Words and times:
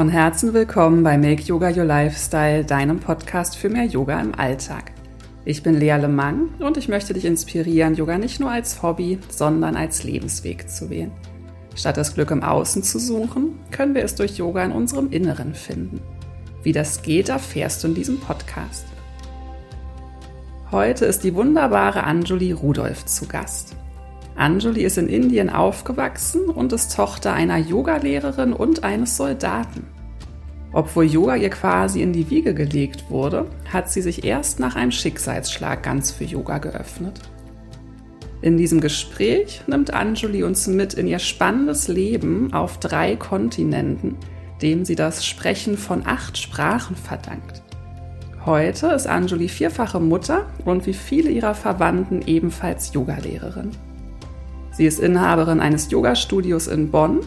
Von 0.00 0.08
Herzen 0.08 0.54
willkommen 0.54 1.02
bei 1.02 1.18
Make 1.18 1.42
Yoga 1.42 1.68
Your 1.68 1.84
Lifestyle, 1.84 2.64
deinem 2.64 3.00
Podcast 3.00 3.58
für 3.58 3.68
mehr 3.68 3.84
Yoga 3.84 4.18
im 4.18 4.34
Alltag. 4.34 4.92
Ich 5.44 5.62
bin 5.62 5.74
Lea 5.74 5.98
Lemang 6.00 6.54
und 6.58 6.78
ich 6.78 6.88
möchte 6.88 7.12
dich 7.12 7.26
inspirieren, 7.26 7.94
Yoga 7.94 8.16
nicht 8.16 8.40
nur 8.40 8.50
als 8.50 8.82
Hobby, 8.82 9.18
sondern 9.28 9.76
als 9.76 10.02
Lebensweg 10.02 10.70
zu 10.70 10.88
wählen. 10.88 11.12
Statt 11.74 11.98
das 11.98 12.14
Glück 12.14 12.30
im 12.30 12.42
Außen 12.42 12.82
zu 12.82 12.98
suchen, 12.98 13.58
können 13.72 13.94
wir 13.94 14.02
es 14.02 14.14
durch 14.14 14.38
Yoga 14.38 14.64
in 14.64 14.72
unserem 14.72 15.10
Inneren 15.10 15.54
finden. 15.54 16.00
Wie 16.62 16.72
das 16.72 17.02
geht, 17.02 17.28
erfährst 17.28 17.84
du 17.84 17.88
in 17.88 17.94
diesem 17.94 18.20
Podcast. 18.20 18.86
Heute 20.70 21.04
ist 21.04 21.24
die 21.24 21.34
wunderbare 21.34 22.04
Anjuli 22.04 22.52
Rudolph 22.52 23.04
zu 23.04 23.28
Gast. 23.28 23.76
Anjuli 24.40 24.84
ist 24.84 24.96
in 24.96 25.10
Indien 25.10 25.50
aufgewachsen 25.50 26.46
und 26.46 26.72
ist 26.72 26.96
Tochter 26.96 27.34
einer 27.34 27.58
Yogalehrerin 27.58 28.54
und 28.54 28.84
eines 28.84 29.18
Soldaten. 29.18 29.86
Obwohl 30.72 31.04
Yoga 31.04 31.34
ihr 31.34 31.50
quasi 31.50 32.00
in 32.00 32.12
die 32.12 32.30
Wiege 32.30 32.54
gelegt 32.54 33.10
wurde, 33.10 33.46
hat 33.72 33.90
sie 33.90 34.02
sich 34.02 34.24
erst 34.24 34.60
nach 34.60 34.76
einem 34.76 34.92
Schicksalsschlag 34.92 35.82
ganz 35.82 36.12
für 36.12 36.24
Yoga 36.24 36.58
geöffnet. 36.58 37.20
In 38.42 38.56
diesem 38.56 38.80
Gespräch 38.80 39.62
nimmt 39.66 39.92
Anjuli 39.92 40.44
uns 40.44 40.66
mit 40.66 40.94
in 40.94 41.06
ihr 41.06 41.18
spannendes 41.18 41.88
Leben 41.88 42.52
auf 42.52 42.78
drei 42.78 43.16
Kontinenten, 43.16 44.16
dem 44.62 44.84
sie 44.84 44.94
das 44.94 45.26
Sprechen 45.26 45.76
von 45.76 46.06
acht 46.06 46.38
Sprachen 46.38 46.96
verdankt. 46.96 47.62
Heute 48.46 48.86
ist 48.88 49.06
Anjuli 49.06 49.48
vierfache 49.48 50.00
Mutter 50.00 50.46
und 50.64 50.86
wie 50.86 50.94
viele 50.94 51.30
ihrer 51.30 51.54
Verwandten 51.54 52.22
ebenfalls 52.22 52.94
Yogalehrerin. 52.94 53.72
Sie 54.72 54.86
ist 54.86 55.00
Inhaberin 55.00 55.60
eines 55.60 55.90
Yoga-Studios 55.90 56.68
in 56.68 56.90
Bonn, 56.90 57.20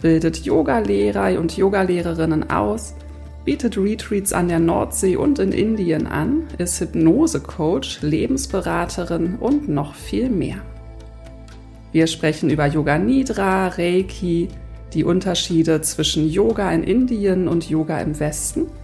bildet 0.00 0.44
Yogalehrer 0.44 1.38
und 1.38 1.56
Yogalehrerinnen 1.56 2.50
aus, 2.50 2.94
bietet 3.44 3.78
Retreats 3.78 4.32
an 4.32 4.48
der 4.48 4.58
Nordsee 4.58 5.16
und 5.16 5.38
in 5.38 5.52
Indien 5.52 6.06
an, 6.06 6.44
ist 6.58 6.80
Hypnose-Coach, 6.80 8.02
Lebensberaterin 8.02 9.36
und 9.36 9.68
noch 9.68 9.94
viel 9.94 10.28
mehr. 10.28 10.58
Wir 11.92 12.06
sprechen 12.06 12.50
über 12.50 12.66
Yoga 12.66 12.98
Nidra, 12.98 13.68
Reiki, 13.68 14.48
die 14.92 15.04
Unterschiede 15.04 15.80
zwischen 15.80 16.28
Yoga 16.28 16.70
in 16.72 16.82
Indien 16.82 17.48
und 17.48 17.68
Yoga 17.68 18.00
im 18.00 18.18
Westen– 18.20 18.66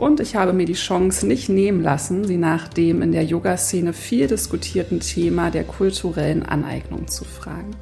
und 0.00 0.18
ich 0.18 0.34
habe 0.34 0.54
mir 0.54 0.64
die 0.64 0.72
Chance 0.72 1.26
nicht 1.26 1.50
nehmen 1.50 1.82
lassen, 1.82 2.24
sie 2.24 2.38
nach 2.38 2.68
dem 2.68 3.02
in 3.02 3.12
der 3.12 3.22
Yoga-Szene 3.22 3.92
viel 3.92 4.28
diskutierten 4.28 5.00
Thema 5.00 5.50
der 5.50 5.64
kulturellen 5.64 6.42
Aneignung 6.42 7.06
zu 7.06 7.26
fragen. 7.26 7.76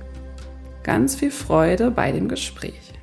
Ganz 0.88 1.16
viel 1.16 1.30
Freude 1.30 1.90
bei 1.90 2.12
dem 2.12 2.28
Gespräch. 2.28 2.94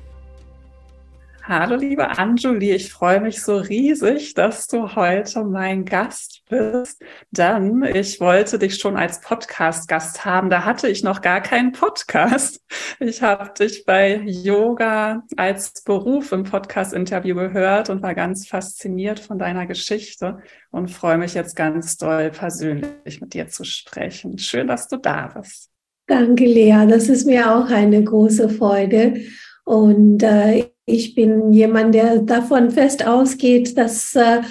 Hallo, 1.44 1.76
liebe 1.76 2.18
Anjuli, 2.18 2.72
ich 2.72 2.92
freue 2.92 3.20
mich 3.20 3.40
so 3.40 3.58
riesig, 3.58 4.34
dass 4.34 4.66
du 4.66 4.96
heute 4.96 5.44
mein 5.44 5.84
Gast 5.84 6.42
bist. 6.50 7.00
Denn 7.30 7.84
ich 7.84 8.20
wollte 8.20 8.58
dich 8.58 8.80
schon 8.80 8.96
als 8.96 9.20
Podcast-Gast 9.20 10.24
haben. 10.24 10.50
Da 10.50 10.64
hatte 10.64 10.88
ich 10.88 11.04
noch 11.04 11.20
gar 11.20 11.40
keinen 11.40 11.70
Podcast. 11.70 12.60
Ich 12.98 13.22
habe 13.22 13.54
dich 13.56 13.84
bei 13.84 14.16
Yoga 14.24 15.22
als 15.36 15.84
Beruf 15.84 16.32
im 16.32 16.42
Podcast-Interview 16.42 17.36
gehört 17.36 17.88
und 17.88 18.02
war 18.02 18.16
ganz 18.16 18.48
fasziniert 18.48 19.20
von 19.20 19.38
deiner 19.38 19.66
Geschichte 19.66 20.38
und 20.72 20.90
freue 20.90 21.18
mich 21.18 21.34
jetzt 21.34 21.54
ganz 21.54 21.96
doll 21.96 22.30
persönlich 22.30 23.20
mit 23.20 23.32
dir 23.32 23.46
zu 23.46 23.62
sprechen. 23.62 24.38
Schön, 24.38 24.66
dass 24.66 24.88
du 24.88 24.96
da 24.96 25.28
bist. 25.28 25.70
Danke, 26.06 26.44
Lea. 26.44 26.86
Das 26.88 27.08
ist 27.08 27.26
mir 27.26 27.54
auch 27.54 27.68
eine 27.68 28.02
große 28.02 28.48
Freude. 28.48 29.20
Und 29.64 30.22
äh, 30.22 30.66
ich 30.84 31.14
bin 31.16 31.52
jemand, 31.52 31.94
der 31.94 32.18
davon 32.18 32.70
fest 32.70 33.04
ausgeht, 33.06 33.76
dass 33.76 34.14
äh, 34.14 34.42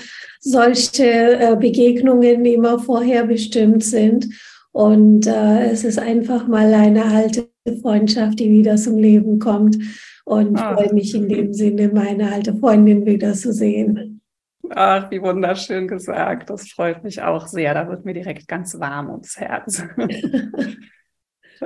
solche 0.42 1.40
äh, 1.40 1.56
Begegnungen 1.56 2.44
immer 2.44 2.80
vorher 2.80 3.26
bestimmt 3.26 3.84
sind. 3.84 4.28
Und 4.74 5.26
äh, 5.28 5.70
es 5.72 5.86
ist 5.86 5.98
einfach 5.98 6.48
mal 6.48 6.74
eine 6.74 7.06
alte 7.06 7.48
Freundschaft, 7.82 8.40
die 8.40 8.52
wieder 8.52 8.76
zum 8.76 8.98
Leben 8.98 9.40
kommt. 9.40 9.78
Und 10.26 10.60
Ach. 10.60 10.76
freue 10.76 10.94
mich 10.94 11.16
in 11.16 11.30
dem 11.30 11.54
Sinne, 11.54 11.88
meine 11.88 12.34
alte 12.34 12.54
Freundin 12.54 13.06
wieder 13.06 13.34
zu 13.34 13.54
sehen. 13.54 14.22
Ach, 14.72 15.10
wie 15.12 15.22
wunderschön 15.22 15.88
gesagt. 15.88 16.50
Das 16.50 16.68
freut 16.68 17.04
mich 17.04 17.22
auch 17.22 17.48
sehr. 17.48 17.74
Da 17.74 17.88
wird 17.88 18.04
mir 18.04 18.14
direkt 18.14 18.48
ganz 18.48 18.78
warm 18.78 19.10
ums 19.10 19.38
Herz. 19.38 19.84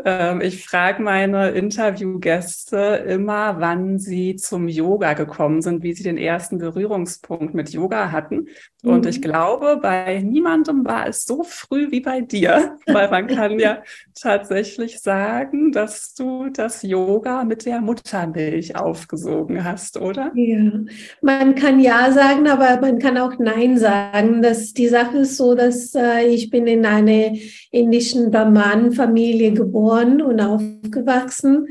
Ähm, 0.05 0.41
ich 0.41 0.65
frage 0.65 1.01
meine 1.01 1.49
Interviewgäste 1.49 2.77
immer, 3.07 3.59
wann 3.59 3.99
sie 3.99 4.35
zum 4.35 4.67
Yoga 4.67 5.13
gekommen 5.13 5.61
sind, 5.61 5.83
wie 5.83 5.93
sie 5.93 6.03
den 6.03 6.17
ersten 6.17 6.57
Berührungspunkt 6.57 7.53
mit 7.53 7.69
Yoga 7.71 8.11
hatten. 8.11 8.47
Mhm. 8.83 8.91
Und 8.91 9.05
ich 9.05 9.21
glaube, 9.21 9.79
bei 9.81 10.21
niemandem 10.21 10.85
war 10.85 11.07
es 11.07 11.25
so 11.25 11.43
früh 11.43 11.91
wie 11.91 12.01
bei 12.01 12.21
dir, 12.21 12.77
weil 12.87 13.09
man 13.09 13.27
kann 13.27 13.59
ja 13.59 13.83
tatsächlich 14.19 14.99
sagen, 14.99 15.71
dass 15.71 16.13
du 16.13 16.49
das 16.49 16.83
Yoga 16.83 17.43
mit 17.43 17.65
der 17.65 17.81
Muttermilch 17.81 18.75
aufgesogen 18.75 19.63
hast, 19.63 19.97
oder? 19.97 20.31
Ja, 20.35 20.71
man 21.21 21.55
kann 21.55 21.79
ja 21.79 22.11
sagen, 22.11 22.47
aber 22.47 22.79
man 22.79 22.99
kann 22.99 23.17
auch 23.17 23.39
nein 23.39 23.77
sagen. 23.77 24.41
Das, 24.41 24.73
die 24.73 24.87
Sache 24.87 25.19
ist 25.19 25.37
so, 25.37 25.55
dass 25.55 25.95
äh, 25.95 26.25
ich 26.27 26.49
bin 26.49 26.67
in 26.67 26.85
einer 26.85 27.33
indischen 27.71 28.31
Brahman-Familie 28.31 29.53
geboren 29.53 29.69
geboren 29.69 30.21
und 30.21 30.39
aufgewachsen. 30.41 31.67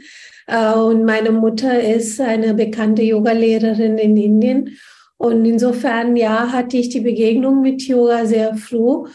Äh, 0.46 0.72
und 0.72 1.04
meine 1.04 1.30
Mutter 1.30 1.80
ist 1.80 2.20
eine 2.20 2.54
bekannte 2.54 3.02
Yogalehrerin 3.02 3.98
in 3.98 4.16
Indien. 4.16 4.78
Und 5.18 5.44
insofern, 5.44 6.16
ja, 6.16 6.52
hatte 6.52 6.76
ich 6.76 6.88
die 6.88 7.00
Begegnung 7.00 7.60
mit 7.60 7.82
Yoga 7.82 8.24
sehr 8.24 8.56
früh. 8.56 9.08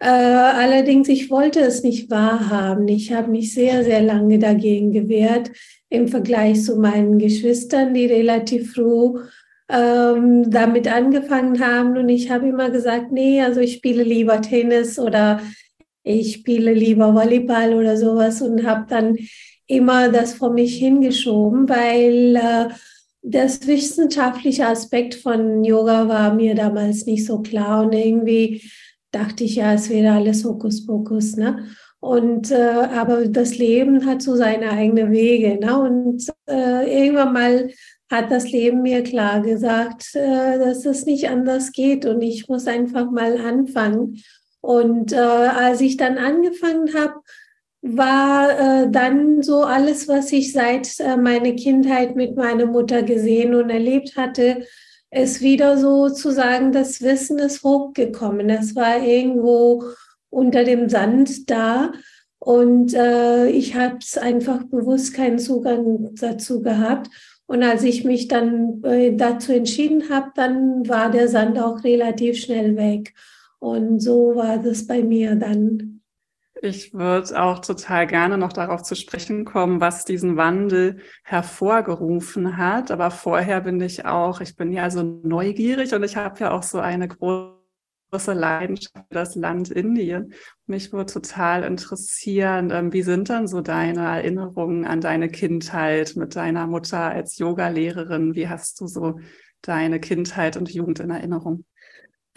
Äh, 0.00 0.06
allerdings, 0.08 1.08
ich 1.08 1.30
wollte 1.30 1.60
es 1.60 1.82
nicht 1.82 2.10
wahrhaben. 2.10 2.86
Ich 2.88 3.12
habe 3.12 3.30
mich 3.30 3.52
sehr, 3.52 3.84
sehr 3.84 4.00
lange 4.00 4.38
dagegen 4.38 4.92
gewehrt 4.92 5.50
im 5.90 6.08
Vergleich 6.08 6.62
zu 6.62 6.76
meinen 6.76 7.18
Geschwistern, 7.18 7.94
die 7.94 8.06
relativ 8.06 8.72
früh 8.72 9.18
ähm, 9.68 10.50
damit 10.50 10.86
angefangen 10.86 11.60
haben. 11.60 11.96
Und 11.96 12.08
ich 12.08 12.30
habe 12.30 12.48
immer 12.48 12.70
gesagt, 12.70 13.10
nee, 13.10 13.42
also 13.42 13.60
ich 13.60 13.74
spiele 13.74 14.04
lieber 14.04 14.40
Tennis 14.40 14.98
oder 14.98 15.40
ich 16.04 16.34
spiele 16.34 16.72
lieber 16.72 17.14
Volleyball 17.14 17.74
oder 17.74 17.96
sowas 17.96 18.40
und 18.40 18.66
habe 18.66 18.86
dann 18.88 19.16
immer 19.66 20.08
das 20.08 20.34
vor 20.34 20.50
mich 20.52 20.76
hingeschoben, 20.78 21.68
weil 21.68 22.36
äh, 22.36 22.68
das 23.22 23.66
wissenschaftliche 23.66 24.66
Aspekt 24.66 25.14
von 25.14 25.64
Yoga 25.64 26.08
war 26.08 26.34
mir 26.34 26.54
damals 26.54 27.06
nicht 27.06 27.26
so 27.26 27.40
klar 27.40 27.84
und 27.84 27.92
irgendwie 27.92 28.62
dachte 29.10 29.44
ich 29.44 29.56
ja, 29.56 29.74
es 29.74 29.90
wäre 29.90 30.14
alles 30.14 30.44
Hokuspokus, 30.44 31.36
ne? 31.36 31.66
Und 32.00 32.52
äh, 32.52 32.88
aber 32.94 33.26
das 33.26 33.58
Leben 33.58 34.06
hat 34.06 34.22
so 34.22 34.36
seine 34.36 34.70
eigenen 34.70 35.10
Wege, 35.10 35.58
ne? 35.58 35.80
Und 35.80 36.28
äh, 36.46 37.02
irgendwann 37.02 37.32
mal 37.32 37.70
hat 38.10 38.30
das 38.30 38.50
Leben 38.50 38.82
mir 38.82 39.02
klar 39.02 39.40
gesagt, 39.42 40.14
äh, 40.14 40.58
dass 40.58 40.86
es 40.86 41.06
nicht 41.06 41.28
anders 41.28 41.72
geht 41.72 42.06
und 42.06 42.22
ich 42.22 42.48
muss 42.48 42.66
einfach 42.66 43.10
mal 43.10 43.36
anfangen. 43.38 44.22
Und 44.60 45.12
äh, 45.12 45.16
als 45.16 45.80
ich 45.80 45.96
dann 45.96 46.18
angefangen 46.18 46.94
habe, 46.94 47.20
war 47.82 48.50
äh, 48.50 48.90
dann 48.90 49.42
so 49.42 49.62
alles, 49.62 50.08
was 50.08 50.32
ich 50.32 50.52
seit 50.52 50.98
äh, 51.00 51.16
meiner 51.16 51.52
Kindheit 51.52 52.16
mit 52.16 52.36
meiner 52.36 52.66
Mutter 52.66 53.02
gesehen 53.02 53.54
und 53.54 53.70
erlebt 53.70 54.16
hatte, 54.16 54.64
ist 55.10 55.40
wieder 55.40 55.78
sozusagen 55.78 56.72
das 56.72 57.00
Wissen 57.02 57.38
ist 57.38 57.62
hochgekommen. 57.62 58.50
Es 58.50 58.76
war 58.76 59.02
irgendwo 59.02 59.84
unter 60.30 60.64
dem 60.64 60.88
Sand 60.88 61.48
da 61.50 61.92
und 62.38 62.94
äh, 62.94 63.48
ich 63.48 63.74
habe 63.74 63.98
es 64.00 64.18
einfach 64.18 64.64
bewusst 64.64 65.14
keinen 65.14 65.38
Zugang 65.38 66.14
dazu 66.14 66.62
gehabt. 66.62 67.08
Und 67.46 67.62
als 67.62 67.82
ich 67.82 68.04
mich 68.04 68.28
dann 68.28 68.82
äh, 68.84 69.16
dazu 69.16 69.52
entschieden 69.52 70.10
habe, 70.10 70.30
dann 70.34 70.86
war 70.88 71.10
der 71.10 71.28
Sand 71.28 71.58
auch 71.58 71.82
relativ 71.82 72.38
schnell 72.38 72.76
weg. 72.76 73.14
Und 73.58 74.00
so 74.00 74.34
war 74.34 74.58
das 74.58 74.86
bei 74.86 75.02
mir 75.02 75.34
dann. 75.34 75.97
Ich 76.60 76.92
würde 76.92 77.40
auch 77.40 77.60
total 77.60 78.06
gerne 78.06 78.36
noch 78.36 78.52
darauf 78.52 78.82
zu 78.82 78.96
sprechen 78.96 79.44
kommen, 79.44 79.80
was 79.80 80.04
diesen 80.04 80.36
Wandel 80.36 81.00
hervorgerufen 81.22 82.56
hat. 82.56 82.90
Aber 82.90 83.10
vorher 83.10 83.60
bin 83.60 83.80
ich 83.80 84.04
auch, 84.06 84.40
ich 84.40 84.56
bin 84.56 84.72
ja 84.72 84.90
so 84.90 85.02
neugierig 85.02 85.94
und 85.94 86.02
ich 86.02 86.16
habe 86.16 86.40
ja 86.40 86.50
auch 86.50 86.64
so 86.64 86.80
eine 86.80 87.06
große 87.06 88.32
Leidenschaft 88.32 88.96
für 88.96 89.14
das 89.14 89.36
Land 89.36 89.70
Indien. 89.70 90.32
Mich 90.66 90.92
würde 90.92 91.12
total 91.12 91.62
interessieren, 91.62 92.70
ähm, 92.72 92.92
wie 92.92 93.02
sind 93.02 93.28
dann 93.30 93.46
so 93.46 93.60
deine 93.60 94.00
Erinnerungen 94.00 94.84
an 94.84 95.00
deine 95.00 95.28
Kindheit 95.28 96.16
mit 96.16 96.34
deiner 96.34 96.66
Mutter 96.66 97.00
als 97.00 97.38
Yogalehrerin? 97.38 98.34
Wie 98.34 98.48
hast 98.48 98.80
du 98.80 98.88
so 98.88 99.20
deine 99.62 100.00
Kindheit 100.00 100.56
und 100.56 100.72
Jugend 100.72 100.98
in 100.98 101.10
Erinnerung? 101.10 101.64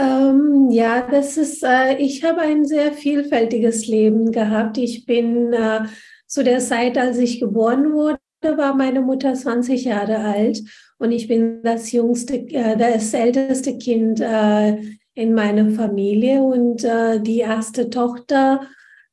Ähm, 0.01 0.71
ja, 0.71 1.07
das 1.09 1.37
ist, 1.37 1.63
äh, 1.63 1.97
ich 1.97 2.23
habe 2.23 2.41
ein 2.41 2.65
sehr 2.65 2.91
vielfältiges 2.93 3.87
Leben 3.87 4.31
gehabt. 4.31 4.77
Ich 4.77 5.05
bin 5.05 5.53
äh, 5.53 5.81
zu 6.27 6.43
der 6.43 6.59
Zeit, 6.59 6.97
als 6.97 7.17
ich 7.19 7.39
geboren 7.39 7.93
wurde, 7.93 8.19
war 8.41 8.73
meine 8.73 9.01
Mutter 9.01 9.35
20 9.35 9.85
Jahre 9.85 10.17
alt 10.17 10.63
und 10.97 11.11
ich 11.11 11.27
bin 11.27 11.61
das 11.61 11.91
jüngste, 11.91 12.37
äh, 12.49 12.75
das 12.77 13.13
älteste 13.13 13.77
Kind 13.77 14.19
äh, 14.21 14.77
in 15.13 15.33
meiner 15.33 15.69
Familie 15.69 16.41
und 16.41 16.83
äh, 16.83 17.19
die 17.19 17.39
erste 17.39 17.89
Tochter 17.89 18.61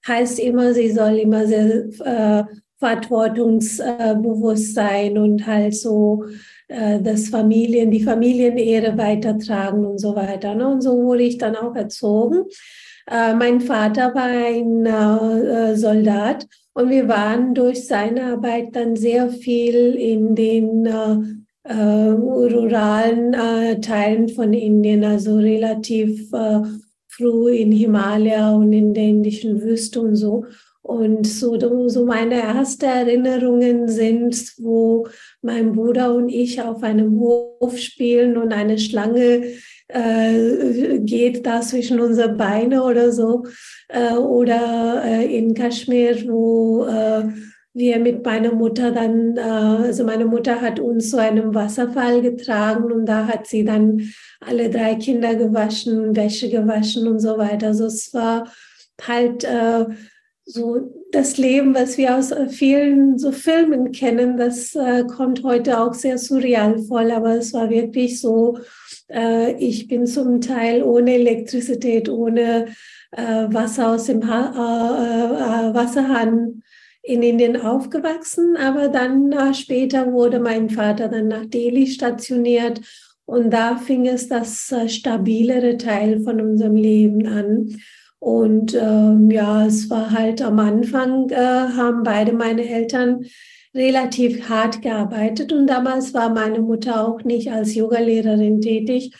heißt 0.06 0.38
immer, 0.38 0.73
sie 0.73 0.90
soll 0.90 1.19
immer 1.19 1.46
sehr 1.46 1.88
äh, 2.05 2.44
verantwortungsbewusst 2.79 4.75
sein 4.75 5.19
und 5.19 5.46
halt 5.46 5.75
so 5.75 6.25
äh, 6.69 7.00
das 7.00 7.29
Familien, 7.29 7.91
die 7.91 8.03
Familienehre 8.03 8.97
weitertragen 8.99 9.87
und 9.87 9.99
so 9.99 10.15
weiter. 10.15 10.55
Ne? 10.55 10.69
Und 10.69 10.82
so 10.82 11.03
wurde 11.03 11.23
ich 11.23 11.38
dann 11.38 11.56
auch 11.56 11.75
erzogen. 11.75 12.44
Äh, 13.11 13.35
mein 13.35 13.61
Vater 13.62 14.15
war 14.15 14.25
ein 14.25 14.85
äh, 14.85 15.75
Soldat 15.76 16.47
und 16.75 16.91
wir 16.91 17.09
waren 17.09 17.55
durch 17.55 17.87
seine 17.87 18.35
Arbeit 18.35 18.76
dann 18.76 18.97
sehr 18.97 19.31
viel 19.31 19.94
in 19.94 20.35
den 20.35 20.87
ruralen 21.69 23.32
Teilen 23.82 24.31
von 24.31 24.55
Indien, 24.55 25.05
also 25.05 25.37
relativ 25.37 26.31
früh 27.09 27.56
in 27.56 27.73
Himalaya 27.73 28.55
und 28.55 28.73
in 28.73 28.94
der 28.94 29.05
indischen 29.05 29.61
Wüste 29.61 30.00
und 30.00 30.17
so. 30.17 30.47
Und 30.81 31.26
so, 31.26 31.59
so 31.88 32.06
meine 32.06 32.37
ersten 32.37 32.87
Erinnerungen 32.87 33.88
sind, 33.88 34.55
wo 34.56 35.06
mein 35.43 35.73
Bruder 35.73 36.14
und 36.14 36.29
ich 36.29 36.61
auf 36.61 36.82
einem 36.82 37.19
Hof 37.20 37.79
spielen 37.79 38.37
und 38.37 38.52
eine 38.52 38.79
Schlange 38.79 39.44
äh, 39.88 40.99
geht 41.00 41.46
da 41.46 41.61
zwischen 41.61 42.00
unsere 42.00 42.31
Beine 42.31 42.82
oder 42.82 43.12
so. 43.12 43.44
Äh, 43.88 44.14
oder 44.14 45.02
äh, 45.05 45.37
in 45.37 45.55
Kaschmir, 45.55 46.29
wo 46.29 46.87
wir 47.75 48.00
mit 48.00 48.25
meiner 48.25 48.52
Mutter 48.52 48.90
dann, 48.90 49.38
also 49.38 50.02
meine 50.02 50.25
Mutter 50.25 50.61
hat 50.61 50.81
uns 50.81 51.11
zu 51.11 51.19
einem 51.19 51.55
Wasserfall 51.55 52.23
getragen 52.23 52.90
und 52.90 53.06
da 53.06 53.29
hat 53.29 53.46
sie 53.46 53.64
dann 53.64 54.02
alle 54.40 54.69
drei 54.69 54.96
Kinder 54.96 55.37
gewaschen, 55.37 56.17
Wäsche 56.17 56.50
gewaschen 56.50 57.06
und 57.06 57.20
so 57.20 57.38
weiter. 57.38 57.69
Also 57.69 57.85
es 57.87 58.12
war 58.12 58.50
halt 59.06 59.46
so 60.49 60.81
das 61.12 61.37
Leben, 61.37 61.75
was 61.75 61.99
wir 61.99 62.17
aus 62.17 62.31
äh, 62.31 62.49
vielen 62.49 63.19
so 63.19 63.33
Filmen 63.33 63.93
kennen, 63.93 64.39
das 64.39 64.75
äh, 64.75 65.05
kommt 65.05 65.43
heute 65.43 65.79
auch 65.79 65.93
sehr 65.93 66.17
surreal 66.17 66.79
vor, 66.79 67.00
aber 67.00 67.37
es 67.37 67.53
war 67.53 67.69
wirklich 67.69 68.19
so, 68.19 68.59
äh, 69.09 69.53
ich 69.59 69.89
bin 69.89 70.06
zum 70.06 70.41
Teil 70.41 70.83
ohne 70.83 71.15
Elektrizität, 71.15 72.09
ohne 72.09 72.69
äh, 73.12 73.47
Wasser 73.49 73.91
aus 73.91 74.06
dem 74.06 74.27
ha 74.27 74.53
äh, 74.56 75.71
äh, 75.71 75.75
Wasserhahn 75.75 76.62
in 77.03 77.23
Indien 77.23 77.61
aufgewachsen, 77.61 78.56
aber 78.56 78.89
dann 78.89 79.55
später 79.55 80.12
wurde 80.12 80.41
mein 80.41 80.71
Vater 80.71 81.09
dann 81.09 81.29
nach 81.29 81.45
Delhi 81.45 81.87
stationiert 81.87 82.81
und 83.27 83.50
da 83.50 83.77
fing 83.77 84.06
es 84.06 84.29
das 84.29 84.75
stabilere 84.87 85.77
Teil 85.77 86.21
von 86.21 86.41
unserem 86.41 86.77
Leben 86.77 87.27
an. 87.27 87.79
Und 88.20 88.75
ähm, 88.75 89.31
ja, 89.31 89.67
es 89.67 89.88
war 89.91 90.11
halt 90.11 90.43
am 90.43 90.59
Anfang, 90.59 91.31
äh, 91.31 91.37
haben 91.37 92.03
beide 92.03 92.32
meine 92.32 92.69
Eltern 92.69 93.25
relativ 93.75 94.49
hart 94.49 94.82
gearbeitet 94.82 95.53
und 95.53 95.67
damals 95.67 96.15
war 96.15 96.31
meine 96.31 96.61
Mutter 96.61 97.06
auch 97.06 97.23
nicht 97.23 97.53
als 97.53 97.75
Yogalehrerin 97.75 98.61
tätig, 98.61 99.15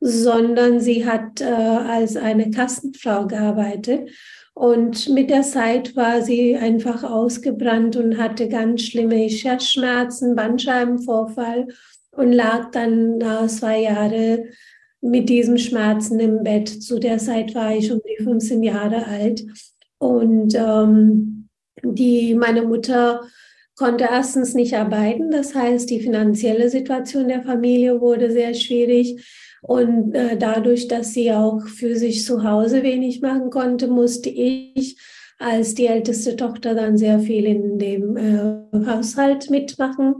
sondern 0.00 0.80
sie 0.80 1.06
hat 1.06 1.40
äh, 1.40 1.44
als 1.44 2.16
eine 2.16 2.50
Kassenfrau 2.50 3.26
gearbeitet. 3.26 4.10
Und 4.54 5.08
mit 5.10 5.30
der 5.30 5.42
Zeit 5.42 5.94
war 5.94 6.22
sie 6.22 6.56
einfach 6.56 7.04
ausgebrannt 7.04 7.96
und 7.96 8.18
hatte 8.18 8.48
ganz 8.48 8.82
schlimme 8.82 9.26
Ischiasschmerzen, 9.26 10.34
Bandscheibenvorfall 10.34 11.68
und 12.12 12.32
lag 12.32 12.70
dann 12.72 13.20
äh, 13.20 13.46
zwei 13.46 13.82
Jahre 13.82 14.46
mit 15.00 15.28
diesen 15.28 15.58
Schmerzen 15.58 16.18
im 16.20 16.42
Bett. 16.42 16.68
Zu 16.68 16.98
der 16.98 17.18
Zeit 17.18 17.54
war 17.54 17.74
ich 17.74 17.90
um 17.92 18.00
die 18.04 18.22
15 18.22 18.62
Jahre 18.62 19.06
alt. 19.06 19.44
Und 19.98 20.54
ähm, 20.54 21.48
die, 21.82 22.34
meine 22.34 22.62
Mutter 22.62 23.22
konnte 23.76 24.08
erstens 24.10 24.54
nicht 24.54 24.74
arbeiten. 24.74 25.30
Das 25.30 25.54
heißt, 25.54 25.88
die 25.88 26.00
finanzielle 26.00 26.68
Situation 26.68 27.28
der 27.28 27.42
Familie 27.42 28.00
wurde 28.00 28.30
sehr 28.30 28.54
schwierig. 28.54 29.24
Und 29.62 30.14
äh, 30.14 30.36
dadurch, 30.36 30.88
dass 30.88 31.12
sie 31.12 31.32
auch 31.32 31.66
für 31.66 31.96
sich 31.96 32.24
zu 32.24 32.44
Hause 32.44 32.82
wenig 32.82 33.20
machen 33.20 33.50
konnte, 33.50 33.88
musste 33.88 34.28
ich 34.30 34.96
als 35.38 35.74
die 35.74 35.86
älteste 35.86 36.36
Tochter 36.36 36.74
dann 36.74 36.96
sehr 36.96 37.20
viel 37.20 37.44
in 37.44 37.78
dem 37.78 38.16
äh, 38.16 38.86
Haushalt 38.86 39.50
mitmachen. 39.50 40.16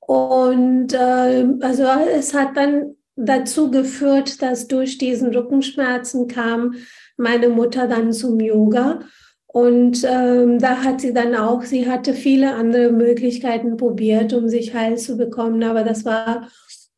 Und 0.00 0.92
äh, 0.92 1.46
also 1.60 1.84
es 2.14 2.34
hat 2.34 2.56
dann 2.56 2.96
dazu 3.16 3.70
geführt, 3.70 4.42
dass 4.42 4.68
durch 4.68 4.98
diesen 4.98 5.34
Rückenschmerzen 5.34 6.28
kam 6.28 6.74
meine 7.16 7.48
Mutter 7.48 7.88
dann 7.88 8.12
zum 8.12 8.38
Yoga. 8.40 9.00
Und 9.46 10.04
ähm, 10.06 10.58
da 10.58 10.84
hat 10.84 11.00
sie 11.00 11.14
dann 11.14 11.34
auch, 11.34 11.62
sie 11.62 11.88
hatte 11.88 12.12
viele 12.12 12.54
andere 12.54 12.92
Möglichkeiten 12.92 13.78
probiert, 13.78 14.34
um 14.34 14.48
sich 14.48 14.74
heil 14.74 14.98
zu 14.98 15.16
bekommen, 15.16 15.62
aber 15.62 15.82
das 15.82 16.04
war 16.04 16.48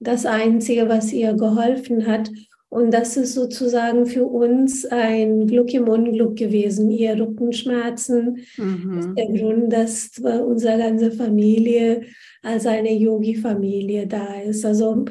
das 0.00 0.26
Einzige, 0.26 0.88
was 0.88 1.12
ihr 1.12 1.35
geholfen 1.35 2.06
hat. 2.06 2.31
Und 2.70 2.93
das 2.93 3.17
ist 3.17 3.35
sozusagen 3.35 4.06
für 4.06 4.25
uns 4.25 4.85
ein 4.85 5.47
Glück 5.47 5.73
im 5.73 5.88
Unglück 5.88 6.37
gewesen. 6.37 6.91
Ihr 6.91 7.19
Rückenschmerzen 7.19 8.44
mhm. 8.56 8.99
ist 8.99 9.09
der 9.17 9.38
Grund, 9.38 9.73
dass 9.73 10.11
unsere 10.19 10.79
ganze 10.79 11.11
Familie 11.12 12.03
als 12.43 12.67
eine 12.67 12.93
Yogi-Familie 12.93 14.06
da 14.06 14.35
ist. 14.43 14.67
Also 14.67 15.06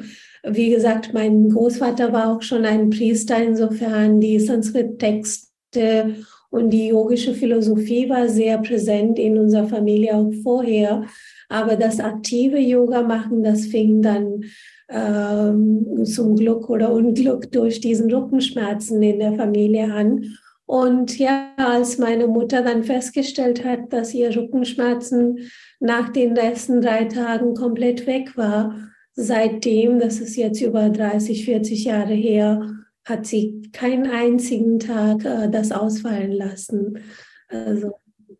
wie 0.52 0.70
gesagt, 0.70 1.12
mein 1.14 1.50
Großvater 1.50 2.12
war 2.12 2.36
auch 2.36 2.42
schon 2.42 2.64
ein 2.64 2.90
Priester, 2.90 3.42
insofern 3.42 4.20
die 4.20 4.38
Sanskrit-Texte 4.38 6.14
und 6.50 6.70
die 6.70 6.88
yogische 6.88 7.34
Philosophie 7.34 8.08
war 8.08 8.28
sehr 8.28 8.58
präsent 8.58 9.18
in 9.18 9.38
unserer 9.38 9.68
Familie 9.68 10.14
auch 10.14 10.32
vorher. 10.42 11.04
Aber 11.48 11.76
das 11.76 12.00
aktive 12.00 12.58
Yoga 12.58 13.02
machen, 13.02 13.42
das 13.42 13.66
fing 13.66 14.02
dann 14.02 14.44
ähm, 14.88 16.04
zum 16.04 16.36
Glück 16.36 16.70
oder 16.70 16.92
Unglück 16.92 17.52
durch 17.52 17.80
diesen 17.80 18.12
Rückenschmerzen 18.12 19.02
in 19.02 19.18
der 19.18 19.34
Familie 19.34 19.92
an. 19.92 20.36
Und 20.64 21.18
ja, 21.18 21.52
als 21.56 21.98
meine 21.98 22.26
Mutter 22.26 22.62
dann 22.62 22.84
festgestellt 22.84 23.64
hat, 23.64 23.92
dass 23.92 24.12
ihr 24.12 24.34
Rückenschmerzen 24.34 25.38
nach 25.80 26.10
den 26.10 26.34
letzten 26.34 26.80
drei 26.80 27.04
Tagen 27.04 27.54
komplett 27.54 28.06
weg 28.06 28.36
war, 28.36 28.74
seitdem, 29.20 29.98
das 29.98 30.20
ist 30.20 30.36
jetzt 30.36 30.60
über 30.60 30.88
30, 30.90 31.44
40 31.44 31.84
Jahre 31.84 32.14
her, 32.14 32.72
hat 33.04 33.26
sie 33.26 33.62
keinen 33.72 34.06
einzigen 34.06 34.78
Tag 34.78 35.24
äh, 35.24 35.50
das 35.50 35.72
ausfallen 35.72 36.30
lassen. 36.30 37.00
Also, 37.48 37.94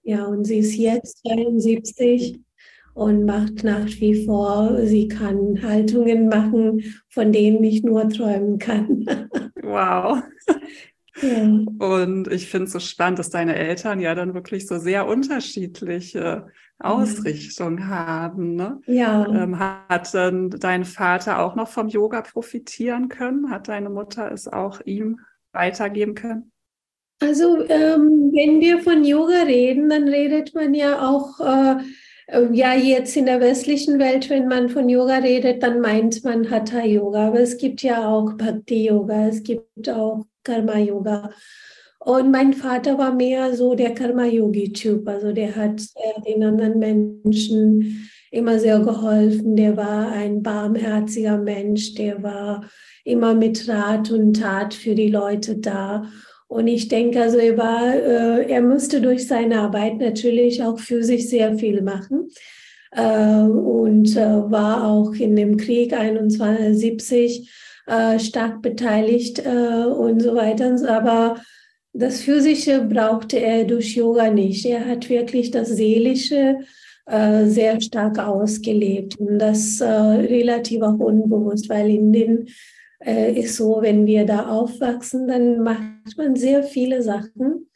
ja, 0.04 0.24
und 0.26 0.44
sie 0.44 0.58
ist 0.58 0.76
jetzt 0.76 1.18
72 1.26 2.38
und 2.94 3.24
macht 3.24 3.64
nach 3.64 3.88
wie 3.88 4.24
vor, 4.24 4.78
sie 4.84 5.08
kann 5.08 5.60
Haltungen 5.62 6.28
machen, 6.28 6.84
von 7.08 7.32
denen 7.32 7.64
ich 7.64 7.82
nur 7.82 8.08
träumen 8.08 8.58
kann. 8.58 9.04
Wow. 9.60 10.22
Ja. 11.20 11.42
Und 11.78 12.32
ich 12.32 12.48
finde 12.48 12.68
es 12.68 12.72
so 12.72 12.78
spannend, 12.80 13.18
dass 13.18 13.28
deine 13.28 13.54
Eltern 13.54 14.00
ja 14.00 14.14
dann 14.14 14.32
wirklich 14.32 14.66
so 14.66 14.78
sehr 14.78 15.06
unterschiedliche 15.06 16.46
Ausrichtung 16.80 17.78
ja. 17.78 17.86
haben. 17.88 18.54
Ne? 18.54 18.80
Ja. 18.86 19.26
Ähm, 19.26 19.58
hat 19.58 20.14
dann 20.14 20.50
dein 20.50 20.84
Vater 20.84 21.40
auch 21.40 21.54
noch 21.54 21.68
vom 21.68 21.88
Yoga 21.88 22.22
profitieren 22.22 23.08
können? 23.08 23.50
Hat 23.50 23.68
deine 23.68 23.90
Mutter 23.90 24.30
es 24.30 24.46
auch 24.46 24.80
ihm 24.84 25.20
weitergeben 25.52 26.14
können? 26.14 26.52
Also 27.20 27.64
ähm, 27.68 28.30
wenn 28.32 28.60
wir 28.60 28.80
von 28.80 29.04
Yoga 29.04 29.42
reden, 29.42 29.88
dann 29.88 30.06
redet 30.06 30.54
man 30.54 30.72
ja 30.72 31.08
auch, 31.08 31.40
äh, 31.40 31.76
äh, 32.28 32.48
ja 32.52 32.74
jetzt 32.74 33.16
in 33.16 33.26
der 33.26 33.40
westlichen 33.40 33.98
Welt, 33.98 34.30
wenn 34.30 34.46
man 34.46 34.68
von 34.68 34.88
Yoga 34.88 35.16
redet, 35.16 35.64
dann 35.64 35.80
meint 35.80 36.22
man 36.22 36.48
Hatha 36.48 36.84
Yoga. 36.84 37.28
Aber 37.28 37.40
es 37.40 37.58
gibt 37.58 37.82
ja 37.82 38.06
auch 38.06 38.34
Bhakti 38.34 38.86
Yoga, 38.86 39.26
es 39.26 39.42
gibt 39.42 39.88
auch 39.88 40.26
Karma 40.44 40.78
Yoga. 40.78 41.30
Und 42.08 42.30
mein 42.30 42.54
Vater 42.54 42.96
war 42.96 43.14
mehr 43.14 43.54
so 43.54 43.74
der 43.74 43.92
Karma-Yogi-Typ. 43.92 45.06
Also 45.06 45.32
der 45.32 45.54
hat 45.54 45.82
äh, 45.94 46.22
den 46.22 46.42
anderen 46.42 46.78
Menschen 46.78 48.08
immer 48.30 48.58
sehr 48.58 48.78
geholfen. 48.80 49.56
Der 49.56 49.76
war 49.76 50.10
ein 50.12 50.42
barmherziger 50.42 51.36
Mensch. 51.36 51.96
Der 51.96 52.22
war 52.22 52.64
immer 53.04 53.34
mit 53.34 53.68
Rat 53.68 54.10
und 54.10 54.40
Tat 54.40 54.72
für 54.72 54.94
die 54.94 55.10
Leute 55.10 55.58
da. 55.58 56.06
Und 56.46 56.66
ich 56.66 56.88
denke, 56.88 57.20
also 57.20 57.36
er 57.36 57.58
war, 57.58 57.94
äh, 57.94 58.50
er 58.50 58.62
musste 58.62 59.02
durch 59.02 59.26
seine 59.26 59.60
Arbeit 59.60 59.98
natürlich 59.98 60.62
auch 60.62 60.78
für 60.78 61.02
sich 61.02 61.28
sehr 61.28 61.58
viel 61.58 61.82
machen. 61.82 62.28
Äh, 62.90 63.42
und 63.42 64.16
war 64.16 64.88
auch 64.88 65.12
in 65.12 65.36
dem 65.36 65.58
Krieg 65.58 65.92
71 65.92 67.52
äh, 67.86 68.18
stark 68.18 68.62
beteiligt 68.62 69.40
und 69.46 70.22
so 70.22 70.34
weiter. 70.34 70.74
Aber 70.88 71.36
das 71.92 72.20
Physische 72.20 72.82
brauchte 72.82 73.38
er 73.38 73.64
durch 73.64 73.96
Yoga 73.96 74.30
nicht. 74.30 74.64
Er 74.66 74.86
hat 74.86 75.08
wirklich 75.08 75.50
das 75.50 75.68
Seelische 75.68 76.58
äh, 77.06 77.46
sehr 77.46 77.80
stark 77.80 78.18
ausgelebt 78.18 79.18
und 79.18 79.38
das 79.38 79.80
äh, 79.80 79.86
relativ 79.86 80.82
auch 80.82 80.98
unbewusst, 80.98 81.68
weil 81.68 81.90
Indien 81.90 82.48
äh, 83.04 83.32
ist 83.32 83.56
so, 83.56 83.78
wenn 83.80 84.06
wir 84.06 84.26
da 84.26 84.48
aufwachsen, 84.48 85.26
dann 85.28 85.62
macht 85.62 86.16
man 86.16 86.36
sehr 86.36 86.62
viele 86.62 87.02
Sachen 87.02 87.68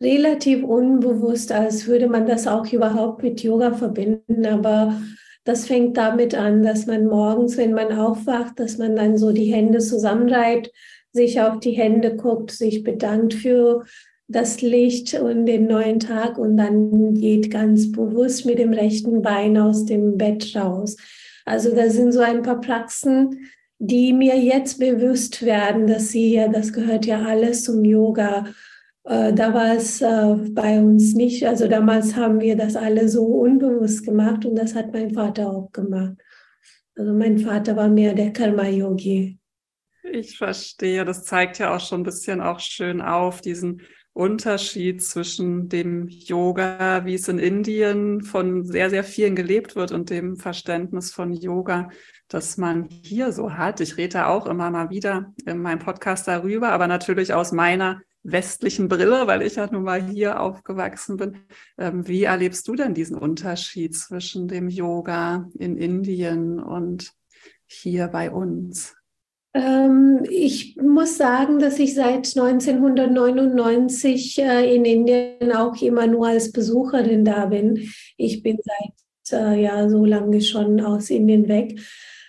relativ 0.00 0.62
unbewusst, 0.62 1.52
als 1.52 1.86
würde 1.86 2.06
man 2.06 2.26
das 2.26 2.46
auch 2.46 2.70
überhaupt 2.70 3.22
mit 3.22 3.42
Yoga 3.42 3.72
verbinden, 3.72 4.44
aber 4.44 5.00
das 5.44 5.66
fängt 5.66 5.96
damit 5.96 6.34
an, 6.34 6.62
dass 6.62 6.86
man 6.86 7.06
morgens, 7.06 7.56
wenn 7.56 7.72
man 7.72 7.96
aufwacht, 7.96 8.58
dass 8.58 8.78
man 8.78 8.96
dann 8.96 9.16
so 9.16 9.32
die 9.32 9.52
Hände 9.52 9.78
zusammenreibt, 9.78 10.70
sich 11.16 11.40
auf 11.40 11.58
die 11.58 11.72
Hände 11.72 12.14
guckt, 12.14 12.52
sich 12.52 12.84
bedankt 12.84 13.34
für 13.34 13.84
das 14.28 14.60
Licht 14.60 15.14
und 15.14 15.46
den 15.46 15.66
neuen 15.66 16.00
Tag 16.00 16.38
und 16.38 16.56
dann 16.56 17.14
geht 17.14 17.50
ganz 17.50 17.90
bewusst 17.92 18.44
mit 18.44 18.58
dem 18.58 18.72
rechten 18.72 19.22
Bein 19.22 19.56
aus 19.56 19.84
dem 19.84 20.16
Bett 20.16 20.54
raus. 20.56 20.96
Also 21.44 21.74
da 21.74 21.88
sind 21.90 22.12
so 22.12 22.20
ein 22.20 22.42
paar 22.42 22.60
Praxen, 22.60 23.48
die 23.78 24.12
mir 24.12 24.36
jetzt 24.36 24.78
bewusst 24.78 25.44
werden, 25.44 25.86
dass 25.86 26.08
sie 26.08 26.34
ja, 26.34 26.48
das 26.48 26.72
gehört 26.72 27.06
ja 27.06 27.22
alles 27.22 27.62
zum 27.64 27.84
Yoga. 27.84 28.46
Äh, 29.04 29.32
da 29.32 29.54
war 29.54 29.76
es 29.76 30.00
äh, 30.00 30.34
bei 30.50 30.80
uns 30.80 31.14
nicht. 31.14 31.46
Also 31.46 31.68
damals 31.68 32.16
haben 32.16 32.40
wir 32.40 32.56
das 32.56 32.74
alle 32.74 33.08
so 33.08 33.24
unbewusst 33.26 34.04
gemacht 34.04 34.44
und 34.44 34.56
das 34.56 34.74
hat 34.74 34.92
mein 34.92 35.12
Vater 35.12 35.50
auch 35.50 35.70
gemacht. 35.72 36.16
Also 36.96 37.12
mein 37.12 37.38
Vater 37.38 37.76
war 37.76 37.88
mehr 37.88 38.14
der 38.14 38.32
Karma-Yogi. 38.32 39.35
Ich 40.12 40.38
verstehe, 40.38 41.04
das 41.04 41.24
zeigt 41.24 41.58
ja 41.58 41.74
auch 41.74 41.80
schon 41.80 42.00
ein 42.00 42.04
bisschen 42.04 42.40
auch 42.40 42.60
schön 42.60 43.00
auf, 43.00 43.40
diesen 43.40 43.82
Unterschied 44.12 45.02
zwischen 45.02 45.68
dem 45.68 46.08
Yoga, 46.08 47.04
wie 47.04 47.14
es 47.14 47.28
in 47.28 47.38
Indien 47.38 48.22
von 48.22 48.64
sehr, 48.64 48.88
sehr 48.88 49.04
vielen 49.04 49.36
gelebt 49.36 49.76
wird 49.76 49.92
und 49.92 50.08
dem 50.08 50.36
Verständnis 50.36 51.12
von 51.12 51.32
Yoga, 51.32 51.90
das 52.28 52.56
man 52.56 52.84
hier 52.84 53.32
so 53.32 53.52
hat. 53.52 53.80
Ich 53.80 53.96
rede 53.98 54.26
auch 54.26 54.46
immer 54.46 54.70
mal 54.70 54.90
wieder 54.90 55.34
in 55.44 55.58
meinem 55.58 55.80
Podcast 55.80 56.26
darüber, 56.28 56.70
aber 56.70 56.86
natürlich 56.86 57.34
aus 57.34 57.52
meiner 57.52 58.00
westlichen 58.22 58.88
Brille, 58.88 59.26
weil 59.26 59.42
ich 59.42 59.56
ja 59.56 59.68
nun 59.70 59.82
mal 59.82 60.02
hier 60.02 60.40
aufgewachsen 60.40 61.16
bin. 61.16 61.38
Ähm, 61.76 62.08
wie 62.08 62.24
erlebst 62.24 62.66
du 62.68 62.74
denn 62.74 62.94
diesen 62.94 63.18
Unterschied 63.18 63.94
zwischen 63.94 64.48
dem 64.48 64.68
Yoga 64.68 65.48
in 65.58 65.76
Indien 65.76 66.58
und 66.58 67.12
hier 67.66 68.08
bei 68.08 68.30
uns? 68.30 68.95
Ähm, 69.56 70.24
ich 70.28 70.76
muss 70.76 71.16
sagen, 71.16 71.58
dass 71.58 71.78
ich 71.78 71.94
seit 71.94 72.36
1999 72.36 74.38
äh, 74.38 74.74
in 74.74 74.84
Indien 74.84 75.50
auch 75.52 75.80
immer 75.80 76.06
nur 76.06 76.26
als 76.26 76.52
Besucherin 76.52 77.24
da 77.24 77.46
bin. 77.46 77.88
Ich 78.18 78.42
bin 78.42 78.58
seit 78.62 79.40
äh, 79.40 79.62
ja 79.62 79.88
so 79.88 80.04
lange 80.04 80.42
schon 80.42 80.82
aus 80.82 81.08
Indien 81.08 81.48
weg. 81.48 81.80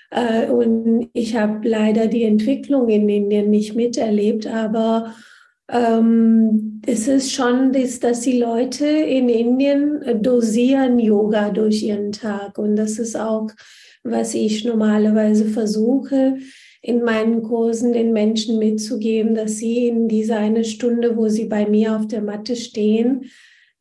Äh, 0.09 0.49
und 0.49 1.09
ich 1.11 1.35
habe 1.35 1.67
leider 1.67 2.07
die 2.07 2.23
Entwicklung 2.23 2.87
in 2.87 3.09
Indien 3.09 3.49
nicht 3.49 3.75
miterlebt, 3.75 4.47
aber 4.47 5.13
ähm, 5.69 6.81
es 6.85 7.09
ist 7.09 7.33
schon, 7.33 7.73
das, 7.73 7.99
dass 7.99 8.21
die 8.21 8.39
Leute 8.39 8.87
in 8.87 9.27
Indien 9.27 10.01
dosieren 10.23 10.97
Yoga 10.97 11.49
durch 11.49 11.83
ihren 11.83 12.13
Tag. 12.13 12.57
Und 12.57 12.77
das 12.77 12.99
ist 12.99 13.19
auch, 13.19 13.49
was 14.03 14.33
ich 14.33 14.63
normalerweise 14.63 15.43
versuche, 15.43 16.37
in 16.87 17.03
meinen 17.03 17.43
Kursen 17.43 17.91
den 17.91 18.13
Menschen 18.13 18.59
mitzugeben, 18.59 19.35
dass 19.35 19.57
sie 19.57 19.89
in 19.89 20.07
dieser 20.07 20.37
eine 20.37 20.63
Stunde, 20.63 21.17
wo 21.17 21.27
sie 21.27 21.43
bei 21.43 21.67
mir 21.67 21.97
auf 21.97 22.07
der 22.07 22.21
Matte 22.21 22.55
stehen, 22.55 23.25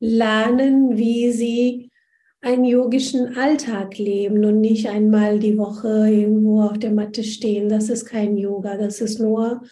lernen, 0.00 0.98
wie 0.98 1.30
sie 1.30 1.92
einen 2.40 2.64
yogischen 2.64 3.36
Alltag 3.36 3.96
leben 3.96 4.44
und 4.44 4.60
nicht 4.60 4.88
einmal 4.88 5.38
die 5.38 5.56
Woche 5.56 6.10
irgendwo 6.10 6.62
auf 6.62 6.78
der 6.78 6.90
Matte 6.90 7.22
stehen. 7.22 7.68
Das 7.68 7.90
ist 7.90 8.06
kein 8.06 8.36
Yoga, 8.36 8.76
das 8.76 9.00
ist 9.00 9.20
nur, 9.20 9.62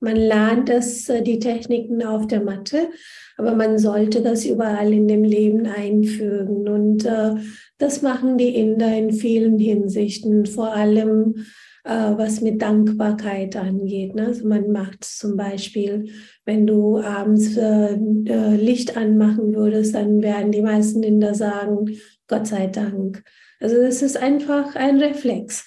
man 0.00 0.16
lernt 0.16 0.68
das, 0.68 1.08
äh, 1.08 1.22
die 1.22 1.38
Techniken 1.38 2.02
auf 2.02 2.26
der 2.26 2.42
Matte, 2.42 2.88
aber 3.36 3.54
man 3.54 3.78
sollte 3.78 4.20
das 4.20 4.44
überall 4.44 4.92
in 4.92 5.06
dem 5.06 5.22
Leben 5.22 5.64
einfügen. 5.64 6.68
Und 6.68 7.04
äh, 7.04 7.36
das 7.78 8.02
machen 8.02 8.36
die 8.36 8.56
Inder 8.56 8.92
in 8.98 9.12
vielen 9.12 9.60
Hinsichten, 9.60 10.44
vor 10.44 10.72
allem 10.72 11.46
äh, 11.84 12.12
was 12.16 12.40
mit 12.40 12.60
Dankbarkeit 12.62 13.56
angeht. 13.56 14.14
Ne? 14.14 14.26
Also 14.26 14.46
man 14.46 14.70
macht 14.70 15.04
zum 15.04 15.36
Beispiel, 15.36 16.10
wenn 16.44 16.66
du 16.66 16.98
abends 16.98 17.56
äh, 17.56 17.94
äh, 17.94 18.56
Licht 18.56 18.96
anmachen 18.96 19.54
würdest, 19.54 19.94
dann 19.94 20.22
werden 20.22 20.52
die 20.52 20.62
meisten 20.62 21.02
Inder 21.02 21.34
sagen, 21.34 21.98
Gott 22.28 22.46
sei 22.46 22.66
Dank. 22.66 23.24
Also 23.60 23.76
es 23.76 24.02
ist 24.02 24.16
einfach 24.16 24.74
ein 24.76 24.98
Reflex. 24.98 25.66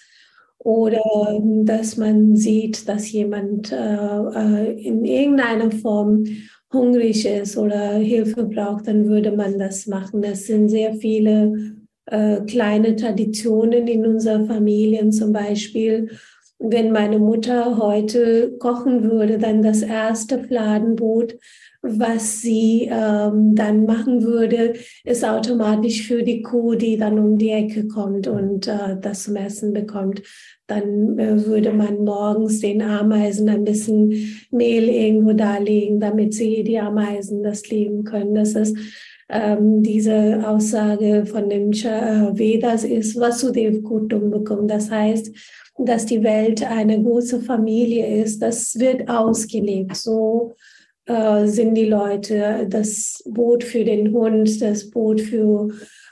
Oder 0.57 1.01
dass 1.65 1.97
man 1.97 2.37
sieht, 2.37 2.87
dass 2.87 3.11
jemand 3.11 3.71
äh, 3.73 4.71
in 4.73 5.03
irgendeiner 5.03 5.71
Form 5.71 6.23
hungrig 6.71 7.25
ist 7.25 7.57
oder 7.57 7.95
Hilfe 7.95 8.45
braucht, 8.45 8.87
dann 8.87 9.07
würde 9.07 9.31
man 9.31 9.59
das 9.59 9.87
machen. 9.87 10.23
Es 10.23 10.47
sind 10.47 10.69
sehr 10.69 10.95
viele 10.95 11.75
äh, 12.05 12.41
kleine 12.41 12.95
Traditionen 12.95 13.87
in 13.87 14.05
unserer 14.05 14.45
Familie. 14.45 15.09
Zum 15.09 15.33
Beispiel, 15.33 16.09
wenn 16.59 16.91
meine 16.91 17.19
Mutter 17.19 17.77
heute 17.77 18.57
kochen 18.59 19.09
würde, 19.09 19.37
dann 19.37 19.61
das 19.61 19.81
erste 19.81 20.39
Fladenbrot, 20.39 21.37
was 21.81 22.39
sie 22.39 22.89
ähm, 22.89 23.55
dann 23.55 23.85
machen 23.85 24.23
würde, 24.23 24.73
ist 25.03 25.25
automatisch 25.25 26.07
für 26.07 26.23
die 26.23 26.41
Kuh, 26.41 26.75
die 26.75 26.95
dann 26.95 27.19
um 27.19 27.37
die 27.37 27.49
Ecke 27.49 27.87
kommt 27.87 28.27
und 28.27 28.67
äh, 28.67 28.97
das 29.01 29.23
zum 29.23 29.35
Essen 29.35 29.73
bekommt. 29.73 30.23
Dann 30.67 31.19
äh, 31.19 31.45
würde 31.45 31.73
man 31.73 32.05
morgens 32.05 32.61
den 32.61 32.81
Ameisen 32.81 33.49
ein 33.49 33.65
bisschen 33.65 34.13
Mehl 34.49 34.87
irgendwo 34.87 35.33
darlegen, 35.33 35.99
damit 35.99 36.33
sie 36.33 36.63
die 36.63 36.79
Ameisen 36.79 37.43
das 37.43 37.67
leben 37.69 38.05
können. 38.05 38.35
Das 38.35 38.55
ist 38.55 38.77
ähm, 39.29 39.81
diese 39.83 40.47
Aussage 40.47 41.25
von 41.25 41.49
den 41.49 41.71
äh, 41.73 42.37
Vedas 42.37 42.83
ist 42.83 43.19
Vasudev 43.19 43.83
Kutumbakam. 43.83 44.67
Das 44.67 44.91
heißt, 44.91 45.31
dass 45.77 46.05
die 46.05 46.23
Welt 46.23 46.63
eine 46.63 47.01
große 47.01 47.41
Familie 47.41 48.21
ist. 48.23 48.41
Das 48.41 48.77
wird 48.79 49.09
ausgelebt. 49.09 49.95
So 49.95 50.53
äh, 51.05 51.47
sind 51.47 51.75
die 51.75 51.85
Leute 51.85 52.67
das 52.69 53.23
Boot 53.25 53.63
für 53.63 53.83
den 53.83 54.13
Hund, 54.13 54.61
das 54.61 54.89
Boot 54.89 55.21
für, 55.21 55.69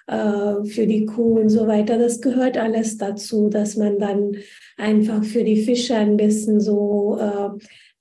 äh, 0.08 0.64
für 0.66 0.88
die 0.88 1.06
Kuh 1.06 1.40
und 1.40 1.50
so 1.50 1.68
weiter. 1.68 1.98
Das 1.98 2.22
gehört 2.22 2.58
alles 2.58 2.98
dazu, 2.98 3.50
dass 3.50 3.78
man 3.78 4.00
dann 4.00 4.38
einfach 4.78 5.24
für 5.24 5.44
die 5.44 5.64
Fische 5.64 5.96
ein 5.96 6.18
bisschen 6.18 6.60
so 6.60 7.18
äh, 7.20 7.50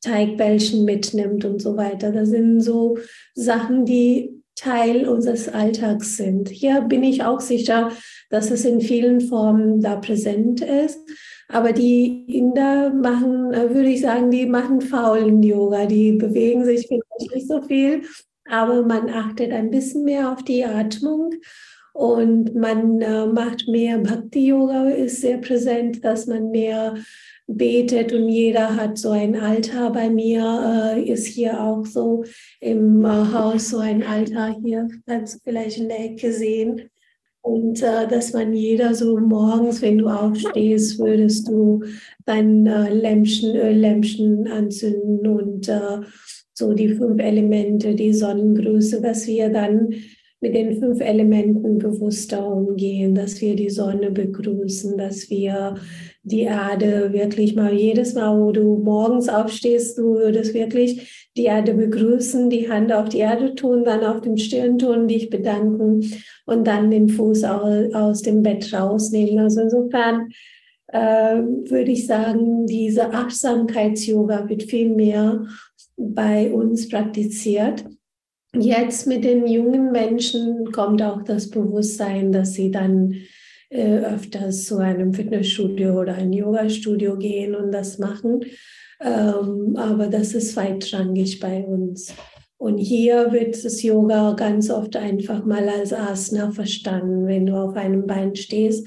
Teigbällchen 0.02 0.84
mitnimmt 0.84 1.44
und 1.44 1.60
so 1.60 1.76
weiter. 1.76 2.10
Das 2.10 2.30
sind 2.30 2.60
so 2.60 2.96
Sachen, 3.34 3.84
die 3.84 4.39
Teil 4.60 5.08
unseres 5.08 5.48
Alltags 5.48 6.16
sind. 6.16 6.48
Hier 6.50 6.82
bin 6.82 7.02
ich 7.02 7.24
auch 7.24 7.40
sicher, 7.40 7.90
dass 8.28 8.50
es 8.50 8.64
in 8.64 8.80
vielen 8.80 9.22
Formen 9.22 9.80
da 9.80 9.96
präsent 9.96 10.60
ist. 10.60 11.00
Aber 11.48 11.72
die 11.72 12.26
Inder 12.28 12.92
machen, 12.92 13.52
äh, 13.52 13.74
würde 13.74 13.88
ich 13.88 14.02
sagen, 14.02 14.30
die 14.30 14.46
machen 14.46 14.82
faulen 14.82 15.42
Yoga. 15.42 15.86
Die 15.86 16.12
bewegen 16.12 16.64
sich 16.64 16.86
vielleicht 16.86 17.34
nicht 17.34 17.48
so 17.48 17.62
viel, 17.62 18.02
aber 18.48 18.82
man 18.82 19.08
achtet 19.08 19.50
ein 19.52 19.70
bisschen 19.70 20.04
mehr 20.04 20.30
auf 20.30 20.44
die 20.44 20.64
Atmung 20.64 21.32
und 21.92 22.54
man 22.54 23.00
äh, 23.00 23.26
macht 23.26 23.66
mehr 23.66 23.98
Bhakti-Yoga, 23.98 24.90
ist 24.90 25.22
sehr 25.22 25.38
präsent, 25.38 26.04
dass 26.04 26.26
man 26.26 26.50
mehr 26.50 26.94
betet 27.57 28.12
und 28.12 28.28
jeder 28.28 28.76
hat 28.76 28.99
so 28.99 29.11
ein 29.11 29.37
Altar. 29.37 29.92
Bei 29.92 30.09
mir 30.09 30.95
äh, 30.97 31.02
ist 31.02 31.26
hier 31.26 31.61
auch 31.61 31.85
so 31.85 32.25
im 32.61 33.04
äh, 33.04 33.09
Haus 33.09 33.71
so 33.71 33.78
ein 33.78 34.02
Altar 34.02 34.57
hier, 34.62 34.88
kannst 35.07 35.37
du 35.37 35.38
vielleicht 35.45 35.78
in 35.78 35.88
der 35.88 36.04
Ecke 36.04 36.33
sehen. 36.33 36.90
Und 37.42 37.83
äh, 37.83 38.07
dass 38.07 38.33
man 38.33 38.52
jeder 38.52 38.95
so 38.95 39.19
morgens, 39.19 39.80
wenn 39.80 39.99
du 39.99 40.09
aufstehst, 40.09 40.99
würdest 40.99 41.49
du 41.49 41.83
dein 42.26 42.66
äh, 42.66 42.92
Lämpchen, 42.92 43.57
Öllämpchen 43.57 44.47
anzünden 44.47 45.26
und 45.26 45.69
äh, 45.69 46.00
so 46.52 46.75
die 46.75 46.95
fünf 46.95 47.21
Elemente, 47.21 47.95
die 47.95 48.12
Sonnengröße, 48.12 49.00
dass 49.00 49.26
wir 49.26 49.49
dann 49.49 49.95
mit 50.40 50.54
den 50.54 50.80
fünf 50.80 51.00
Elementen 51.00 51.78
bewusster 51.78 52.47
umgehen, 52.47 53.14
dass 53.14 53.40
wir 53.40 53.56
die 53.56 53.68
Sonne 53.68 54.11
begrüßen, 54.11 54.97
dass 54.97 55.28
wir 55.28 55.75
die 56.23 56.42
Erde 56.42 57.12
wirklich 57.12 57.54
mal 57.54 57.73
jedes 57.73 58.14
Mal, 58.14 58.38
wo 58.38 58.52
du 58.52 58.78
morgens 58.78 59.28
aufstehst, 59.28 59.99
du 59.99 60.14
würdest 60.14 60.54
wirklich 60.54 61.28
die 61.37 61.44
Erde 61.44 61.75
begrüßen, 61.75 62.50
die 62.50 62.70
Hand 62.70 62.92
auf 62.92 63.09
die 63.09 63.18
Erde 63.18 63.54
tun, 63.54 63.85
dann 63.85 64.04
auf 64.04 64.20
dem 64.23 64.37
Stirn 64.37 64.78
tun, 64.78 65.09
dich 65.09 65.30
bedanken 65.30 66.11
und 66.47 66.66
dann 66.66 66.90
den 66.90 67.09
Fuß 67.09 67.44
aus, 67.44 68.23
dem 68.23 68.42
Bett 68.42 68.73
rausnehmen. 68.73 69.38
Also 69.38 69.61
insofern 69.61 70.28
äh, 70.88 70.99
würde 70.99 71.92
ich 71.92 72.06
sagen, 72.06 72.66
diese 72.66 73.12
Achtsamkeits-Yoga 73.12 74.49
wird 74.49 74.64
viel 74.64 74.90
mehr 74.90 75.47
bei 75.97 76.50
uns 76.52 76.88
praktiziert. 76.88 77.85
Jetzt 78.54 79.07
mit 79.07 79.25
den 79.25 79.47
jungen 79.47 79.92
Menschen 79.92 80.73
kommt 80.73 81.02
auch 81.02 81.23
das 81.23 81.50
Bewusstsein, 81.50 82.33
dass 82.33 82.54
sie 82.54 82.71
dann 82.71 83.14
äh, 83.71 83.99
öfters 83.99 84.64
zu 84.64 84.78
einem 84.78 85.14
Fitnessstudio 85.14 86.00
oder 86.00 86.14
ein 86.14 86.33
Yoga-Studio 86.33 87.16
gehen 87.16 87.54
und 87.54 87.73
das 87.73 87.99
machen. 87.99 88.40
Ähm, 89.00 89.76
aber 89.76 90.09
das 90.09 90.35
ist 90.35 90.52
zweitrangig 90.52 91.40
bei 91.40 91.64
uns. 91.64 92.12
Und 92.59 92.76
hier 92.76 93.33
wird 93.33 93.64
das 93.64 93.83
Yoga 93.83 94.33
ganz 94.33 94.71
oft 94.71 94.95
einfach 94.97 95.45
mal 95.47 95.66
als 95.69 95.95
Asana 95.95 96.50
verstanden. 96.50 97.26
Wenn 97.26 97.47
du 97.47 97.54
auf 97.54 97.75
einem 97.75 98.07
Bein 98.07 98.37
stehst, 98.37 98.87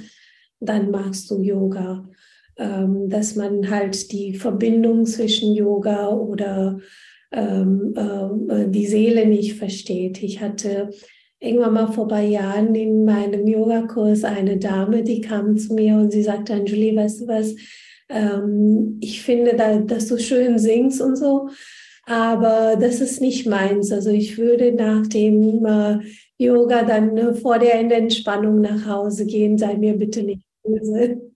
dann 0.60 0.91
machst 0.91 1.32
du 1.32 1.41
Yoga. 1.41 2.08
Ähm, 2.55 3.10
dass 3.10 3.36
man 3.36 3.72
halt 3.72 4.12
die 4.12 4.36
Verbindung 4.36 5.08
zwischen 5.08 5.55
Yoga 5.55 6.10
oder 6.10 6.79
ähm, 7.33 7.93
äh, 8.49 8.69
die 8.69 8.87
Seele 8.87 9.25
nicht 9.25 9.55
versteht. 9.55 10.21
Ich 10.23 10.39
hatte 10.39 10.89
irgendwann 11.39 11.73
mal 11.73 11.91
vor 11.91 12.05
ein 12.05 12.09
paar 12.09 12.21
Jahren 12.21 12.73
in 12.75 13.03
meinem 13.03 13.47
Yogakurs 13.47 14.23
eine 14.23 14.57
Dame, 14.57 15.03
die 15.03 15.21
kam 15.21 15.57
zu 15.57 15.73
mir 15.73 15.95
und 15.95 16.11
sie 16.11 16.23
sagte, 16.23 16.53
Anjuli, 16.53 16.95
weißt 16.95 17.21
du 17.21 17.27
was, 17.27 17.55
ähm, 18.09 18.97
ich 19.01 19.21
finde, 19.21 19.55
da, 19.55 19.77
dass 19.79 20.07
du 20.07 20.17
schön 20.17 20.57
singst 20.57 21.01
und 21.01 21.17
so, 21.17 21.49
aber 22.05 22.77
das 22.79 23.01
ist 23.01 23.21
nicht 23.21 23.47
meins. 23.47 23.91
Also 23.91 24.09
ich 24.09 24.37
würde 24.37 24.71
nach 24.73 25.07
dem 25.07 25.65
äh, 25.65 25.99
Yoga 26.37 26.83
dann 26.83 27.17
äh, 27.17 27.33
vor 27.33 27.59
der 27.59 27.75
Entspannung 27.75 28.61
nach 28.61 28.85
Hause 28.85 29.25
gehen, 29.25 29.57
sei 29.57 29.75
mir 29.75 29.97
bitte 29.97 30.23
nicht 30.23 30.45
böse. 30.63 31.32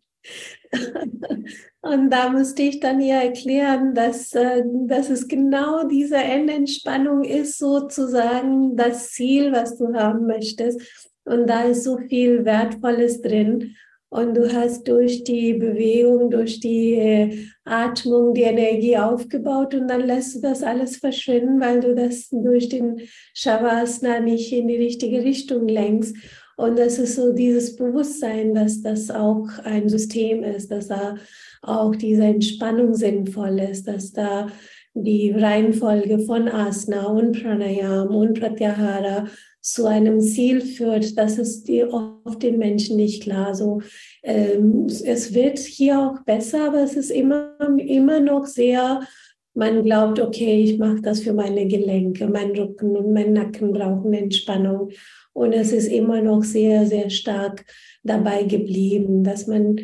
Und 1.82 2.10
da 2.10 2.30
musste 2.30 2.64
ich 2.64 2.80
dann 2.80 3.00
ihr 3.00 3.16
erklären, 3.16 3.94
dass, 3.94 4.34
äh, 4.34 4.64
dass 4.88 5.10
es 5.10 5.28
genau 5.28 5.88
diese 5.88 6.18
Endentspannung 6.18 7.24
ist, 7.24 7.58
sozusagen 7.58 8.76
das 8.76 9.12
Ziel, 9.12 9.52
was 9.52 9.78
du 9.78 9.94
haben 9.94 10.28
möchtest. 10.28 10.82
Und 11.24 11.48
da 11.48 11.64
ist 11.64 11.84
so 11.84 11.98
viel 11.98 12.46
Wertvolles 12.46 13.22
drin. 13.22 13.76
Und 14.10 14.36
du 14.36 14.54
hast 14.54 14.88
durch 14.88 15.26
die 15.26 15.54
Bewegung, 15.54 16.30
durch 16.30 16.62
die 16.62 16.94
äh, 16.94 17.46
Atmung 17.66 18.34
die 18.34 18.44
Energie 18.44 18.98
aufgebaut 18.98 19.76
und 19.76 19.90
dann 19.90 20.08
lässt 20.08 20.36
du 20.36 20.42
das 20.42 20.64
alles 20.64 20.96
verschwinden, 20.98 21.60
weil 21.60 21.82
du 21.82 21.94
das 21.94 22.30
durch 22.32 22.70
den 22.70 23.02
Shavasana 23.34 24.22
nicht 24.22 24.54
in 24.54 24.70
die 24.70 24.78
richtige 24.78 25.24
Richtung 25.24 25.68
lenkst. 25.68 26.16
Und 26.58 26.80
das 26.80 26.98
ist 26.98 27.16
so 27.16 27.34
dieses 27.34 27.76
Bewusstsein, 27.76 28.56
dass 28.56 28.82
das 28.82 29.12
auch 29.12 29.48
ein 29.64 29.88
System 29.90 30.44
ist, 30.44 30.72
dass 30.72 30.88
da 30.88 31.16
auch 31.62 31.96
diese 31.96 32.24
Entspannung 32.24 32.96
sinnvoll 32.96 33.60
ist, 33.60 33.88
dass 33.88 34.12
da 34.12 34.48
die 34.96 35.32
Reihenfolge 35.32 36.18
von 36.20 36.48
Asana 36.48 37.06
und 37.06 37.40
Pranayam 37.40 38.08
und 38.16 38.40
Pratyahara 38.40 39.28
zu 39.62 39.86
einem 39.86 40.20
Ziel 40.20 40.62
führt, 40.62 41.18
das 41.18 41.38
ist 41.38 41.70
oft 41.92 42.42
den 42.42 42.58
Menschen 42.58 42.98
nicht 42.98 43.24
klar. 43.24 43.54
So, 43.54 43.82
ähm, 44.24 44.88
es 44.88 45.34
wird 45.34 45.60
hier 45.60 46.00
auch 46.00 46.24
besser, 46.24 46.68
aber 46.68 46.82
es 46.82 46.96
ist 46.96 47.12
immer, 47.12 47.56
immer 47.78 48.20
noch 48.20 48.46
sehr, 48.46 49.02
man 49.54 49.84
glaubt, 49.84 50.20
okay, 50.20 50.64
ich 50.64 50.78
mache 50.78 51.02
das 51.02 51.20
für 51.20 51.34
meine 51.34 51.68
Gelenke, 51.68 52.28
mein 52.28 52.52
Rücken 52.52 52.96
und 52.96 53.12
mein 53.12 53.34
Nacken 53.34 53.74
brauchen 53.74 54.14
Entspannung. 54.14 54.90
Und 55.38 55.53
es 55.53 55.72
ist 55.72 55.86
immer 55.86 56.20
noch 56.24 56.44
sehr, 56.44 56.88
sehr 56.88 57.12
stark 57.12 57.63
dabei 58.01 58.41
geblieben, 58.41 59.24
dass 59.24 59.46
man 59.46 59.75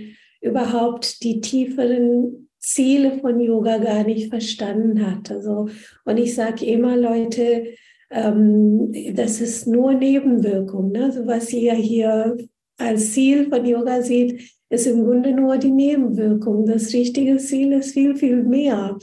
überhaupt 0.42 1.24
die 1.24 1.42
tieferen 1.42 2.50
Ziele 2.58 3.20
von 3.20 3.40
Yoga 3.40 3.78
gar 3.78 4.04
nicht 4.04 4.30
verstanden 4.30 5.06
hat. 5.06 5.30
Also, 5.30 5.70
und 6.06 6.18
ich 6.18 6.34
sage 6.34 6.66
immer, 6.66 6.98
Leute, 6.98 7.66
ähm, 8.10 8.92
das 9.14 9.42
ist 9.42 9.68
nur 9.68 9.94
Nebenwirkung. 9.94 10.92
Ne? 10.92 11.06
Also 11.06 11.28
was 11.28 11.54
ihr 11.54 11.76
hier 11.76 12.36
als 12.78 13.14
Ziel 13.14 13.48
von 13.48 13.64
Yoga 13.64 14.02
seht, 14.02 14.42
ist 14.72 14.88
im 14.88 15.04
Grunde 15.04 15.34
nur 15.34 15.58
die 15.58 15.72
Nebenwirkung. 15.72 16.66
Das 16.66 16.92
richtige 16.94 17.38
Ziel 17.38 17.74
ist 17.74 17.94
viel, 17.94 18.16
viel 18.16 18.42
mehr. 18.42 18.98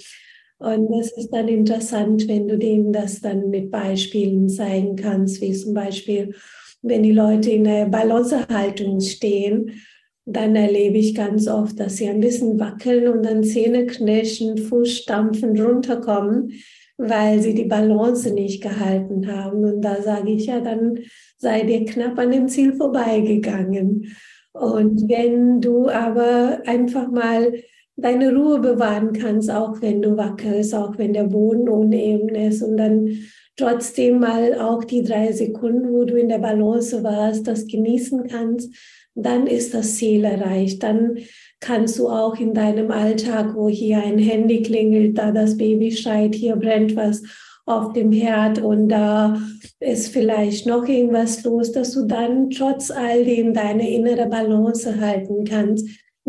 Und 0.61 0.90
das 0.92 1.11
ist 1.12 1.31
dann 1.31 1.49
interessant, 1.49 2.29
wenn 2.29 2.46
du 2.46 2.59
denen 2.59 2.92
das 2.92 3.23
dann 3.23 3.49
mit 3.49 3.70
Beispielen 3.70 4.46
zeigen 4.51 4.94
kannst, 4.94 5.40
wie 5.40 5.53
zum 5.53 5.73
Beispiel, 5.73 6.35
wenn 6.83 7.03
die 7.03 7.12
Leute 7.12 7.51
in 7.51 7.64
der 7.64 7.87
Balancehaltung 7.87 9.01
stehen, 9.01 9.81
dann 10.27 10.55
erlebe 10.55 10.99
ich 10.99 11.14
ganz 11.14 11.49
oft, 11.49 11.81
dass 11.81 11.96
sie 11.96 12.11
ein 12.11 12.20
bisschen 12.20 12.61
wackeln 12.61 13.09
und 13.09 13.25
dann 13.25 13.42
Zähne 13.42 13.87
knirschen, 13.87 14.59
Fuß 14.59 14.99
stampfen, 14.99 15.59
runterkommen, 15.59 16.53
weil 16.99 17.40
sie 17.40 17.55
die 17.55 17.64
Balance 17.64 18.31
nicht 18.31 18.62
gehalten 18.62 19.35
haben. 19.35 19.64
Und 19.64 19.81
da 19.81 20.03
sage 20.03 20.31
ich 20.33 20.44
ja, 20.44 20.61
dann 20.61 20.99
sei 21.38 21.62
dir 21.62 21.87
knapp 21.87 22.18
an 22.18 22.33
dem 22.33 22.49
Ziel 22.49 22.75
vorbeigegangen. 22.75 24.14
Und 24.53 25.09
wenn 25.09 25.62
du 25.62 25.88
aber 25.88 26.61
einfach 26.66 27.11
mal 27.11 27.55
deine 28.00 28.34
Ruhe 28.34 28.60
bewahren 28.60 29.12
kannst, 29.12 29.50
auch 29.50 29.80
wenn 29.80 30.02
du 30.02 30.16
wackelst, 30.16 30.74
auch 30.74 30.98
wenn 30.98 31.12
der 31.12 31.24
Boden 31.24 31.68
uneben 31.68 32.28
ist. 32.30 32.62
Und 32.62 32.76
dann 32.76 33.08
trotzdem 33.56 34.20
mal 34.20 34.54
auch 34.58 34.84
die 34.84 35.02
drei 35.02 35.32
Sekunden, 35.32 35.92
wo 35.92 36.04
du 36.04 36.16
in 36.16 36.28
der 36.28 36.38
Balance 36.38 37.02
warst, 37.02 37.46
das 37.46 37.66
genießen 37.66 38.26
kannst, 38.28 38.74
dann 39.14 39.46
ist 39.46 39.74
das 39.74 39.96
Ziel 39.96 40.24
erreicht. 40.24 40.82
Dann 40.82 41.18
kannst 41.60 41.98
du 41.98 42.08
auch 42.08 42.38
in 42.38 42.54
deinem 42.54 42.90
Alltag, 42.90 43.54
wo 43.54 43.68
hier 43.68 43.98
ein 43.98 44.18
Handy 44.18 44.62
klingelt, 44.62 45.18
da 45.18 45.30
das 45.30 45.56
Baby 45.56 45.92
schreit, 45.92 46.34
hier 46.34 46.56
brennt 46.56 46.96
was 46.96 47.22
auf 47.66 47.92
dem 47.92 48.10
Herd 48.10 48.60
und 48.60 48.88
da 48.88 49.40
ist 49.78 50.08
vielleicht 50.08 50.66
noch 50.66 50.88
irgendwas 50.88 51.44
los, 51.44 51.70
dass 51.70 51.92
du 51.92 52.04
dann 52.04 52.50
trotz 52.50 52.90
all 52.90 53.24
dem 53.24 53.54
deine 53.54 53.88
innere 53.88 54.26
Balance 54.26 55.00
halten 55.00 55.44
kannst 55.44 55.86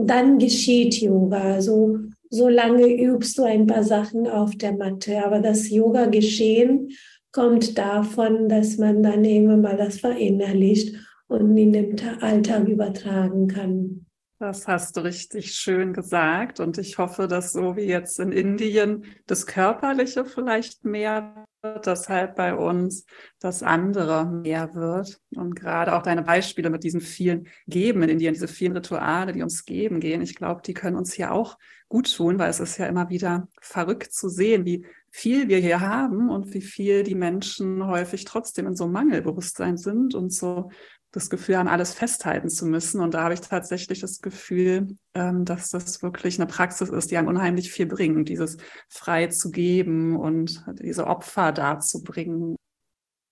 dann 0.07 0.37
geschieht 0.39 1.01
Yoga. 1.01 1.55
Also 1.55 1.99
so 2.29 2.47
lange 2.47 2.87
übst 2.87 3.37
du 3.37 3.43
ein 3.43 3.67
paar 3.67 3.83
Sachen 3.83 4.27
auf 4.27 4.55
der 4.55 4.73
Matte. 4.73 5.23
Aber 5.25 5.39
das 5.39 5.69
Yoga-Geschehen 5.69 6.91
kommt 7.31 7.77
davon, 7.77 8.49
dass 8.49 8.77
man 8.77 9.03
dann 9.03 9.23
irgendwann 9.23 9.61
mal 9.61 9.77
das 9.77 9.99
verinnerlicht 9.99 10.95
und 11.27 11.55
in 11.55 11.73
den 11.73 11.95
Alltag 12.21 12.67
übertragen 12.67 13.47
kann. 13.47 14.05
Das 14.39 14.67
hast 14.67 14.97
du 14.97 15.01
richtig 15.01 15.53
schön 15.53 15.93
gesagt. 15.93 16.59
Und 16.59 16.77
ich 16.77 16.97
hoffe, 16.97 17.27
dass 17.27 17.53
so 17.53 17.75
wie 17.75 17.83
jetzt 17.83 18.19
in 18.19 18.31
Indien 18.31 19.05
das 19.27 19.45
Körperliche 19.45 20.25
vielleicht 20.25 20.83
mehr 20.83 21.45
dass 21.83 22.09
halt 22.09 22.35
bei 22.35 22.55
uns 22.55 23.05
das 23.39 23.63
andere 23.63 24.25
mehr 24.25 24.73
wird. 24.73 25.19
Und 25.35 25.55
gerade 25.55 25.95
auch 25.95 26.01
deine 26.01 26.23
Beispiele 26.23 26.69
mit 26.69 26.83
diesen 26.83 27.01
vielen 27.01 27.47
Geben 27.67 28.01
in 28.03 28.09
Indien, 28.09 28.33
diese 28.33 28.47
vielen 28.47 28.73
Rituale, 28.73 29.33
die 29.33 29.43
uns 29.43 29.65
geben 29.65 29.99
gehen, 29.99 30.21
ich 30.21 30.35
glaube, 30.35 30.61
die 30.65 30.73
können 30.73 30.95
uns 30.95 31.13
hier 31.13 31.31
auch 31.31 31.57
gut 31.87 32.15
tun, 32.15 32.39
weil 32.39 32.49
es 32.49 32.59
ist 32.59 32.77
ja 32.77 32.87
immer 32.87 33.09
wieder 33.09 33.47
verrückt 33.61 34.13
zu 34.13 34.29
sehen, 34.29 34.65
wie 34.65 34.85
viel 35.11 35.49
wir 35.49 35.57
hier 35.57 35.81
haben 35.81 36.29
und 36.29 36.53
wie 36.53 36.61
viel 36.61 37.03
die 37.03 37.15
Menschen 37.15 37.85
häufig 37.85 38.23
trotzdem 38.25 38.65
in 38.65 38.75
so 38.75 38.87
Mangelbewusstsein 38.87 39.77
sind 39.77 40.15
und 40.15 40.31
so 40.33 40.71
das 41.11 41.29
Gefühl 41.29 41.57
haben, 41.57 41.67
alles 41.67 41.93
festhalten 41.93 42.49
zu 42.49 42.65
müssen. 42.65 43.01
Und 43.01 43.13
da 43.13 43.23
habe 43.23 43.33
ich 43.33 43.41
tatsächlich 43.41 43.99
das 43.99 44.21
Gefühl, 44.21 44.95
ähm, 45.13 45.45
dass 45.45 45.69
das 45.69 46.01
wirklich 46.01 46.39
eine 46.39 46.47
Praxis 46.47 46.89
ist, 46.89 47.11
die 47.11 47.17
einem 47.17 47.27
unheimlich 47.27 47.71
viel 47.71 47.85
bringt, 47.85 48.29
dieses 48.29 48.57
frei 48.87 49.27
zu 49.27 49.51
geben 49.51 50.15
und 50.15 50.63
diese 50.81 51.07
Opfer 51.07 51.51
darzubringen. 51.51 52.55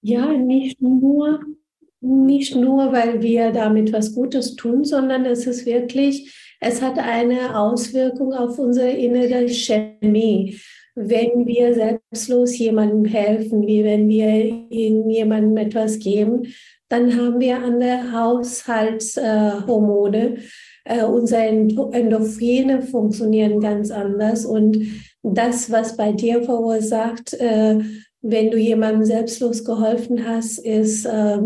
Ja, 0.01 0.31
nicht 0.33 0.81
nur, 0.81 1.41
nicht 2.01 2.55
nur, 2.55 2.91
weil 2.91 3.21
wir 3.21 3.51
damit 3.51 3.93
was 3.93 4.13
Gutes 4.13 4.55
tun, 4.55 4.83
sondern 4.83 5.25
es 5.25 5.47
ist 5.47 5.65
wirklich, 5.65 6.55
es 6.59 6.81
hat 6.81 6.97
eine 6.97 7.57
Auswirkung 7.57 8.33
auf 8.33 8.59
unsere 8.59 8.91
innere 8.91 9.47
Chemie 9.47 10.59
wenn 11.01 11.47
wir 11.47 11.73
selbstlos 11.73 12.57
jemandem 12.57 13.05
helfen, 13.05 13.65
wie 13.65 13.85
wenn 13.85 14.09
wir 14.09 14.67
jemandem 14.69 15.55
etwas 15.55 15.97
geben, 15.99 16.47
dann 16.89 17.15
haben 17.15 17.39
wir 17.39 17.57
andere 17.57 18.11
Haushaltshormone. 18.11 20.37
Äh, 20.83 21.03
unsere 21.03 21.43
Endorphine 21.43 22.81
funktionieren 22.81 23.59
ganz 23.59 23.91
anders. 23.91 24.45
Und 24.45 24.79
das, 25.21 25.71
was 25.71 25.95
bei 25.95 26.11
dir 26.11 26.41
verursacht, 26.43 27.35
äh, 27.35 27.77
wenn 28.21 28.51
du 28.51 28.57
jemandem 28.57 29.05
selbstlos 29.05 29.63
geholfen 29.63 30.27
hast, 30.27 30.57
ist, 30.57 31.05
äh, 31.05 31.37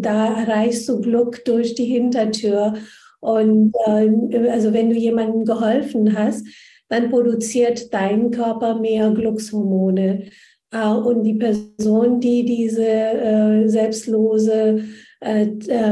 da 0.00 0.40
erreichst 0.40 0.88
du 0.88 1.00
Glück 1.00 1.44
durch 1.44 1.74
die 1.74 1.84
Hintertür. 1.84 2.74
Und 3.20 3.74
äh, 3.86 4.48
also 4.48 4.72
wenn 4.72 4.90
du 4.90 4.96
jemandem 4.96 5.44
geholfen 5.44 6.16
hast, 6.16 6.46
dann 6.88 7.10
produziert 7.10 7.92
dein 7.92 8.30
Körper 8.30 8.78
mehr 8.78 9.10
Glückshormone. 9.10 10.28
Äh, 10.74 10.88
und 10.88 11.22
die 11.22 11.34
Person, 11.34 12.20
die 12.20 12.44
diese 12.44 12.86
äh, 12.86 13.68
selbstlose 13.68 14.80
äh, 15.20 15.46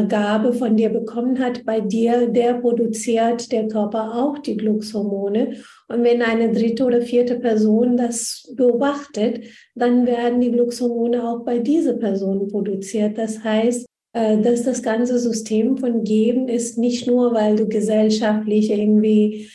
Gabe 0.08 0.52
von 0.52 0.76
dir 0.76 0.90
bekommen 0.90 1.38
hat, 1.38 1.64
bei 1.64 1.80
dir, 1.80 2.28
der 2.28 2.54
produziert 2.54 3.50
der 3.50 3.68
Körper 3.68 4.14
auch 4.14 4.38
die 4.38 4.56
Glückshormone. 4.56 5.54
Und 5.88 6.04
wenn 6.04 6.20
eine 6.20 6.52
dritte 6.52 6.84
oder 6.84 7.00
vierte 7.00 7.38
Person 7.38 7.96
das 7.96 8.52
beobachtet, 8.56 9.44
dann 9.74 10.06
werden 10.06 10.40
die 10.40 10.50
Glückshormone 10.50 11.26
auch 11.26 11.44
bei 11.44 11.60
dieser 11.60 11.94
Person 11.94 12.48
produziert. 12.48 13.16
Das 13.16 13.42
heißt, 13.42 13.86
dass 14.14 14.64
das 14.64 14.82
ganze 14.82 15.18
System 15.18 15.78
von 15.78 16.04
Geben 16.04 16.48
ist 16.48 16.76
nicht 16.76 17.06
nur, 17.06 17.32
weil 17.32 17.56
du 17.56 17.66
gesellschaftlich 17.66 18.70
irgendwie 18.70 19.48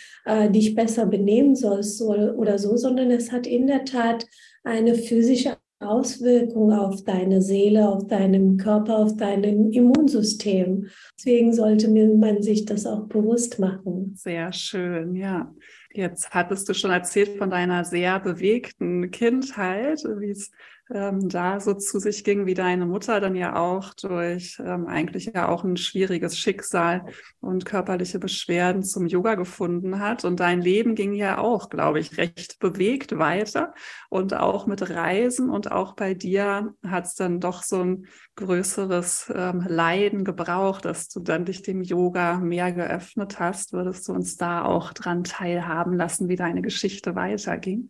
dich 0.49 0.73
besser 0.73 1.05
benehmen 1.05 1.55
sollst 1.55 2.01
oder 2.01 2.57
so, 2.57 2.75
sondern 2.75 3.11
es 3.11 3.31
hat 3.31 3.45
in 3.45 3.67
der 3.67 3.85
Tat 3.85 4.25
eine 4.67 4.95
physische 4.95 5.57
Auswirkung 5.79 6.71
auf 6.71 7.03
deine 7.03 7.41
Seele, 7.41 7.87
auf 7.87 8.07
deinen 8.07 8.57
Körper, 8.57 8.97
auf 8.97 9.15
dein 9.15 9.43
Immunsystem. 9.71 10.87
Deswegen 11.17 11.53
sollte 11.53 11.89
man 11.89 12.41
sich 12.41 12.65
das 12.65 12.85
auch 12.85 13.07
bewusst 13.07 13.59
machen. 13.59 14.13
Sehr 14.15 14.51
schön, 14.53 15.15
ja. 15.15 15.53
Jetzt 15.93 16.31
hattest 16.31 16.67
du 16.67 16.73
schon 16.73 16.91
erzählt 16.91 17.37
von 17.37 17.49
deiner 17.49 17.85
sehr 17.85 18.19
bewegten 18.19 19.11
Kindheit, 19.11 20.03
wie 20.19 20.31
es 20.31 20.51
ähm, 20.93 21.27
da 21.29 21.59
so 21.59 21.73
zu 21.73 21.99
sich 21.99 22.23
ging, 22.23 22.45
wie 22.45 22.53
deine 22.53 22.85
Mutter 22.85 23.19
dann 23.19 23.35
ja 23.35 23.55
auch 23.55 23.93
durch 23.93 24.57
ähm, 24.63 24.87
eigentlich 24.87 25.31
ja 25.33 25.49
auch 25.49 25.63
ein 25.63 25.77
schwieriges 25.77 26.37
Schicksal 26.37 27.05
und 27.39 27.65
körperliche 27.65 28.19
Beschwerden 28.19 28.83
zum 28.83 29.05
Yoga 29.05 29.35
gefunden 29.35 29.99
hat. 29.99 30.23
Und 30.23 30.39
dein 30.39 30.61
Leben 30.61 30.95
ging 30.95 31.13
ja 31.13 31.39
auch, 31.39 31.69
glaube 31.69 31.99
ich, 31.99 32.17
recht 32.17 32.59
bewegt 32.59 33.17
weiter 33.17 33.73
und 34.09 34.33
auch 34.33 34.65
mit 34.65 34.89
Reisen. 34.89 35.49
Und 35.49 35.71
auch 35.71 35.93
bei 35.95 36.13
dir 36.13 36.73
hat 36.85 37.05
es 37.05 37.15
dann 37.15 37.39
doch 37.39 37.63
so 37.63 37.81
ein 37.83 38.07
größeres 38.35 39.31
ähm, 39.35 39.65
Leiden 39.67 40.23
gebraucht, 40.23 40.85
dass 40.85 41.09
du 41.09 41.19
dann 41.19 41.45
dich 41.45 41.63
dem 41.63 41.81
Yoga 41.81 42.37
mehr 42.37 42.71
geöffnet 42.71 43.39
hast. 43.39 43.73
Würdest 43.73 44.07
du 44.07 44.13
uns 44.13 44.37
da 44.37 44.63
auch 44.63 44.93
dran 44.93 45.23
teilhaben 45.23 45.93
lassen, 45.93 46.29
wie 46.29 46.35
deine 46.35 46.61
Geschichte 46.61 47.15
weiterging? 47.15 47.89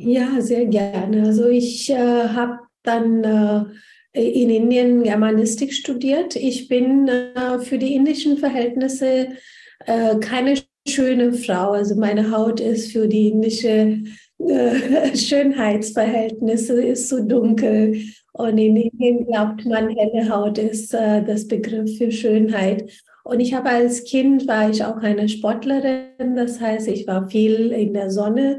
Ja, 0.00 0.40
sehr 0.40 0.66
gerne. 0.66 1.24
Also 1.26 1.48
ich 1.48 1.90
äh, 1.90 2.28
habe 2.28 2.60
dann 2.84 3.24
äh, 3.24 3.64
in 4.12 4.48
Indien 4.48 5.02
Germanistik 5.02 5.72
studiert. 5.74 6.36
Ich 6.36 6.68
bin 6.68 7.08
äh, 7.08 7.58
für 7.58 7.78
die 7.78 7.94
indischen 7.96 8.38
Verhältnisse 8.38 9.30
äh, 9.86 10.16
keine 10.20 10.54
schöne 10.86 11.32
Frau. 11.32 11.72
Also 11.72 11.96
meine 11.96 12.30
Haut 12.30 12.60
ist 12.60 12.92
für 12.92 13.08
die 13.08 13.30
indische 13.30 13.98
äh, 14.38 15.16
Schönheitsverhältnisse 15.16 16.80
ist 16.80 17.08
so 17.08 17.20
dunkel. 17.24 18.00
Und 18.34 18.56
in 18.56 18.76
Indien 18.76 19.26
glaubt 19.26 19.66
man, 19.66 19.88
helle 19.88 20.28
Haut 20.30 20.58
ist 20.58 20.94
äh, 20.94 21.24
das 21.24 21.48
Begriff 21.48 21.98
für 21.98 22.12
Schönheit. 22.12 22.88
Und 23.24 23.40
ich 23.40 23.52
habe 23.52 23.70
als 23.70 24.04
Kind 24.04 24.46
war 24.46 24.70
ich 24.70 24.84
auch 24.84 24.98
eine 24.98 25.28
Sportlerin. 25.28 26.36
Das 26.36 26.60
heißt, 26.60 26.86
ich 26.86 27.08
war 27.08 27.28
viel 27.28 27.72
in 27.72 27.94
der 27.94 28.10
Sonne 28.12 28.58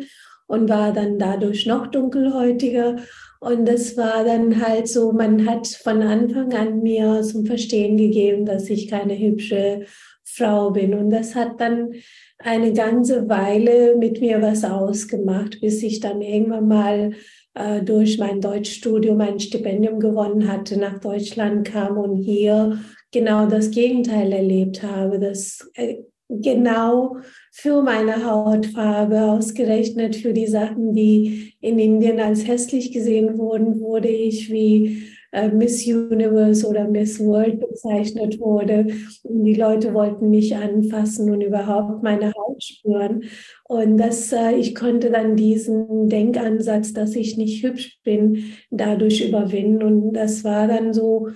und 0.49 0.67
war 0.67 0.91
dann 0.91 1.19
dadurch 1.19 1.67
noch 1.67 1.88
dunkelhäutiger. 1.88 2.97
Und 3.39 3.67
das 3.67 3.95
war 3.95 4.25
dann 4.25 4.65
halt 4.65 4.88
so, 4.89 5.13
man 5.13 5.47
hat 5.47 5.67
von 5.67 6.01
Anfang 6.01 6.51
an 6.53 6.81
mir 6.81 7.21
zum 7.21 7.45
Verstehen 7.45 7.95
gegeben, 7.97 8.45
dass 8.45 8.69
ich 8.69 8.88
keine 8.88 9.17
hübsche 9.17 9.85
Frau 10.25 10.71
bin. 10.71 10.95
Und 10.95 11.12
das 11.12 11.35
hat 11.35 11.62
dann 11.62 11.93
eine 12.39 12.73
ganze 12.73 13.29
Weile 13.29 13.95
mit 13.95 14.21
mir 14.21 14.41
was 14.41 14.63
ausgemacht, 14.63 15.62
bis 15.62 15.83
ich 15.83 15.99
dann 15.99 16.21
irgendwann 16.21 16.67
mal 16.67 17.12
äh, 17.53 17.83
durch 17.83 18.17
mein 18.17 18.41
Deutschstudium 18.41 19.21
ein 19.21 19.39
Stipendium 19.39 19.99
gewonnen 19.99 20.51
hatte, 20.51 20.79
nach 20.79 20.99
Deutschland 20.99 21.67
kam 21.67 21.97
und 21.97 22.15
hier 22.15 22.79
genau 23.12 23.45
das 23.45 23.69
Gegenteil 23.69 24.31
erlebt 24.31 24.81
habe, 24.81 25.19
dass 25.19 25.69
äh, 25.75 25.97
genau 26.27 27.17
für 27.62 27.82
meine 27.82 28.26
Hautfarbe, 28.26 29.24
ausgerechnet 29.24 30.15
für 30.15 30.32
die 30.32 30.48
Sachen, 30.48 30.93
die 30.93 31.56
in 31.60 31.78
Indien 31.78 32.22
als 32.22 32.48
hässlich 32.48 32.93
gesehen 32.93 33.38
wurden, 33.38 33.82
wurde 33.82 34.08
ich 34.08 34.50
wie 34.50 35.04
äh, 35.34 35.50
Miss 35.50 35.86
Universe 35.86 36.65
oder 36.65 36.88
Miss 36.88 37.19
World 37.19 37.60
bezeichnet 37.60 38.39
wurde. 38.39 38.88
Und 39.24 39.43
die 39.43 39.56
Leute 39.56 39.93
wollten 39.93 40.30
mich 40.30 40.56
anfassen 40.56 41.32
und 41.32 41.41
überhaupt 41.41 42.02
meine 42.02 42.34
Haut 42.34 42.63
spüren. 42.63 43.24
Und 43.65 43.98
das, 43.98 44.32
äh, 44.32 44.54
ich 44.56 44.74
konnte 44.74 45.12
dann 45.12 45.36
diesen 45.36 46.08
Denkansatz, 46.08 46.93
dass 46.93 47.13
ich 47.15 47.36
nicht 47.36 47.62
hübsch 47.62 48.00
bin, 48.06 48.54
dadurch 48.72 49.28
überwinden. 49.28 49.84
Und 49.84 50.13
das 50.13 50.45
war 50.45 50.67
dann 50.67 50.93
so 50.93 51.28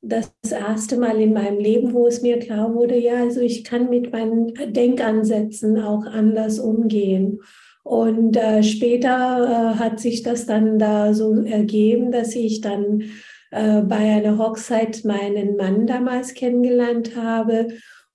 das 0.00 0.32
erste 0.48 0.96
Mal 0.96 1.20
in 1.20 1.32
meinem 1.32 1.58
Leben, 1.58 1.92
wo 1.92 2.06
es 2.06 2.22
mir 2.22 2.38
klar 2.38 2.74
wurde, 2.74 2.96
ja, 2.96 3.16
also 3.16 3.40
ich 3.40 3.64
kann 3.64 3.90
mit 3.90 4.12
meinen 4.12 4.54
Denkansätzen 4.72 5.80
auch 5.80 6.04
anders 6.06 6.58
umgehen. 6.58 7.40
Und 7.82 8.36
äh, 8.36 8.62
später 8.62 9.74
äh, 9.74 9.78
hat 9.78 9.98
sich 9.98 10.22
das 10.22 10.46
dann 10.46 10.78
da 10.78 11.14
so 11.14 11.34
ergeben, 11.42 12.12
dass 12.12 12.34
ich 12.34 12.60
dann 12.60 13.04
äh, 13.50 13.80
bei 13.80 13.96
einer 13.96 14.38
Hochzeit 14.38 15.04
meinen 15.04 15.56
Mann 15.56 15.86
damals 15.86 16.34
kennengelernt 16.34 17.16
habe. 17.16 17.68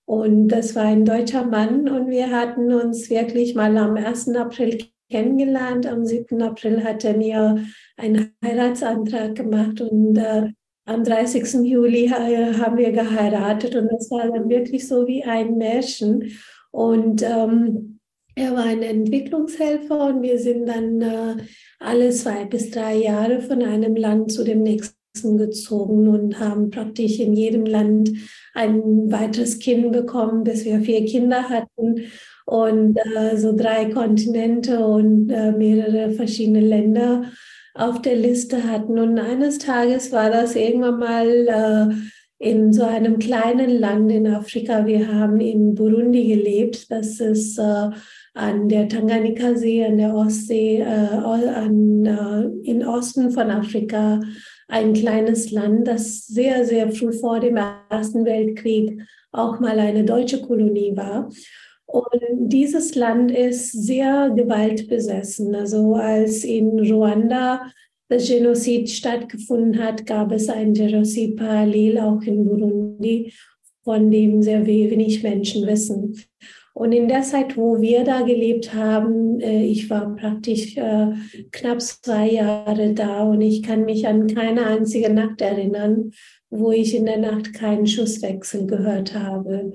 Und 0.06 0.48
das 0.48 0.76
war 0.76 0.84
ein 0.84 1.04
deutscher 1.04 1.44
Mann 1.44 1.88
und 1.88 2.10
wir 2.10 2.30
hatten 2.30 2.72
uns 2.72 3.10
wirklich 3.10 3.54
mal 3.54 3.76
am 3.76 3.96
1. 3.96 4.36
April 4.36 4.78
kennengelernt. 5.10 5.86
Am 5.86 6.04
7. 6.04 6.40
April 6.42 6.84
hat 6.84 7.04
er 7.04 7.16
mir 7.16 7.64
einen 7.96 8.34
Heiratsantrag 8.44 9.34
gemacht 9.34 9.80
und 9.80 10.16
äh, 10.18 10.50
am 10.86 11.04
30. 11.04 11.64
Juli 11.64 12.08
haben 12.08 12.76
wir 12.76 12.92
geheiratet 12.92 13.74
und 13.74 13.88
das 13.90 14.10
war 14.10 14.30
dann 14.30 14.48
wirklich 14.48 14.86
so 14.86 15.06
wie 15.06 15.24
ein 15.24 15.56
Märchen. 15.56 16.32
Und 16.70 17.22
ähm, 17.22 18.00
er 18.36 18.52
war 18.52 18.64
ein 18.64 18.82
Entwicklungshelfer 18.82 20.08
und 20.08 20.22
wir 20.22 20.38
sind 20.38 20.66
dann 20.66 21.00
äh, 21.00 21.36
alle 21.78 22.10
zwei 22.10 22.44
bis 22.44 22.70
drei 22.70 22.96
Jahre 22.96 23.40
von 23.40 23.62
einem 23.62 23.96
Land 23.96 24.32
zu 24.32 24.44
dem 24.44 24.62
nächsten 24.62 25.38
gezogen 25.38 26.08
und 26.08 26.40
haben 26.40 26.70
praktisch 26.70 27.20
in 27.20 27.34
jedem 27.34 27.64
Land 27.64 28.10
ein 28.52 29.10
weiteres 29.12 29.60
Kind 29.60 29.92
bekommen, 29.92 30.42
bis 30.42 30.64
wir 30.64 30.80
vier 30.80 31.04
Kinder 31.04 31.48
hatten 31.48 32.06
und 32.46 32.98
äh, 32.98 33.36
so 33.36 33.56
drei 33.56 33.86
Kontinente 33.86 34.84
und 34.84 35.30
äh, 35.30 35.52
mehrere 35.52 36.10
verschiedene 36.10 36.60
Länder 36.60 37.30
auf 37.74 38.00
der 38.00 38.16
Liste 38.16 38.64
hatten. 38.64 38.98
Und 38.98 39.18
eines 39.18 39.58
Tages 39.58 40.12
war 40.12 40.30
das 40.30 40.56
irgendwann 40.56 40.98
mal 40.98 41.28
äh, 41.90 41.94
in 42.38 42.72
so 42.72 42.84
einem 42.84 43.18
kleinen 43.18 43.70
Land 43.78 44.10
in 44.12 44.26
Afrika. 44.26 44.86
Wir 44.86 45.12
haben 45.12 45.40
in 45.40 45.74
Burundi 45.74 46.28
gelebt. 46.28 46.90
Das 46.90 47.20
ist 47.20 47.58
äh, 47.58 47.90
an 48.34 48.68
der 48.68 48.88
Tanganjika-See, 48.88 49.84
an 49.84 49.98
der 49.98 50.14
Ostsee, 50.14 50.80
äh, 50.80 50.84
an, 50.84 52.04
äh, 52.04 52.70
im 52.70 52.86
Osten 52.86 53.30
von 53.30 53.50
Afrika. 53.50 54.20
Ein 54.68 54.92
kleines 54.94 55.50
Land, 55.50 55.88
das 55.88 56.26
sehr, 56.26 56.64
sehr 56.64 56.90
früh 56.90 57.12
vor 57.12 57.40
dem 57.40 57.58
Ersten 57.90 58.24
Weltkrieg 58.24 59.00
auch 59.30 59.58
mal 59.60 59.78
eine 59.78 60.04
deutsche 60.04 60.40
Kolonie 60.40 60.96
war. 60.96 61.28
Und 61.94 62.48
dieses 62.48 62.96
Land 62.96 63.30
ist 63.30 63.70
sehr 63.70 64.32
gewaltbesessen. 64.34 65.54
Also 65.54 65.94
als 65.94 66.42
in 66.42 66.80
Ruanda 66.90 67.70
das 68.08 68.26
Genozid 68.26 68.90
stattgefunden 68.90 69.78
hat, 69.80 70.04
gab 70.04 70.32
es 70.32 70.48
ein 70.48 70.74
Genozid 70.74 71.36
parallel 71.36 72.00
auch 72.00 72.20
in 72.22 72.46
Burundi, 72.46 73.32
von 73.84 74.10
dem 74.10 74.42
sehr 74.42 74.66
wenig 74.66 75.22
Menschen 75.22 75.68
wissen. 75.68 76.20
Und 76.72 76.90
in 76.90 77.06
der 77.06 77.22
Zeit, 77.22 77.56
wo 77.56 77.80
wir 77.80 78.02
da 78.02 78.22
gelebt 78.22 78.74
haben, 78.74 79.38
äh, 79.38 79.64
ich 79.64 79.88
war 79.88 80.16
praktisch 80.16 80.76
äh, 80.76 81.12
knapp 81.52 81.80
zwei 81.80 82.28
Jahre 82.28 82.92
da 82.92 83.22
und 83.22 83.40
ich 83.40 83.62
kann 83.62 83.84
mich 83.84 84.08
an 84.08 84.26
keine 84.26 84.66
einzige 84.66 85.10
Nacht 85.10 85.40
erinnern, 85.40 86.10
wo 86.50 86.72
ich 86.72 86.96
in 86.96 87.06
der 87.06 87.18
Nacht 87.18 87.54
keinen 87.54 87.86
Schusswechsel 87.86 88.66
gehört 88.66 89.14
habe. 89.14 89.72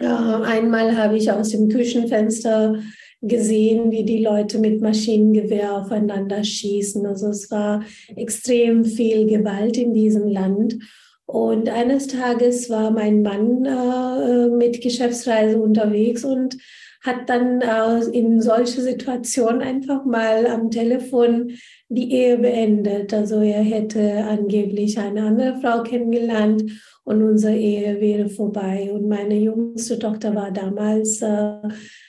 Einmal 0.00 0.96
habe 0.96 1.16
ich 1.16 1.30
aus 1.30 1.50
dem 1.50 1.68
Küchenfenster 1.68 2.78
gesehen, 3.20 3.90
wie 3.90 4.04
die 4.04 4.22
Leute 4.22 4.58
mit 4.58 4.80
Maschinengewehr 4.80 5.74
aufeinander 5.74 6.44
schießen. 6.44 7.04
Also 7.06 7.28
es 7.28 7.50
war 7.50 7.82
extrem 8.14 8.84
viel 8.84 9.26
Gewalt 9.26 9.76
in 9.76 9.92
diesem 9.92 10.28
Land. 10.28 10.78
Und 11.26 11.68
eines 11.68 12.06
Tages 12.06 12.70
war 12.70 12.90
mein 12.90 13.22
Mann 13.22 13.64
äh, 13.64 14.48
mit 14.48 14.80
Geschäftsreise 14.80 15.60
unterwegs 15.60 16.24
und 16.24 16.56
hat 17.02 17.28
dann 17.28 17.60
äh, 17.60 18.04
in 18.16 18.40
solche 18.40 18.80
Situationen 18.80 19.60
einfach 19.62 20.04
mal 20.04 20.46
am 20.46 20.70
Telefon 20.70 21.50
die 21.88 22.12
Ehe 22.12 22.38
beendet. 22.38 23.12
Also 23.14 23.40
er 23.40 23.62
hätte 23.62 24.24
angeblich 24.24 24.98
eine 24.98 25.22
andere 25.22 25.58
Frau 25.60 25.82
kennengelernt 25.82 26.64
und 27.04 27.22
unsere 27.22 27.56
Ehe 27.56 28.00
wäre 28.00 28.28
vorbei. 28.28 28.90
Und 28.92 29.08
meine 29.08 29.36
jüngste 29.36 29.98
Tochter 29.98 30.34
war 30.34 30.50
damals 30.50 31.22
äh, 31.22 31.54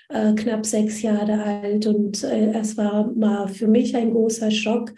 äh, 0.09 0.33
knapp 0.33 0.65
sechs 0.65 1.01
Jahre 1.01 1.41
alt 1.43 1.87
und 1.87 2.23
äh, 2.23 2.51
es 2.59 2.77
war 2.77 3.11
mal 3.13 3.47
für 3.47 3.67
mich 3.67 3.95
ein 3.95 4.11
großer 4.11 4.51
Schock, 4.51 4.91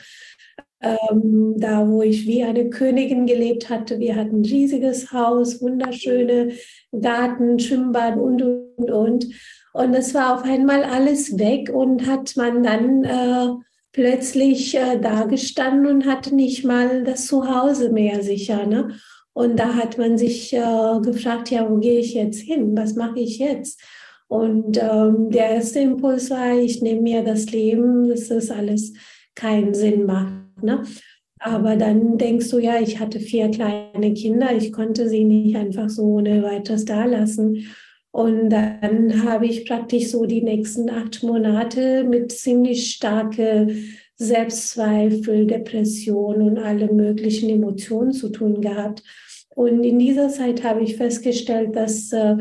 ähm, 0.81 1.55
da 1.57 1.87
wo 1.87 2.01
ich 2.01 2.25
wie 2.25 2.43
eine 2.43 2.69
Königin 2.69 3.27
gelebt 3.27 3.69
hatte. 3.69 3.99
Wir 3.99 4.15
hatten 4.15 4.41
ein 4.41 4.45
riesiges 4.45 5.11
Haus, 5.11 5.61
wunderschöne 5.61 6.53
Garten, 6.99 7.59
Schwimmbad 7.59 8.17
und, 8.17 8.41
und, 8.41 8.91
und. 8.91 9.25
Und 9.73 9.93
es 9.93 10.13
war 10.13 10.35
auf 10.35 10.43
einmal 10.43 10.83
alles 10.83 11.37
weg 11.37 11.69
und 11.69 12.07
hat 12.07 12.35
man 12.35 12.63
dann 12.63 13.03
äh, 13.03 13.53
plötzlich 13.91 14.75
äh, 14.75 14.99
dagestanden 14.99 15.87
und 15.87 16.05
hatte 16.05 16.35
nicht 16.35 16.63
mal 16.63 17.03
das 17.03 17.27
Zuhause 17.27 17.91
mehr 17.91 18.23
sicher. 18.23 18.65
Ne? 18.65 18.95
Und 19.33 19.57
da 19.59 19.75
hat 19.75 19.97
man 19.97 20.17
sich 20.17 20.53
äh, 20.53 20.99
gefragt, 21.01 21.51
ja, 21.51 21.69
wo 21.69 21.77
gehe 21.77 21.99
ich 21.99 22.13
jetzt 22.13 22.41
hin? 22.41 22.75
Was 22.75 22.95
mache 22.95 23.19
ich 23.19 23.39
jetzt? 23.39 23.81
Und 24.27 24.77
ähm, 24.81 25.29
der 25.29 25.51
erste 25.51 25.79
Impuls 25.79 26.29
war, 26.29 26.57
ich 26.57 26.81
nehme 26.81 27.01
mir 27.01 27.23
das 27.23 27.51
Leben, 27.51 28.07
dass 28.07 28.29
das 28.29 28.49
alles 28.49 28.93
keinen 29.35 29.73
Sinn 29.73 30.05
macht. 30.05 30.63
Ne? 30.63 30.83
Aber 31.39 31.75
dann 31.75 32.17
denkst 32.17 32.49
du, 32.49 32.59
ja, 32.59 32.79
ich 32.79 32.99
hatte 32.99 33.19
vier 33.19 33.49
kleine 33.49 34.13
Kinder, 34.13 34.55
ich 34.55 34.71
konnte 34.71 35.09
sie 35.09 35.25
nicht 35.25 35.55
einfach 35.57 35.89
so 35.89 36.03
ohne 36.03 36.43
weiteres 36.43 36.85
da 36.85 37.05
lassen. 37.05 37.65
Und 38.11 38.49
dann 38.49 39.23
habe 39.23 39.45
ich 39.45 39.65
praktisch 39.65 40.09
so 40.09 40.25
die 40.25 40.41
nächsten 40.41 40.89
acht 40.89 41.23
Monate 41.23 42.03
mit 42.03 42.31
ziemlich 42.31 42.91
starke 42.91 43.75
Selbstzweifel, 44.17 45.47
Depression 45.47 46.41
und 46.41 46.57
alle 46.59 46.91
möglichen 46.91 47.49
Emotionen 47.49 48.11
zu 48.11 48.29
tun 48.29 48.61
gehabt. 48.61 49.01
Und 49.55 49.83
in 49.83 49.97
dieser 49.97 50.29
Zeit 50.29 50.63
habe 50.63 50.83
ich 50.83 50.97
festgestellt, 50.97 51.75
dass 51.75 52.11
äh, 52.11 52.35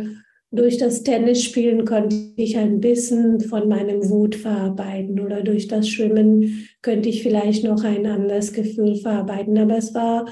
durch 0.53 0.79
das 0.79 1.05
Tennisspielen 1.05 1.85
konnte 1.85 2.17
ich 2.37 2.57
ein 2.59 2.81
bisschen 2.81 3.41
von 3.41 3.69
meinem 3.69 4.11
Wut 4.11 4.35
verarbeiten 4.35 5.21
oder 5.21 5.43
durch 5.43 5.69
das 5.69 5.89
Schwimmen 5.89 6.69
könnte 6.83 7.09
ich 7.09 7.23
vielleicht 7.23 7.63
noch 7.63 7.85
ein 7.85 8.07
anderes 8.07 8.53
Gefühl 8.53 8.97
verarbeiten. 8.97 9.57
Aber 9.59 9.77
es 9.77 9.95
war 9.95 10.27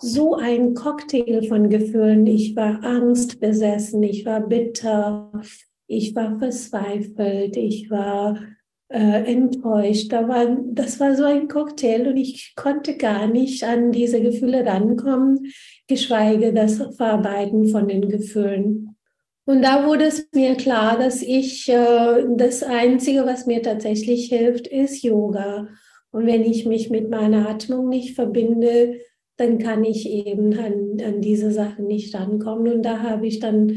so 0.00 0.34
ein 0.34 0.74
Cocktail 0.74 1.46
von 1.48 1.68
Gefühlen. 1.70 2.26
Ich 2.26 2.56
war 2.56 2.82
angstbesessen, 2.82 4.02
ich 4.02 4.24
war 4.24 4.40
bitter, 4.40 5.30
ich 5.86 6.14
war 6.14 6.38
verzweifelt, 6.38 7.56
ich 7.56 7.90
war 7.90 8.38
äh, 8.88 9.32
enttäuscht. 9.32 10.12
Da 10.12 10.28
war, 10.28 10.56
das 10.72 11.00
war 11.00 11.14
so 11.16 11.24
ein 11.24 11.48
Cocktail 11.48 12.08
und 12.08 12.16
ich 12.16 12.54
konnte 12.56 12.96
gar 12.96 13.26
nicht 13.26 13.64
an 13.64 13.92
diese 13.92 14.20
Gefühle 14.20 14.64
rankommen, 14.64 15.52
geschweige 15.86 16.52
das 16.52 16.82
Verarbeiten 16.96 17.68
von 17.68 17.88
den 17.88 18.08
Gefühlen. 18.08 18.96
Und 19.46 19.62
da 19.62 19.86
wurde 19.86 20.04
es 20.04 20.28
mir 20.32 20.54
klar, 20.54 20.98
dass 20.98 21.22
ich, 21.22 21.68
äh, 21.68 22.24
das 22.36 22.62
Einzige, 22.62 23.26
was 23.26 23.46
mir 23.46 23.62
tatsächlich 23.62 24.28
hilft, 24.28 24.66
ist 24.66 25.02
Yoga. 25.02 25.68
Und 26.12 26.26
wenn 26.26 26.44
ich 26.44 26.64
mich 26.64 26.88
mit 26.90 27.10
meiner 27.10 27.48
Atmung 27.48 27.88
nicht 27.88 28.14
verbinde, 28.14 29.00
dann 29.36 29.58
kann 29.58 29.84
ich 29.84 30.08
eben 30.08 30.56
an, 30.58 31.04
an 31.04 31.20
diese 31.20 31.50
Sachen 31.50 31.86
nicht 31.86 32.14
rankommen. 32.14 32.72
Und 32.72 32.82
da 32.82 33.00
habe 33.00 33.26
ich 33.26 33.40
dann 33.40 33.72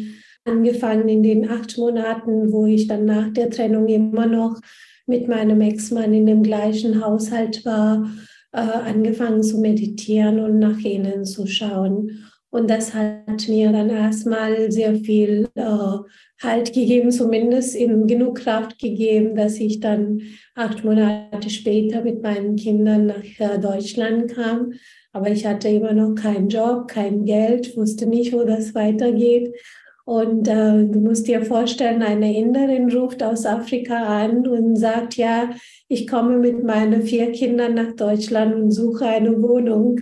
angefangen 0.45 1.09
in 1.09 1.23
den 1.23 1.49
acht 1.49 1.77
Monaten, 1.77 2.51
wo 2.51 2.65
ich 2.65 2.87
dann 2.87 3.05
nach 3.05 3.31
der 3.33 3.49
Trennung 3.49 3.87
immer 3.87 4.25
noch 4.25 4.59
mit 5.05 5.27
meinem 5.27 5.61
Ex-Mann 5.61 6.13
in 6.13 6.25
dem 6.25 6.43
gleichen 6.43 7.03
Haushalt 7.03 7.65
war, 7.65 8.09
äh, 8.51 8.59
angefangen 8.59 9.43
zu 9.43 9.59
meditieren 9.59 10.39
und 10.39 10.59
nach 10.59 10.79
innen 10.79 11.25
zu 11.25 11.47
schauen. 11.47 12.25
Und 12.49 12.69
das 12.69 12.93
hat 12.93 13.47
mir 13.47 13.71
dann 13.71 13.89
erstmal 13.89 14.71
sehr 14.71 14.95
viel 14.95 15.47
äh, 15.55 15.97
Halt 16.39 16.71
gegeben, 16.71 17.11
zumindest 17.11 17.75
eben 17.75 18.05
genug 18.05 18.37
Kraft 18.37 18.77
gegeben, 18.77 19.35
dass 19.35 19.57
ich 19.57 19.79
dann 19.79 20.21
acht 20.53 20.83
Monate 20.83 21.49
später 21.49 22.03
mit 22.03 22.21
meinen 22.21 22.55
Kindern 22.55 23.07
nach 23.07 23.23
äh, 23.39 23.57
Deutschland 23.57 24.35
kam. 24.35 24.73
Aber 25.17 25.31
ich 25.31 25.47
hatte 25.47 25.67
immer 25.67 25.93
noch 25.93 26.13
keinen 26.13 26.47
Job, 26.47 26.87
kein 26.87 27.25
Geld, 27.25 27.75
wusste 27.75 28.05
nicht, 28.05 28.33
wo 28.33 28.43
das 28.43 28.75
weitergeht. 28.75 29.51
Und 30.05 30.47
äh, 30.47 30.85
du 30.85 30.99
musst 30.99 31.27
dir 31.27 31.43
vorstellen, 31.43 32.03
eine 32.03 32.37
Inderin 32.37 32.91
ruft 32.91 33.23
aus 33.23 33.43
Afrika 33.43 33.95
an 33.95 34.47
und 34.47 34.75
sagt, 34.75 35.15
ja, 35.15 35.49
ich 35.87 36.07
komme 36.07 36.37
mit 36.37 36.63
meinen 36.63 37.01
vier 37.01 37.31
Kindern 37.31 37.73
nach 37.73 37.93
Deutschland 37.93 38.53
und 38.53 38.69
suche 38.69 39.07
eine 39.07 39.41
Wohnung. 39.41 40.01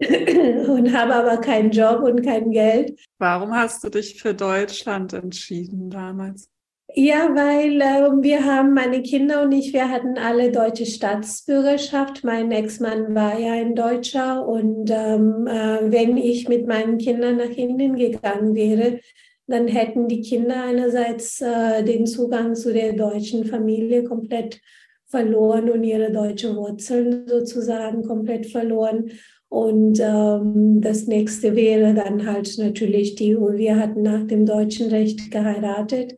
und 0.00 0.92
habe 0.96 1.14
aber 1.14 1.36
keinen 1.36 1.70
Job 1.70 2.02
und 2.02 2.22
kein 2.22 2.50
Geld. 2.50 2.98
Warum 3.18 3.54
hast 3.54 3.84
du 3.84 3.88
dich 3.88 4.20
für 4.20 4.34
Deutschland 4.34 5.12
entschieden 5.12 5.90
damals? 5.90 6.48
Ja, 6.94 7.28
weil 7.34 7.80
äh, 7.80 8.22
wir 8.22 8.44
haben, 8.44 8.74
meine 8.74 9.02
Kinder 9.02 9.42
und 9.42 9.52
ich, 9.52 9.72
wir 9.72 9.90
hatten 9.90 10.18
alle 10.18 10.50
deutsche 10.50 10.86
Staatsbürgerschaft. 10.86 12.24
Mein 12.24 12.50
Ex-Mann 12.50 13.14
war 13.14 13.38
ja 13.38 13.52
ein 13.52 13.74
Deutscher 13.76 14.46
und 14.46 14.90
ähm, 14.90 15.46
äh, 15.46 15.90
wenn 15.90 16.16
ich 16.16 16.48
mit 16.48 16.66
meinen 16.66 16.98
Kindern 16.98 17.36
nach 17.36 17.50
Indien 17.50 17.96
gegangen 17.96 18.54
wäre, 18.54 19.00
dann 19.46 19.68
hätten 19.68 20.08
die 20.08 20.22
Kinder 20.22 20.64
einerseits 20.64 21.40
äh, 21.40 21.84
den 21.84 22.06
Zugang 22.06 22.54
zu 22.56 22.72
der 22.72 22.94
deutschen 22.94 23.44
Familie 23.44 24.04
komplett 24.04 24.60
verloren 25.06 25.70
und 25.70 25.84
ihre 25.84 26.10
deutsche 26.10 26.56
Wurzeln 26.56 27.26
sozusagen 27.28 28.02
komplett 28.02 28.46
verloren. 28.46 29.10
Und 29.48 30.00
ähm, 30.00 30.80
das 30.80 31.06
nächste 31.06 31.54
wäre 31.54 31.94
dann 31.94 32.26
halt 32.26 32.56
natürlich 32.58 33.16
die, 33.16 33.36
wir 33.36 33.76
hatten 33.76 34.02
nach 34.02 34.26
dem 34.26 34.46
deutschen 34.46 34.88
Recht 34.88 35.30
geheiratet 35.30 36.16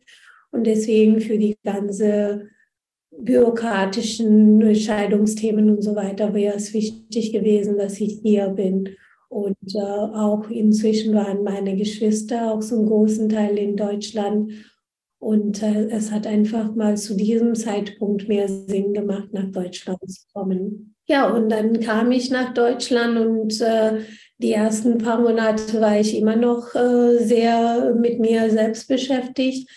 und 0.53 0.65
deswegen 0.65 1.19
für 1.19 1.37
die 1.37 1.57
ganze 1.63 2.47
bürokratischen 3.11 4.75
Scheidungsthemen 4.75 5.69
und 5.69 5.81
so 5.81 5.95
weiter 5.95 6.33
wäre 6.33 6.55
es 6.55 6.73
wichtig 6.73 7.33
gewesen, 7.33 7.77
dass 7.77 7.99
ich 7.99 8.19
hier 8.23 8.47
bin. 8.49 8.89
Und 9.29 9.57
äh, 9.73 9.79
auch 9.79 10.49
inzwischen 10.49 11.15
waren 11.15 11.43
meine 11.43 11.75
Geschwister 11.75 12.51
auch 12.51 12.61
einen 12.71 12.85
großen 12.85 13.29
Teil 13.29 13.57
in 13.57 13.75
Deutschland. 13.75 14.51
Und 15.19 15.63
äh, 15.63 15.87
es 15.89 16.11
hat 16.11 16.27
einfach 16.27 16.75
mal 16.75 16.97
zu 16.97 17.15
diesem 17.15 17.55
Zeitpunkt 17.55 18.27
mehr 18.27 18.47
Sinn 18.47 18.93
gemacht, 18.93 19.29
nach 19.31 19.51
Deutschland 19.51 19.99
zu 20.07 20.21
kommen. 20.33 20.95
Ja, 21.07 21.29
und 21.33 21.49
dann 21.49 21.79
kam 21.79 22.11
ich 22.11 22.29
nach 22.29 22.53
Deutschland 22.53 23.17
und 23.17 23.59
äh, 23.59 24.01
die 24.37 24.51
ersten 24.51 24.99
paar 24.99 25.19
Monate 25.19 25.81
war 25.81 25.99
ich 25.99 26.15
immer 26.15 26.35
noch 26.35 26.75
äh, 26.75 27.17
sehr 27.17 27.95
mit 27.95 28.19
mir 28.19 28.51
selbst 28.51 28.87
beschäftigt. 28.87 29.69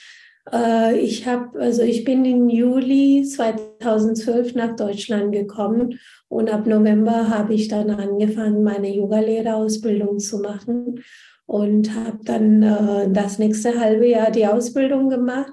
Äh, 0.52 0.98
ich 0.98 1.26
habe, 1.26 1.58
also 1.58 1.82
ich 1.82 2.04
bin 2.04 2.24
im 2.24 2.48
Juli 2.48 3.24
2012 3.24 4.54
nach 4.54 4.76
Deutschland 4.76 5.32
gekommen 5.32 5.98
und 6.28 6.50
ab 6.50 6.66
November 6.66 7.28
habe 7.28 7.54
ich 7.54 7.68
dann 7.68 7.90
angefangen, 7.90 8.62
meine 8.62 8.94
Yogalehrerausbildung 8.94 10.18
zu 10.18 10.38
machen 10.40 11.02
und 11.46 11.94
habe 11.94 12.18
dann 12.24 12.62
äh, 12.62 13.10
das 13.10 13.38
nächste 13.38 13.78
halbe 13.78 14.06
Jahr 14.08 14.30
die 14.30 14.46
Ausbildung 14.46 15.08
gemacht 15.08 15.52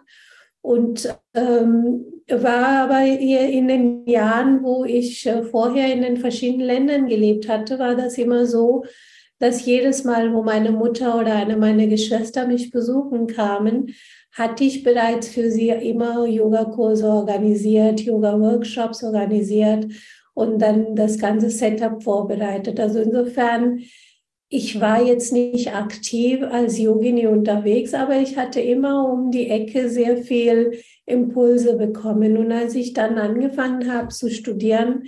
und 0.62 1.14
ähm, 1.34 2.06
war 2.30 2.90
aber 2.90 3.02
in 3.02 3.68
den 3.68 4.08
Jahren, 4.08 4.64
wo 4.64 4.86
ich 4.86 5.26
äh, 5.28 5.44
vorher 5.44 5.94
in 5.94 6.02
den 6.02 6.18
verschiedenen 6.18 6.66
Ländern 6.66 7.08
gelebt 7.08 7.50
hatte, 7.50 7.80
war 7.80 7.96
das 7.96 8.18
immer 8.18 8.46
so, 8.46 8.86
dass 9.40 9.66
jedes 9.66 10.06
Mal, 10.06 10.34
wo 10.34 10.42
meine 10.42 10.72
Mutter 10.72 11.20
oder 11.20 11.36
eine 11.36 11.58
meiner 11.58 11.88
Geschwister 11.88 12.48
mich 12.48 12.72
besuchen 12.72 13.28
kamen, 13.28 13.94
hatte 14.34 14.64
ich 14.64 14.84
bereits 14.84 15.30
für 15.30 15.50
sie 15.50 15.70
immer 15.70 16.26
Yogakurse 16.26 17.08
organisiert, 17.08 18.02
Yoga-Workshops 18.02 19.04
organisiert 19.04 19.86
und 20.34 20.60
dann 20.60 20.96
das 20.96 21.18
ganze 21.18 21.50
Setup 21.50 22.02
vorbereitet. 22.04 22.80
Also 22.80 23.00
insofern 23.00 23.80
ich 24.56 24.80
war 24.80 25.04
jetzt 25.04 25.34
nicht 25.34 25.74
aktiv 25.74 26.44
als 26.44 26.78
Yogini 26.78 27.26
unterwegs, 27.26 27.96
aber 27.96 28.20
ich 28.20 28.38
hatte 28.38 28.62
immer 28.62 29.12
um 29.12 29.32
die 29.32 29.50
Ecke 29.50 29.90
sehr 29.90 30.18
viel 30.18 30.78
Impulse 31.08 31.76
bekommen. 31.76 32.38
Und 32.38 32.52
als 32.52 32.76
ich 32.76 32.94
dann 32.94 33.18
angefangen 33.18 33.92
habe 33.92 34.10
zu 34.10 34.30
studieren, 34.30 35.06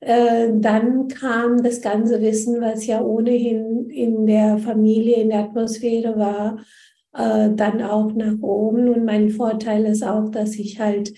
äh, 0.00 0.48
dann 0.50 1.08
kam 1.08 1.62
das 1.62 1.82
ganze 1.82 2.22
Wissen, 2.22 2.62
was 2.62 2.86
ja 2.86 3.02
ohnehin 3.02 3.90
in 3.90 4.24
der 4.24 4.56
Familie, 4.56 5.16
in 5.16 5.28
der 5.28 5.40
Atmosphäre 5.40 6.18
war, 6.18 6.64
äh, 7.16 7.50
dann 7.54 7.82
auch 7.82 8.12
nach 8.14 8.40
oben. 8.40 8.88
Und 8.88 9.04
mein 9.04 9.30
Vorteil 9.30 9.84
ist 9.86 10.04
auch, 10.04 10.30
dass 10.30 10.56
ich 10.56 10.80
halt 10.80 11.12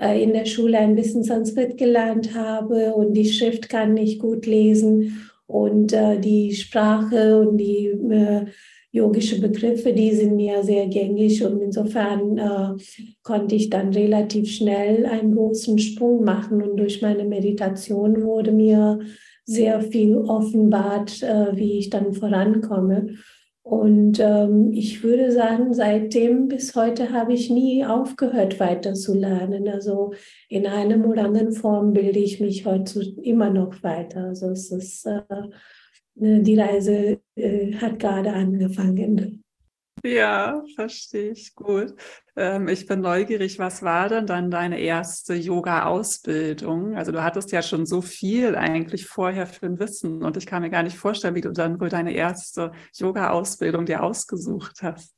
äh, 0.00 0.22
in 0.22 0.32
der 0.32 0.44
Schule 0.44 0.78
ein 0.78 0.96
bisschen 0.96 1.22
Sanskrit 1.22 1.78
gelernt 1.78 2.34
habe 2.34 2.94
und 2.94 3.14
die 3.14 3.28
Schrift 3.28 3.68
kann 3.68 3.96
ich 3.96 4.18
gut 4.18 4.46
lesen 4.46 5.30
und 5.46 5.92
äh, 5.92 6.18
die 6.18 6.52
Sprache 6.54 7.38
und 7.38 7.58
die 7.58 7.86
äh, 7.86 8.46
yogische 8.90 9.40
Begriffe, 9.40 9.92
die 9.92 10.12
sind 10.12 10.36
mir 10.36 10.62
sehr 10.62 10.86
gängig 10.86 11.44
und 11.44 11.60
insofern 11.60 12.38
äh, 12.38 12.82
konnte 13.22 13.56
ich 13.56 13.68
dann 13.68 13.92
relativ 13.92 14.50
schnell 14.50 15.04
einen 15.06 15.34
großen 15.34 15.78
Sprung 15.80 16.24
machen 16.24 16.62
und 16.62 16.76
durch 16.76 17.02
meine 17.02 17.24
Meditation 17.24 18.22
wurde 18.22 18.52
mir 18.52 19.00
sehr 19.44 19.80
viel 19.80 20.16
offenbart, 20.16 21.22
äh, 21.22 21.56
wie 21.56 21.78
ich 21.78 21.90
dann 21.90 22.14
vorankomme. 22.14 23.16
Und 23.64 24.20
ähm, 24.20 24.72
ich 24.72 25.02
würde 25.02 25.32
sagen, 25.32 25.72
seitdem 25.72 26.48
bis 26.48 26.74
heute 26.74 27.12
habe 27.12 27.32
ich 27.32 27.48
nie 27.48 27.82
aufgehört, 27.82 28.60
weiter 28.60 28.92
zu 28.92 29.14
lernen. 29.14 29.68
Also 29.68 30.12
in 30.50 30.66
einer 30.66 31.02
oder 31.08 31.24
anderen 31.24 31.52
Form 31.52 31.94
bilde 31.94 32.18
ich 32.18 32.40
mich 32.40 32.66
heute 32.66 33.00
immer 33.22 33.48
noch 33.48 33.82
weiter. 33.82 34.24
Also 34.24 34.50
es 34.50 34.70
ist, 34.70 35.06
äh, 35.06 35.22
ne, 36.14 36.42
die 36.42 36.60
Reise 36.60 37.20
äh, 37.36 37.72
hat 37.76 37.98
gerade 37.98 38.34
angefangen. 38.34 39.42
Ja, 40.04 40.62
verstehe 40.74 41.30
ich 41.30 41.54
gut. 41.54 41.94
Ähm, 42.36 42.68
ich 42.68 42.86
bin 42.86 43.00
neugierig, 43.00 43.58
was 43.58 43.82
war 43.82 44.08
denn 44.08 44.26
dann 44.26 44.50
deine 44.50 44.80
erste 44.80 45.34
Yoga-Ausbildung? 45.34 46.96
Also 46.96 47.12
du 47.12 47.22
hattest 47.22 47.52
ja 47.52 47.62
schon 47.62 47.86
so 47.86 48.00
viel 48.00 48.56
eigentlich 48.56 49.06
vorher 49.06 49.46
für 49.46 49.66
ein 49.66 49.78
Wissen 49.78 50.22
und 50.22 50.36
ich 50.36 50.46
kann 50.46 50.62
mir 50.62 50.70
gar 50.70 50.82
nicht 50.82 50.96
vorstellen, 50.96 51.34
wie 51.34 51.40
du 51.40 51.52
dann 51.52 51.80
wohl 51.80 51.88
deine 51.88 52.12
erste 52.12 52.72
Yoga-Ausbildung 52.96 53.86
dir 53.86 54.02
ausgesucht 54.02 54.82
hast. 54.82 55.14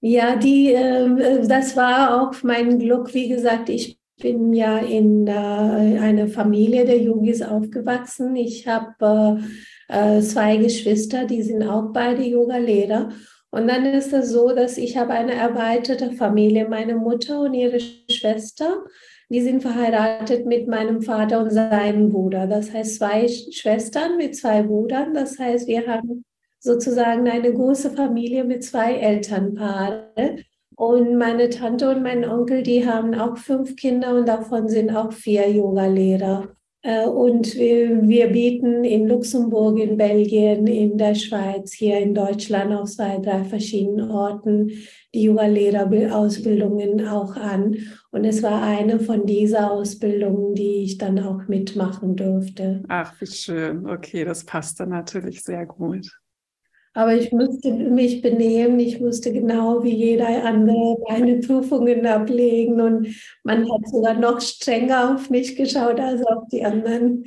Ja, 0.00 0.34
die, 0.34 0.72
äh, 0.72 1.46
das 1.46 1.76
war 1.76 2.20
auch 2.20 2.42
mein 2.42 2.78
Glück. 2.80 3.14
Wie 3.14 3.28
gesagt, 3.28 3.68
ich 3.68 4.00
bin 4.20 4.52
ja 4.52 4.78
in 4.78 5.26
äh, 5.26 5.30
einer 5.30 6.26
Familie 6.26 6.84
der 6.84 7.00
Yogis 7.00 7.40
aufgewachsen. 7.40 8.34
Ich 8.34 8.66
habe 8.66 9.40
äh, 9.88 10.16
äh, 10.18 10.20
zwei 10.20 10.56
Geschwister, 10.56 11.24
die 11.24 11.42
sind 11.42 11.62
auch 11.62 11.92
beide 11.92 12.22
Yoga-Lehrer. 12.24 13.10
Und 13.54 13.68
dann 13.68 13.84
ist 13.84 14.14
es 14.14 14.30
so, 14.30 14.54
dass 14.54 14.78
ich 14.78 14.96
habe 14.96 15.12
eine 15.12 15.34
erweiterte 15.34 16.12
Familie. 16.12 16.66
Meine 16.68 16.96
Mutter 16.96 17.42
und 17.42 17.52
ihre 17.52 17.78
Schwester, 17.80 18.82
die 19.28 19.42
sind 19.42 19.60
verheiratet 19.60 20.46
mit 20.46 20.68
meinem 20.68 21.02
Vater 21.02 21.40
und 21.40 21.50
seinem 21.50 22.08
Bruder. 22.08 22.46
Das 22.46 22.72
heißt, 22.72 22.96
zwei 22.96 23.28
Schwestern 23.28 24.16
mit 24.16 24.34
zwei 24.36 24.62
Brüdern. 24.62 25.12
Das 25.12 25.38
heißt, 25.38 25.68
wir 25.68 25.86
haben 25.86 26.24
sozusagen 26.60 27.28
eine 27.28 27.52
große 27.52 27.90
Familie 27.90 28.44
mit 28.44 28.64
zwei 28.64 28.94
Elternpaaren. 28.94 30.44
Und 30.74 31.18
meine 31.18 31.50
Tante 31.50 31.90
und 31.90 32.02
mein 32.02 32.24
Onkel, 32.24 32.62
die 32.62 32.88
haben 32.88 33.14
auch 33.14 33.36
fünf 33.36 33.76
Kinder 33.76 34.14
und 34.14 34.26
davon 34.26 34.68
sind 34.68 34.96
auch 34.96 35.12
vier 35.12 35.50
Yoga-Lehrer. 35.50 36.56
Äh, 36.82 37.06
und 37.06 37.54
wir, 37.54 38.08
wir, 38.08 38.28
bieten 38.28 38.84
in 38.84 39.06
Luxemburg, 39.06 39.78
in 39.78 39.96
Belgien, 39.96 40.66
in 40.66 40.98
der 40.98 41.14
Schweiz, 41.14 41.72
hier 41.72 41.98
in 41.98 42.14
Deutschland 42.14 42.72
auf 42.72 42.90
zwei, 42.90 43.18
drei 43.18 43.44
verschiedenen 43.44 44.10
Orten 44.10 44.70
die 45.14 45.24
Yoga-Lehrerausbildungen 45.24 47.06
auch 47.06 47.36
an. 47.36 47.76
Und 48.10 48.24
es 48.24 48.42
war 48.42 48.62
eine 48.62 48.98
von 48.98 49.26
dieser 49.26 49.70
Ausbildungen, 49.70 50.54
die 50.54 50.82
ich 50.82 50.98
dann 50.98 51.18
auch 51.20 51.46
mitmachen 51.48 52.16
durfte. 52.16 52.82
Ach, 52.88 53.14
wie 53.20 53.26
schön. 53.26 53.86
Okay, 53.86 54.24
das 54.24 54.44
passt 54.44 54.80
dann 54.80 54.88
natürlich 54.88 55.42
sehr 55.44 55.66
gut. 55.66 56.21
Aber 56.94 57.14
ich 57.14 57.32
musste 57.32 57.72
mich 57.72 58.20
benehmen, 58.20 58.78
ich 58.78 59.00
musste 59.00 59.32
genau 59.32 59.82
wie 59.82 59.94
jeder 59.94 60.44
andere 60.44 60.98
meine 61.08 61.38
Prüfungen 61.38 62.04
ablegen 62.06 62.80
und 62.80 63.08
man 63.44 63.62
hat 63.62 63.88
sogar 63.88 64.14
noch 64.14 64.40
strenger 64.42 65.14
auf 65.14 65.30
mich 65.30 65.56
geschaut 65.56 65.98
als 65.98 66.22
auf 66.26 66.48
die 66.52 66.64
anderen. 66.64 67.24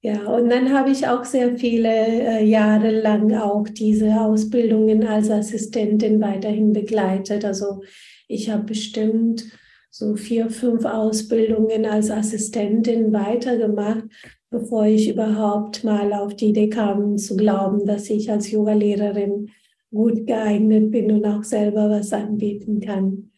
Ja, 0.00 0.24
und 0.28 0.48
dann 0.48 0.72
habe 0.72 0.90
ich 0.90 1.08
auch 1.08 1.24
sehr 1.24 1.58
viele 1.58 1.88
äh, 1.88 2.44
Jahre 2.44 3.00
lang 3.00 3.34
auch 3.34 3.66
diese 3.68 4.20
Ausbildungen 4.20 5.04
als 5.04 5.28
Assistentin 5.28 6.20
weiterhin 6.20 6.72
begleitet. 6.72 7.44
Also 7.44 7.82
ich 8.28 8.48
habe 8.50 8.62
bestimmt 8.62 9.46
so 9.90 10.14
vier, 10.14 10.50
fünf 10.50 10.84
Ausbildungen 10.84 11.84
als 11.84 12.10
Assistentin 12.12 13.12
weitergemacht 13.12 14.04
bevor 14.50 14.86
ich 14.86 15.08
überhaupt 15.08 15.84
mal 15.84 16.12
auf 16.12 16.34
die 16.34 16.46
Idee 16.50 16.68
kam 16.68 17.18
zu 17.18 17.36
glauben, 17.36 17.86
dass 17.86 18.08
ich 18.10 18.30
als 18.30 18.50
Yogalehrerin 18.50 19.50
gut 19.90 20.26
geeignet 20.26 20.90
bin 20.90 21.10
und 21.10 21.24
auch 21.24 21.44
selber 21.44 21.90
was 21.90 22.12
anbieten 22.12 22.80
kann. 22.80 23.30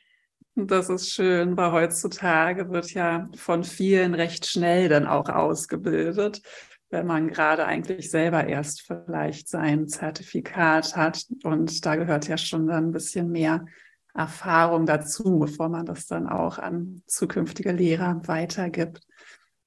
Das 0.57 0.89
ist 0.91 1.11
schön, 1.11 1.57
weil 1.57 1.73
heutzutage 1.73 2.71
wird 2.71 2.93
ja 2.93 3.29
von 3.37 3.65
vielen 3.65 4.15
recht 4.15 4.47
schnell 4.47 4.89
dann 4.89 5.07
auch 5.07 5.29
ausgebildet, 5.29 6.43
wenn 6.91 7.07
man 7.07 7.29
gerade 7.29 7.65
eigentlich 7.67 8.11
selber 8.11 8.47
erst 8.47 8.83
vielleicht 8.83 9.49
sein 9.49 9.87
Zertifikat 9.87 10.97
hat. 10.97 11.27
Und 11.45 11.87
da 11.87 11.97
gehört 11.97 12.29
ja 12.29 12.37
schon 12.37 12.67
dann 12.67 12.89
ein 12.89 12.93
bisschen 12.93 13.31
mehr 13.31 13.65
Erfahrung 14.13 14.87
dazu, 14.87 15.39
bevor 15.39 15.69
man 15.69 15.87
das 15.87 16.07
dann 16.07 16.29
auch 16.29 16.59
an 16.59 17.03
zukünftige 17.07 17.73
Lehrer 17.73 18.21
weitergibt. 18.27 19.07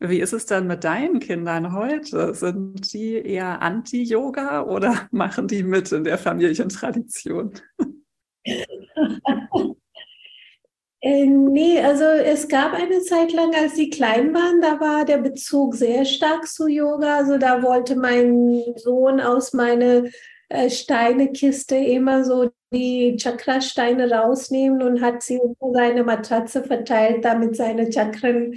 Wie 0.05 0.19
ist 0.19 0.33
es 0.33 0.45
dann 0.45 0.67
mit 0.67 0.83
deinen 0.83 1.21
Kindern 1.21 1.73
heute? 1.73 2.33
Sind 2.33 2.91
die 2.91 3.13
eher 3.13 3.61
anti-Yoga 3.61 4.63
oder 4.63 5.07
machen 5.11 5.47
die 5.47 5.63
mit 5.63 5.91
in 5.93 6.03
der 6.03 6.17
Familientradition? 6.17 7.53
Äh, 11.05 11.25
nee, 11.25 11.81
also 11.81 12.05
es 12.05 12.47
gab 12.47 12.71
eine 12.73 13.01
Zeit 13.01 13.33
lang, 13.33 13.53
als 13.53 13.75
sie 13.75 13.89
klein 13.89 14.33
waren, 14.33 14.61
da 14.61 14.79
war 14.79 15.03
der 15.03 15.17
Bezug 15.17 15.75
sehr 15.75 16.05
stark 16.05 16.47
zu 16.47 16.69
Yoga. 16.69 17.17
Also 17.17 17.37
da 17.37 17.61
wollte 17.61 17.97
mein 17.97 18.63
Sohn 18.77 19.19
aus 19.19 19.51
meiner 19.51 20.03
äh, 20.47 20.69
Steinekiste 20.69 21.75
immer 21.75 22.23
so 22.23 22.51
die 22.71 23.17
Chakrasteine 23.17 24.09
rausnehmen 24.11 24.81
und 24.81 25.01
hat 25.01 25.23
sie 25.23 25.39
unter 25.39 25.73
seine 25.73 26.05
Matratze 26.05 26.63
verteilt, 26.63 27.25
damit 27.25 27.57
seine 27.57 27.91
Chakren 27.91 28.53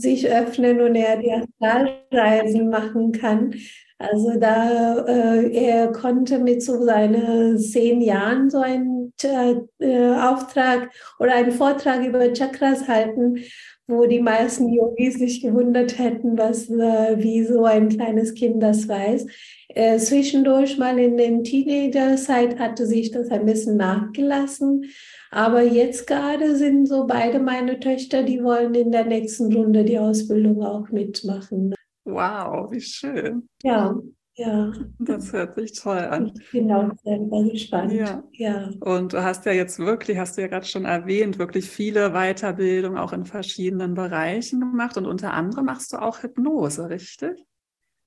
sich 0.00 0.28
öffnen 0.28 0.80
und 0.80 0.94
er 0.94 1.16
die 1.16 1.32
Astralreisen 1.32 2.68
machen 2.70 3.12
kann. 3.12 3.54
Also 3.98 4.38
da 4.38 5.04
äh, 5.06 5.52
er 5.52 5.92
konnte 5.92 6.38
mit 6.38 6.62
so 6.62 6.82
seinen 6.84 7.58
zehn 7.58 8.00
Jahren 8.00 8.48
so 8.48 8.58
einen 8.58 9.12
äh, 9.22 10.14
Auftrag 10.14 10.90
oder 11.18 11.34
einen 11.34 11.52
Vortrag 11.52 12.06
über 12.06 12.32
Chakras 12.32 12.88
halten, 12.88 13.40
wo 13.86 14.06
die 14.06 14.20
meisten 14.20 14.72
Yogis 14.72 15.18
sich 15.18 15.42
gewundert 15.42 15.98
hätten, 15.98 16.38
was 16.38 16.70
äh, 16.70 17.16
wie 17.18 17.44
so 17.44 17.64
ein 17.64 17.90
kleines 17.90 18.32
Kind 18.32 18.62
das 18.62 18.88
weiß. 18.88 19.26
Äh, 19.68 19.98
zwischendurch 19.98 20.78
mal 20.78 20.98
in 20.98 21.18
den 21.18 21.44
Teenager-Zeit 21.44 22.58
hatte 22.58 22.86
sich 22.86 23.10
das 23.10 23.30
ein 23.30 23.44
bisschen 23.44 23.76
nachgelassen. 23.76 24.86
Aber 25.30 25.62
jetzt 25.62 26.06
gerade 26.06 26.56
sind 26.56 26.86
so 26.86 27.06
beide 27.06 27.38
meine 27.38 27.78
Töchter, 27.78 28.24
die 28.24 28.42
wollen 28.42 28.74
in 28.74 28.90
der 28.90 29.04
nächsten 29.04 29.52
Runde 29.54 29.84
die 29.84 29.98
Ausbildung 29.98 30.62
auch 30.62 30.88
mitmachen. 30.90 31.74
Wow, 32.04 32.70
wie 32.72 32.80
schön. 32.80 33.48
Ja, 33.62 33.96
ja. 34.34 34.72
Das 34.98 35.32
hört 35.32 35.54
sich 35.54 35.72
toll 35.72 35.98
an. 35.98 36.32
Ich 36.34 36.50
bin 36.50 36.72
auch 36.72 36.90
selber 37.04 37.44
gespannt. 37.44 37.92
Ja. 37.92 38.24
ja. 38.32 38.70
Und 38.80 39.12
du 39.12 39.22
hast 39.22 39.44
ja 39.44 39.52
jetzt 39.52 39.78
wirklich, 39.78 40.18
hast 40.18 40.36
du 40.36 40.40
ja 40.40 40.48
gerade 40.48 40.66
schon 40.66 40.84
erwähnt, 40.84 41.38
wirklich 41.38 41.68
viele 41.68 42.10
Weiterbildungen 42.10 42.98
auch 42.98 43.12
in 43.12 43.26
verschiedenen 43.26 43.94
Bereichen 43.94 44.60
gemacht 44.60 44.96
und 44.96 45.06
unter 45.06 45.34
anderem 45.34 45.66
machst 45.66 45.92
du 45.92 45.98
auch 45.98 46.22
Hypnose, 46.22 46.88
richtig? 46.88 47.44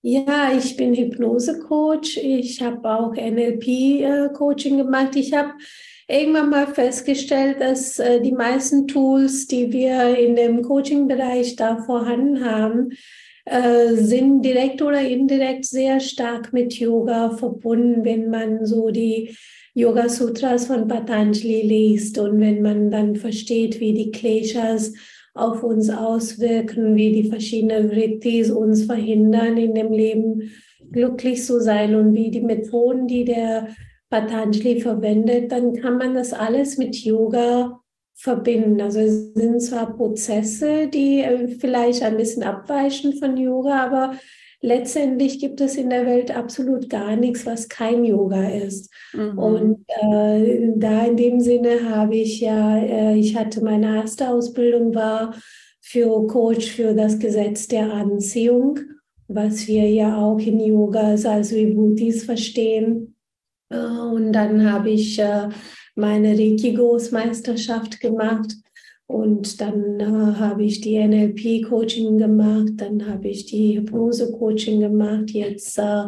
Ja, 0.01 0.51
ich 0.51 0.75
bin 0.75 0.93
Hypnose-Coach. 0.95 2.17
Ich 2.17 2.61
habe 2.61 2.89
auch 2.89 3.13
NLP-Coaching 3.13 4.79
äh, 4.79 4.83
gemacht. 4.83 5.15
Ich 5.15 5.33
habe 5.33 5.53
irgendwann 6.07 6.49
mal 6.49 6.67
festgestellt, 6.67 7.59
dass 7.59 7.99
äh, 7.99 8.21
die 8.21 8.31
meisten 8.31 8.87
Tools, 8.87 9.47
die 9.47 9.71
wir 9.71 10.17
in 10.17 10.35
dem 10.35 10.61
Coaching-Bereich 10.61 11.55
da 11.55 11.77
vorhanden 11.77 12.43
haben, 12.43 12.89
äh, 13.45 13.93
sind 13.95 14.41
direkt 14.41 14.81
oder 14.81 15.01
indirekt 15.01 15.65
sehr 15.65 15.99
stark 15.99 16.53
mit 16.53 16.73
Yoga 16.73 17.31
verbunden, 17.31 18.05
wenn 18.05 18.29
man 18.29 18.65
so 18.65 18.89
die 18.89 19.35
Yoga 19.73 20.07
Sutras 20.07 20.67
von 20.67 20.87
Patanjali 20.87 21.61
liest 21.61 22.19
und 22.19 22.39
wenn 22.39 22.61
man 22.61 22.91
dann 22.91 23.15
versteht, 23.15 23.79
wie 23.79 23.93
die 23.93 24.11
Kleshas 24.11 24.93
auf 25.33 25.63
uns 25.63 25.89
auswirken, 25.89 26.95
wie 26.95 27.11
die 27.11 27.29
verschiedenen 27.29 27.89
Vrittis 27.89 28.51
uns 28.51 28.85
verhindern, 28.85 29.57
in 29.57 29.73
dem 29.73 29.91
Leben 29.91 30.51
glücklich 30.91 31.43
zu 31.43 31.59
sein 31.59 31.95
und 31.95 32.13
wie 32.13 32.29
die 32.29 32.41
Methoden, 32.41 33.07
die 33.07 33.25
der 33.25 33.69
Patanjali 34.13 34.79
verwendet, 34.79 35.51
dann 35.51 35.73
kann 35.73 35.97
man 35.97 36.13
das 36.13 36.33
alles 36.33 36.77
mit 36.77 36.95
Yoga 36.97 37.79
verbinden. 38.13 38.79
Also 38.79 38.99
es 38.99 39.33
sind 39.33 39.59
zwar 39.59 39.97
Prozesse, 39.97 40.87
die 40.87 41.21
äh, 41.21 41.47
vielleicht 41.47 42.03
ein 42.03 42.17
bisschen 42.17 42.43
abweichen 42.43 43.13
von 43.13 43.37
Yoga, 43.37 43.83
aber 43.83 44.13
letztendlich 44.61 45.39
gibt 45.39 45.61
es 45.61 45.77
in 45.77 45.89
der 45.89 46.05
Welt 46.05 46.29
absolut 46.29 46.91
gar 46.91 47.15
nichts, 47.15 47.47
was 47.47 47.69
kein 47.69 48.05
Yoga 48.05 48.49
ist. 48.49 48.93
Mhm. 49.13 49.39
Und 49.39 49.85
äh, 49.87 50.73
da 50.75 51.05
in 51.05 51.17
dem 51.17 51.39
Sinne 51.39 51.89
habe 51.89 52.15
ich 52.15 52.39
ja, 52.39 52.77
äh, 52.77 53.15
ich 53.15 53.35
hatte 53.35 53.63
meine 53.63 53.95
erste 53.95 54.29
Ausbildung 54.29 54.93
war 54.93 55.33
für 55.81 56.27
Coach 56.27 56.71
für 56.71 56.93
das 56.93 57.17
Gesetz 57.17 57.67
der 57.67 57.91
Anziehung, 57.91 58.77
was 59.27 59.67
wir 59.67 59.89
ja 59.89 60.21
auch 60.21 60.37
in 60.37 60.59
Yoga 60.59 61.15
als 61.15 61.51
Vibhutis 61.51 62.25
verstehen. 62.25 63.12
Äh, 63.73 63.77
und 63.77 64.33
dann 64.33 64.71
habe 64.71 64.91
ich 64.91 65.19
äh, 65.19 65.49
meine 65.95 66.37
Reiki-Großmeisterschaft 66.37 67.99
gemacht. 67.99 68.55
Und 69.05 69.59
dann 69.61 69.99
äh, 69.99 70.05
habe 70.39 70.63
ich 70.63 70.81
die 70.81 70.97
NLP-Coaching 70.97 72.17
gemacht, 72.17 72.73
dann 72.77 73.05
habe 73.07 73.27
ich 73.27 73.45
die 73.45 73.77
Hypnose-Coaching 73.77 74.79
gemacht. 74.79 75.31
Jetzt 75.31 75.77
äh, 75.77 76.05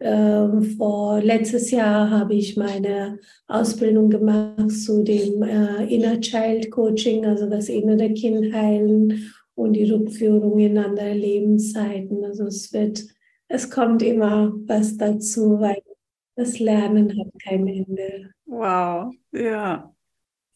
ähm, 0.00 0.62
vor 0.78 1.20
letztes 1.20 1.70
Jahr 1.70 2.10
habe 2.10 2.34
ich 2.34 2.56
meine 2.56 3.18
Ausbildung 3.46 4.08
gemacht 4.08 4.70
zu 4.70 5.02
dem 5.02 5.42
äh, 5.42 5.84
Inner 5.94 6.18
Child 6.20 6.70
Coaching, 6.70 7.26
also 7.26 7.48
das 7.48 7.68
innere 7.68 8.10
Kind 8.14 8.54
heilen 8.54 9.30
und 9.54 9.74
die 9.74 9.90
Rückführung 9.90 10.58
in 10.58 10.78
andere 10.78 11.12
Lebenszeiten. 11.12 12.24
Also 12.24 12.46
es 12.46 12.72
wird, 12.72 13.04
es 13.48 13.68
kommt 13.68 14.02
immer 14.02 14.54
was 14.66 14.96
dazu, 14.96 15.60
weil 15.60 15.82
das 16.40 16.58
Lernen 16.58 17.18
hat 17.18 17.28
kein 17.42 17.66
Ende. 17.68 18.30
Wow, 18.46 19.12
ja, 19.32 19.94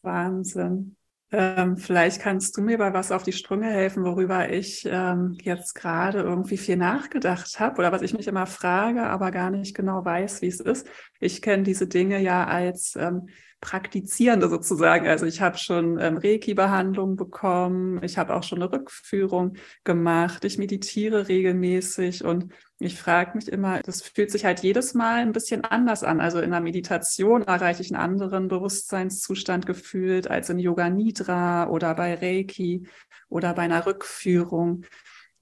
Wahnsinn. 0.02 0.96
Ähm, 1.30 1.76
vielleicht 1.76 2.20
kannst 2.20 2.56
du 2.56 2.62
mir 2.62 2.78
bei 2.78 2.92
was 2.94 3.12
auf 3.12 3.22
die 3.22 3.32
Sprünge 3.32 3.66
helfen, 3.66 4.04
worüber 4.04 4.50
ich 4.50 4.86
ähm, 4.90 5.36
jetzt 5.42 5.74
gerade 5.74 6.20
irgendwie 6.20 6.56
viel 6.56 6.76
nachgedacht 6.76 7.58
habe 7.58 7.78
oder 7.78 7.92
was 7.92 8.02
ich 8.02 8.14
mich 8.14 8.28
immer 8.28 8.46
frage, 8.46 9.02
aber 9.02 9.30
gar 9.30 9.50
nicht 9.50 9.74
genau 9.74 10.04
weiß, 10.04 10.42
wie 10.42 10.46
es 10.46 10.60
ist. 10.60 10.86
Ich 11.20 11.42
kenne 11.42 11.64
diese 11.64 11.86
Dinge 11.86 12.20
ja 12.20 12.46
als 12.46 12.96
ähm, 12.96 13.28
Praktizierende 13.64 14.50
sozusagen. 14.50 15.08
Also 15.08 15.24
ich 15.24 15.40
habe 15.40 15.56
schon 15.56 15.98
ähm, 15.98 16.18
Reiki-Behandlung 16.18 17.16
bekommen, 17.16 18.02
ich 18.02 18.18
habe 18.18 18.34
auch 18.34 18.42
schon 18.42 18.62
eine 18.62 18.70
Rückführung 18.70 19.54
gemacht, 19.84 20.44
ich 20.44 20.58
meditiere 20.58 21.28
regelmäßig 21.28 22.24
und 22.24 22.52
ich 22.78 22.98
frage 22.98 23.36
mich 23.36 23.48
immer, 23.48 23.80
das 23.80 24.02
fühlt 24.02 24.30
sich 24.30 24.44
halt 24.44 24.60
jedes 24.60 24.92
Mal 24.92 25.22
ein 25.22 25.32
bisschen 25.32 25.64
anders 25.64 26.04
an. 26.04 26.20
Also 26.20 26.40
in 26.40 26.50
der 26.50 26.60
Meditation 26.60 27.42
erreiche 27.42 27.80
ich 27.80 27.90
einen 27.90 28.02
anderen 28.02 28.48
Bewusstseinszustand 28.48 29.64
gefühlt 29.64 30.30
als 30.30 30.50
in 30.50 30.58
Yoga 30.58 30.90
Nidra 30.90 31.68
oder 31.70 31.94
bei 31.94 32.14
Reiki 32.14 32.86
oder 33.30 33.54
bei 33.54 33.62
einer 33.62 33.86
Rückführung. 33.86 34.84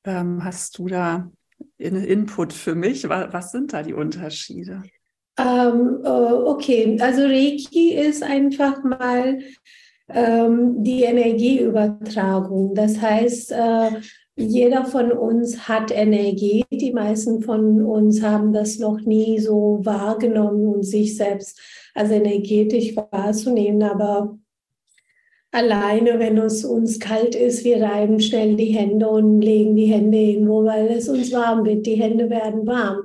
Ähm, 0.05 0.45
hast 0.45 0.79
du 0.79 0.87
da 0.87 1.29
einen 1.81 2.05
Input 2.05 2.53
für 2.53 2.77
mich? 2.77 3.09
Was, 3.09 3.33
was 3.33 3.51
sind 3.51 3.73
da 3.73 3.83
die 3.83 3.95
Unterschiede? 3.95 4.83
Ähm, 5.39 6.01
äh, 6.05 6.09
okay, 6.09 6.99
also 7.01 7.23
Reiki 7.23 7.95
ist 7.95 8.23
einfach 8.23 8.83
mal 8.85 9.39
ähm, 10.09 10.83
die 10.83 11.03
Energieübertragung. 11.03 12.75
Das 12.75 13.01
heißt, 13.01 13.53
äh, 13.53 13.91
jeder 14.37 14.85
von 14.85 15.13
uns 15.13 15.69
hat 15.69 15.91
Energie. 15.91 16.65
Die 16.71 16.93
meisten 16.93 17.43
von 17.43 17.83
uns 17.83 18.23
haben 18.23 18.53
das 18.53 18.79
noch 18.79 19.01
nie 19.01 19.39
so 19.39 19.81
wahrgenommen 19.83 20.67
und 20.67 20.83
sich 20.85 21.17
selbst 21.17 21.61
als 21.95 22.11
energetisch 22.11 22.97
wahrzunehmen. 22.97 23.83
Aber 23.83 24.39
alleine, 25.51 26.19
wenn 26.19 26.39
es 26.39 26.65
uns 26.65 26.99
kalt 26.99 27.35
ist, 27.35 27.65
wir 27.65 27.83
reiben 27.83 28.21
schnell 28.21 28.57
die 28.57 28.73
Hände 28.73 29.09
und 29.09 29.43
legen 29.43 29.77
die 29.77 29.87
Hände 29.87 30.19
irgendwo, 30.19 30.65
weil 30.65 30.89
es 30.89 31.09
uns 31.09 31.33
warm 31.33 31.65
wird. 31.65 31.87
Die 31.87 31.97
Hände 31.97 32.31
werden 32.31 32.67
warm. 32.67 33.03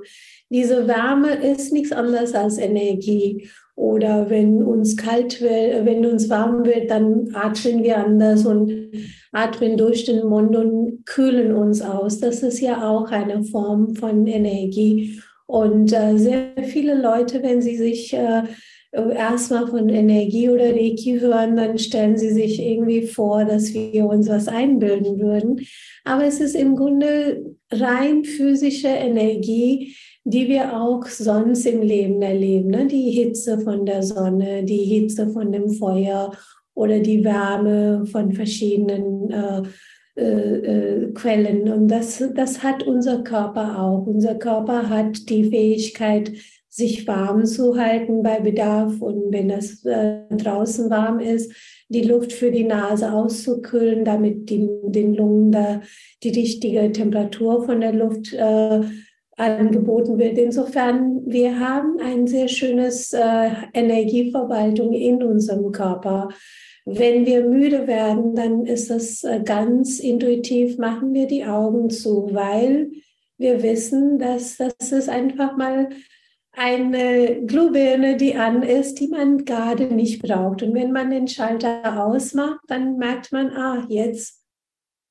Diese 0.50 0.88
Wärme 0.88 1.34
ist 1.34 1.72
nichts 1.72 1.92
anderes 1.92 2.34
als 2.34 2.58
Energie. 2.58 3.48
Oder 3.74 4.28
wenn 4.28 4.62
uns 4.62 4.96
kalt 4.96 5.40
wird, 5.40 5.84
wenn 5.84 6.04
uns 6.04 6.28
warm 6.28 6.64
wird, 6.64 6.90
dann 6.90 7.28
atmen 7.32 7.84
wir 7.84 7.98
anders 7.98 8.44
und 8.44 8.90
atmen 9.30 9.76
durch 9.76 10.04
den 10.04 10.26
Mund 10.26 10.56
und 10.56 11.06
kühlen 11.06 11.54
uns 11.54 11.80
aus. 11.80 12.18
Das 12.18 12.42
ist 12.42 12.60
ja 12.60 12.90
auch 12.90 13.10
eine 13.10 13.44
Form 13.44 13.94
von 13.94 14.26
Energie. 14.26 15.20
Und 15.46 15.92
äh, 15.92 16.18
sehr 16.18 16.50
viele 16.64 17.00
Leute, 17.00 17.42
wenn 17.42 17.62
sie 17.62 17.76
sich 17.76 18.12
äh, 18.12 18.42
erstmal 18.92 19.66
von 19.66 19.88
Energie 19.88 20.48
oder 20.48 20.74
Reiki 20.74 21.20
hören, 21.20 21.56
dann 21.56 21.78
stellen 21.78 22.16
sie 22.16 22.30
sich 22.30 22.60
irgendwie 22.60 23.06
vor, 23.06 23.44
dass 23.44 23.72
wir 23.72 24.06
uns 24.06 24.28
was 24.28 24.48
einbilden 24.48 25.20
würden. 25.20 25.60
Aber 26.04 26.24
es 26.24 26.40
ist 26.40 26.54
im 26.54 26.74
Grunde 26.74 27.54
rein 27.70 28.24
physische 28.24 28.88
Energie, 28.88 29.94
die 30.28 30.46
wir 30.48 30.78
auch 30.78 31.06
sonst 31.06 31.64
im 31.64 31.80
Leben 31.80 32.20
erleben. 32.20 32.70
Ne? 32.70 32.86
Die 32.86 33.10
Hitze 33.10 33.58
von 33.60 33.86
der 33.86 34.02
Sonne, 34.02 34.62
die 34.62 34.84
Hitze 34.84 35.30
von 35.30 35.50
dem 35.52 35.70
Feuer 35.70 36.32
oder 36.74 37.00
die 37.00 37.24
Wärme 37.24 38.04
von 38.06 38.32
verschiedenen 38.32 39.30
äh, 39.30 39.62
äh, 40.16 40.24
äh, 40.24 41.12
Quellen. 41.12 41.72
Und 41.72 41.88
das, 41.88 42.22
das 42.34 42.62
hat 42.62 42.82
unser 42.82 43.22
Körper 43.22 43.80
auch. 43.80 44.06
Unser 44.06 44.34
Körper 44.34 44.90
hat 44.90 45.28
die 45.30 45.44
Fähigkeit, 45.44 46.32
sich 46.68 47.08
warm 47.08 47.44
zu 47.46 47.76
halten 47.76 48.22
bei 48.22 48.38
Bedarf 48.38 49.00
und 49.00 49.32
wenn 49.32 49.50
es 49.50 49.84
äh, 49.84 50.20
draußen 50.30 50.90
warm 50.90 51.18
ist, 51.18 51.52
die 51.88 52.02
Luft 52.02 52.32
für 52.32 52.52
die 52.52 52.64
Nase 52.64 53.10
auszukühlen, 53.12 54.04
damit 54.04 54.50
die, 54.50 54.68
den 54.84 55.14
Lungen 55.14 55.50
da 55.50 55.80
die 56.22 56.28
richtige 56.28 56.92
Temperatur 56.92 57.64
von 57.64 57.80
der 57.80 57.92
Luft 57.92 58.32
äh, 58.34 58.82
angeboten 59.38 60.18
wird. 60.18 60.36
Insofern, 60.36 61.22
wir 61.24 61.58
haben 61.58 61.98
ein 62.00 62.26
sehr 62.26 62.48
schönes 62.48 63.12
äh, 63.12 63.50
Energieverwaltung 63.72 64.92
in 64.92 65.22
unserem 65.22 65.72
Körper. 65.72 66.28
Wenn 66.84 67.26
wir 67.26 67.44
müde 67.44 67.86
werden, 67.86 68.34
dann 68.34 68.66
ist 68.66 68.90
das 68.90 69.22
äh, 69.22 69.40
ganz 69.44 70.00
intuitiv, 70.00 70.78
machen 70.78 71.14
wir 71.14 71.26
die 71.26 71.44
Augen 71.44 71.90
zu, 71.90 72.30
weil 72.32 72.90
wir 73.36 73.62
wissen, 73.62 74.18
dass 74.18 74.56
das 74.56 74.92
ist 74.92 75.08
einfach 75.08 75.56
mal 75.56 75.90
eine 76.52 77.42
Glühbirne, 77.46 78.16
die 78.16 78.34
an 78.34 78.62
ist, 78.64 78.98
die 78.98 79.08
man 79.08 79.44
gerade 79.44 79.84
nicht 79.94 80.22
braucht. 80.22 80.62
Und 80.62 80.74
wenn 80.74 80.90
man 80.90 81.10
den 81.10 81.28
Schalter 81.28 82.04
ausmacht, 82.04 82.60
dann 82.66 82.96
merkt 82.96 83.30
man, 83.30 83.50
ah, 83.50 83.86
jetzt 83.88 84.42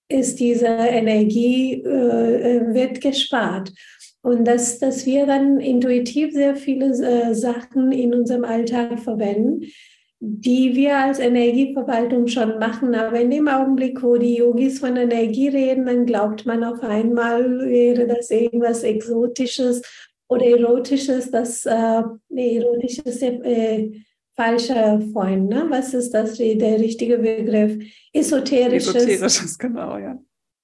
ist 0.09 0.39
diese 0.39 0.67
Energie, 0.67 1.81
äh, 1.83 2.57
äh 2.57 2.73
wird 2.73 3.01
gespart. 3.01 3.71
Und 4.27 4.43
dass, 4.43 4.77
dass 4.77 5.05
wir 5.05 5.25
dann 5.25 5.61
intuitiv 5.61 6.33
sehr 6.33 6.57
viele 6.57 6.87
äh, 6.87 7.33
Sachen 7.33 7.93
in 7.93 8.13
unserem 8.13 8.43
Alltag 8.43 8.99
verwenden, 8.99 9.61
die 10.19 10.75
wir 10.75 10.97
als 10.97 11.19
Energieverwaltung 11.19 12.27
schon 12.27 12.59
machen. 12.59 12.93
Aber 12.93 13.21
in 13.21 13.31
dem 13.31 13.47
Augenblick, 13.47 14.03
wo 14.03 14.17
die 14.17 14.35
Yogis 14.35 14.79
von 14.79 14.97
Energie 14.97 15.47
reden, 15.47 15.85
dann 15.85 16.05
glaubt 16.05 16.45
man 16.45 16.65
auf 16.65 16.83
einmal, 16.83 17.69
wäre 17.69 18.05
das 18.05 18.29
irgendwas 18.29 18.83
Exotisches 18.83 19.81
oder 20.27 20.45
Erotisches. 20.45 21.31
Das, 21.31 21.65
äh, 21.65 22.01
nee, 22.27 22.57
erotisch 22.57 22.97
ist 22.97 23.23
äh, 23.23 23.91
falsche 24.35 25.07
Freund. 25.13 25.47
Ne? 25.47 25.67
Was 25.69 25.93
ist 25.93 26.13
das, 26.13 26.37
der 26.37 26.81
richtige 26.81 27.19
Begriff? 27.19 27.81
Esoterisches. 28.11 28.93
Esoterisches, 28.93 29.57
genau, 29.57 29.97
ja 29.97 30.19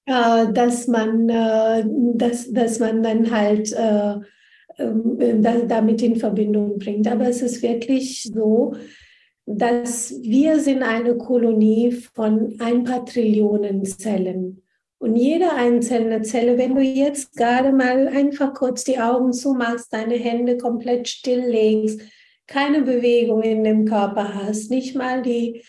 dass 0.06 0.86
man, 0.86 1.28
äh, 1.28 1.84
dass, 2.14 2.52
dass 2.52 2.78
man 2.78 3.02
dann 3.02 3.30
halt 3.30 3.72
äh, 3.72 4.16
ähm, 4.78 5.42
damit 5.68 6.02
in 6.02 6.16
Verbindung 6.16 6.78
bringt. 6.78 7.06
Aber 7.06 7.28
es 7.28 7.42
ist 7.42 7.62
wirklich 7.62 8.24
so, 8.24 8.74
dass 9.46 10.14
wir 10.22 10.58
sind 10.58 10.82
eine 10.82 11.16
Kolonie 11.16 11.92
von 11.92 12.56
ein 12.58 12.84
paar 12.84 13.04
Trillionen 13.06 13.84
Zellen. 13.84 14.62
Und 14.98 15.16
jede 15.16 15.52
einzelne 15.52 16.22
Zelle, 16.22 16.56
wenn 16.56 16.74
du 16.74 16.80
jetzt 16.80 17.36
gerade 17.36 17.72
mal 17.72 18.08
einfach 18.08 18.54
kurz 18.54 18.84
die 18.84 18.98
Augen 18.98 19.32
zumachst, 19.32 19.92
deine 19.92 20.14
Hände 20.14 20.56
komplett 20.56 21.08
stilllegst, 21.08 22.00
keine 22.46 22.82
Bewegung 22.82 23.42
in 23.42 23.64
dem 23.64 23.84
Körper 23.84 24.34
hast, 24.34 24.70
nicht 24.70 24.96
mal 24.96 25.22
die 25.22 25.62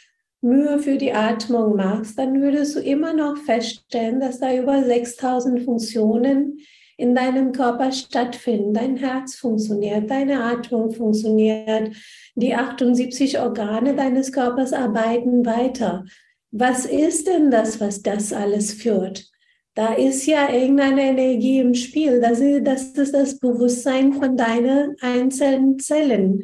Mühe 0.45 0.79
für 0.79 0.97
die 0.97 1.11
Atmung 1.11 1.75
machst, 1.75 2.17
dann 2.19 2.39
würdest 2.41 2.75
du 2.75 2.79
immer 2.79 3.13
noch 3.13 3.35
feststellen, 3.37 4.19
dass 4.19 4.39
da 4.39 4.53
über 4.53 4.83
6000 4.83 5.63
Funktionen 5.63 6.59
in 6.97 7.15
deinem 7.15 7.51
Körper 7.51 7.91
stattfinden. 7.91 8.73
Dein 8.73 8.95
Herz 8.95 9.35
funktioniert, 9.35 10.09
deine 10.09 10.43
Atmung 10.43 10.91
funktioniert, 10.91 11.95
die 12.35 12.53
78 12.53 13.39
Organe 13.39 13.95
deines 13.95 14.31
Körpers 14.31 14.71
arbeiten 14.71 15.45
weiter. 15.45 16.05
Was 16.51 16.85
ist 16.85 17.27
denn 17.27 17.51
das, 17.51 17.81
was 17.81 18.01
das 18.01 18.31
alles 18.31 18.71
führt? 18.71 19.29
Da 19.73 19.93
ist 19.93 20.25
ja 20.25 20.49
irgendeine 20.53 21.01
Energie 21.01 21.59
im 21.59 21.73
Spiel. 21.73 22.21
Das 22.21 22.39
ist 22.39 22.65
das, 22.65 22.83
ist 22.91 23.13
das 23.13 23.39
Bewusstsein 23.39 24.13
von 24.13 24.37
deinen 24.37 24.95
einzelnen 25.01 25.79
Zellen. 25.79 26.43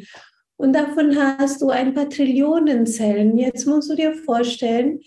Und 0.62 0.74
davon 0.74 1.18
hast 1.18 1.64
du 1.64 1.70
ein 1.70 1.96
paar 1.96 2.08
Trillionen 2.08 2.86
Zellen. 2.86 3.36
Jetzt 3.36 3.66
musst 3.66 3.90
du 3.90 3.96
dir 3.96 4.14
vorstellen, 4.14 5.00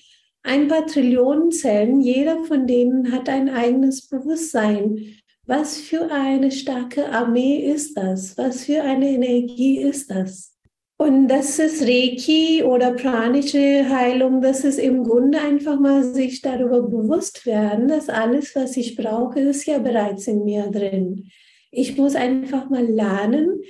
ein 0.42 0.66
paar 0.66 0.84
Trillionen 0.84 1.52
Zellen, 1.52 2.00
jeder 2.00 2.42
von 2.42 2.66
denen 2.66 3.12
hat 3.12 3.28
ein 3.28 3.48
eigenes 3.48 4.08
Bewusstsein. 4.08 5.14
Was 5.46 5.78
für 5.78 6.10
eine 6.10 6.50
starke 6.50 7.08
Armee 7.08 7.70
ist 7.72 7.96
das? 7.96 8.36
Was 8.36 8.64
für 8.64 8.82
eine 8.82 9.08
Energie 9.10 9.78
ist 9.78 10.10
das? 10.10 10.56
Und 10.96 11.28
das 11.28 11.60
ist 11.60 11.82
Reiki 11.82 12.64
oder 12.64 12.90
pranische 12.90 13.88
Heilung. 13.88 14.40
Das 14.40 14.64
ist 14.64 14.80
im 14.80 15.04
Grunde 15.04 15.40
einfach 15.40 15.78
mal 15.78 16.02
sich 16.02 16.42
darüber 16.42 16.82
bewusst 16.82 17.46
werden, 17.46 17.86
dass 17.86 18.08
alles, 18.08 18.56
was 18.56 18.76
ich 18.76 18.96
brauche, 18.96 19.38
ist 19.38 19.66
ja 19.66 19.78
bereits 19.78 20.26
in 20.26 20.42
mir 20.42 20.66
drin. 20.72 21.28
Ich 21.70 21.96
muss 21.96 22.16
einfach 22.16 22.70
mal 22.70 22.84
lernen, 22.84 23.60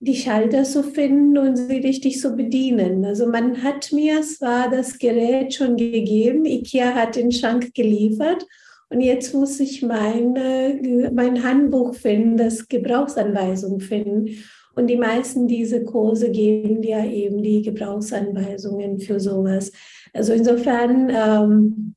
die 0.00 0.14
Schalter 0.14 0.62
zu 0.62 0.82
finden 0.82 1.36
und 1.38 1.56
sie 1.56 1.78
richtig 1.78 2.20
zu 2.20 2.36
bedienen. 2.36 3.04
Also 3.04 3.26
man 3.26 3.62
hat 3.62 3.92
mir 3.92 4.22
zwar 4.22 4.70
das 4.70 4.98
Gerät 4.98 5.54
schon 5.54 5.76
gegeben, 5.76 6.44
IKEA 6.44 6.94
hat 6.94 7.16
den 7.16 7.32
Schrank 7.32 7.74
geliefert 7.74 8.46
Und 8.90 9.00
jetzt 9.00 9.34
muss 9.34 9.58
ich 9.60 9.82
meine, 9.82 10.80
mein 11.12 11.42
Handbuch 11.42 11.94
finden, 11.94 12.36
das 12.36 12.68
Gebrauchsanweisung 12.68 13.80
finden. 13.80 14.30
Und 14.74 14.86
die 14.86 14.96
meisten 14.96 15.48
dieser 15.48 15.80
Kurse 15.80 16.30
geben 16.30 16.80
dir 16.80 17.04
eben 17.04 17.42
die 17.42 17.62
Gebrauchsanweisungen 17.62 19.00
für 19.00 19.18
sowas. 19.18 19.72
Also 20.12 20.32
insofern, 20.32 21.10
ähm, 21.10 21.94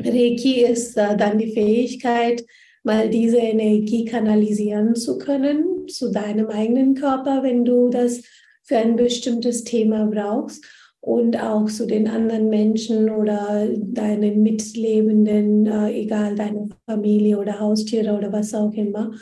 Reiki 0.00 0.64
ist 0.64 0.96
äh, 0.96 1.16
dann 1.16 1.38
die 1.38 1.52
Fähigkeit, 1.52 2.44
mal 2.82 3.10
diese 3.10 3.36
Energie 3.36 4.06
kanalisieren 4.06 4.96
zu 4.96 5.18
können 5.18 5.73
zu 5.90 6.10
deinem 6.10 6.48
eigenen 6.48 6.94
Körper, 6.94 7.42
wenn 7.42 7.64
du 7.64 7.88
das 7.90 8.22
für 8.62 8.78
ein 8.78 8.96
bestimmtes 8.96 9.64
Thema 9.64 10.06
brauchst 10.06 10.64
und 11.00 11.38
auch 11.38 11.66
zu 11.66 11.86
den 11.86 12.08
anderen 12.08 12.48
Menschen 12.48 13.10
oder 13.10 13.68
deinen 13.76 14.42
Mitlebenden, 14.42 15.66
äh, 15.66 15.90
egal 15.90 16.34
deine 16.34 16.70
Familie 16.86 17.38
oder 17.38 17.60
Haustiere 17.60 18.16
oder 18.16 18.32
was 18.32 18.54
auch 18.54 18.72
immer, 18.72 19.12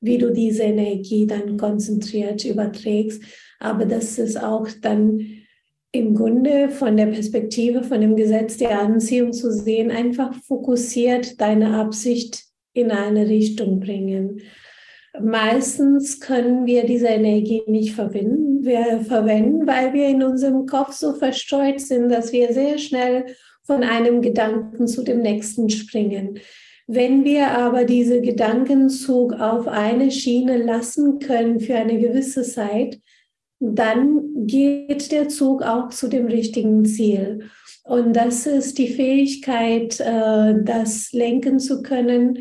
wie 0.00 0.16
du 0.16 0.32
diese 0.32 0.62
Energie 0.62 1.26
dann 1.26 1.58
konzentriert 1.58 2.44
überträgst. 2.44 3.22
Aber 3.60 3.84
das 3.84 4.18
ist 4.18 4.42
auch 4.42 4.68
dann 4.80 5.20
im 5.92 6.14
Grunde 6.14 6.70
von 6.70 6.96
der 6.96 7.06
Perspektive 7.06 7.82
von 7.82 8.00
dem 8.00 8.16
Gesetz 8.16 8.56
der 8.56 8.80
Anziehung 8.80 9.32
zu 9.32 9.52
sehen, 9.52 9.90
einfach 9.90 10.34
fokussiert 10.34 11.40
deine 11.40 11.76
Absicht 11.76 12.44
in 12.72 12.90
eine 12.90 13.28
Richtung 13.28 13.80
bringen. 13.80 14.40
Meistens 15.20 16.20
können 16.20 16.66
wir 16.66 16.84
diese 16.84 17.08
Energie 17.08 17.62
nicht 17.66 17.94
verwenden, 17.94 18.64
wir 18.64 19.00
verwenden, 19.00 19.66
weil 19.66 19.92
wir 19.92 20.08
in 20.08 20.22
unserem 20.22 20.66
Kopf 20.66 20.92
so 20.92 21.14
verstreut 21.14 21.80
sind, 21.80 22.10
dass 22.10 22.32
wir 22.32 22.52
sehr 22.52 22.78
schnell 22.78 23.26
von 23.64 23.82
einem 23.82 24.22
Gedanken 24.22 24.86
zu 24.86 25.02
dem 25.02 25.20
nächsten 25.20 25.70
springen. 25.70 26.38
Wenn 26.86 27.24
wir 27.24 27.48
aber 27.50 27.84
diese 27.84 28.20
Gedankenzug 28.20 29.34
auf 29.34 29.68
eine 29.68 30.10
Schiene 30.10 30.56
lassen 30.56 31.18
können 31.18 31.60
für 31.60 31.74
eine 31.74 31.98
gewisse 31.98 32.42
Zeit, 32.42 32.98
dann 33.60 34.46
geht 34.46 35.10
der 35.12 35.28
Zug 35.28 35.62
auch 35.62 35.90
zu 35.90 36.08
dem 36.08 36.26
richtigen 36.26 36.84
Ziel. 36.84 37.50
Und 37.84 38.14
das 38.14 38.46
ist 38.46 38.78
die 38.78 38.88
Fähigkeit, 38.88 40.00
äh, 40.00 40.54
das 40.62 41.12
lenken 41.12 41.58
zu 41.58 41.82
können, 41.82 42.38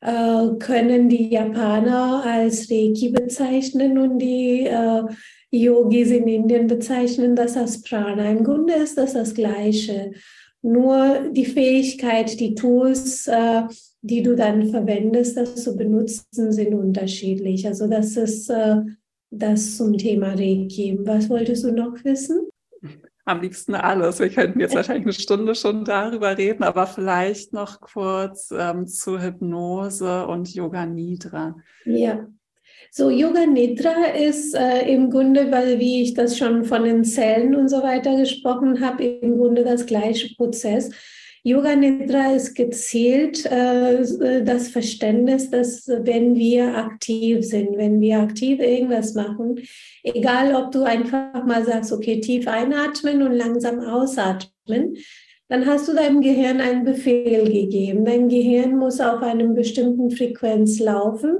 äh, 0.00 0.48
können 0.58 1.08
die 1.08 1.28
Japaner 1.28 2.22
als 2.24 2.70
Reiki 2.70 3.10
bezeichnen 3.10 3.98
und 3.98 4.18
die 4.18 4.66
äh, 4.66 5.02
Yogis 5.50 6.10
in 6.10 6.28
Indien 6.28 6.66
bezeichnen 6.66 7.34
das 7.34 7.56
als 7.56 7.82
Prana. 7.82 8.30
Im 8.30 8.44
Grunde 8.44 8.74
ist 8.74 8.96
das 8.96 9.14
das 9.14 9.34
Gleiche. 9.34 10.12
Nur 10.62 11.30
die 11.32 11.46
Fähigkeit, 11.46 12.38
die 12.38 12.54
Tools, 12.54 13.26
äh, 13.26 13.62
die 14.02 14.22
du 14.22 14.36
dann 14.36 14.68
verwendest, 14.70 15.36
das 15.36 15.56
zu 15.56 15.76
benutzen, 15.76 16.52
sind 16.52 16.74
unterschiedlich. 16.74 17.66
Also 17.66 17.86
das 17.86 18.16
ist 18.16 18.50
äh, 18.50 18.76
das 19.30 19.76
zum 19.76 19.96
Thema 19.96 20.34
Reiki. 20.34 20.98
Was 21.02 21.28
wolltest 21.30 21.64
du 21.64 21.72
noch 21.72 22.04
wissen? 22.04 22.49
Am 23.30 23.40
liebsten 23.40 23.74
alles. 23.74 24.18
Wir 24.18 24.28
könnten 24.28 24.60
jetzt 24.60 24.74
wahrscheinlich 24.76 25.06
eine 25.06 25.12
Stunde 25.12 25.54
schon 25.54 25.84
darüber 25.84 26.36
reden, 26.36 26.62
aber 26.62 26.86
vielleicht 26.86 27.52
noch 27.52 27.80
kurz 27.80 28.52
ähm, 28.56 28.86
zu 28.86 29.20
Hypnose 29.20 30.26
und 30.26 30.52
Yoga 30.54 30.86
Nidra. 30.86 31.56
Ja. 31.84 32.26
So, 32.92 33.08
Yoga 33.08 33.46
Nidra 33.46 34.06
ist 34.18 34.54
äh, 34.54 34.92
im 34.92 35.10
Grunde, 35.10 35.52
weil 35.52 35.78
wie 35.78 36.02
ich 36.02 36.14
das 36.14 36.36
schon 36.36 36.64
von 36.64 36.84
den 36.84 37.04
Zellen 37.04 37.54
und 37.54 37.68
so 37.68 37.82
weiter 37.82 38.16
gesprochen 38.16 38.84
habe, 38.84 39.04
im 39.04 39.38
Grunde 39.38 39.62
das 39.62 39.86
gleiche 39.86 40.34
Prozess. 40.34 40.90
Yoga 41.42 41.74
Nidra 41.74 42.34
ist 42.34 42.54
gezielt 42.54 43.46
äh, 43.46 44.44
das 44.44 44.68
Verständnis, 44.68 45.50
dass 45.50 45.88
wenn 45.88 46.34
wir 46.34 46.76
aktiv 46.76 47.44
sind, 47.44 47.78
wenn 47.78 48.00
wir 48.00 48.20
aktiv 48.20 48.60
irgendwas 48.60 49.14
machen, 49.14 49.60
egal 50.02 50.54
ob 50.54 50.70
du 50.72 50.82
einfach 50.82 51.44
mal 51.46 51.64
sagst, 51.64 51.92
okay, 51.92 52.20
tief 52.20 52.46
einatmen 52.46 53.22
und 53.22 53.32
langsam 53.32 53.80
ausatmen, 53.80 54.96
dann 55.48 55.66
hast 55.66 55.88
du 55.88 55.94
deinem 55.94 56.20
Gehirn 56.20 56.60
einen 56.60 56.84
Befehl 56.84 57.44
gegeben. 57.44 58.04
Dein 58.04 58.28
Gehirn 58.28 58.76
muss 58.76 59.00
auf 59.00 59.22
einem 59.22 59.54
bestimmten 59.54 60.10
Frequenz 60.10 60.78
laufen, 60.78 61.38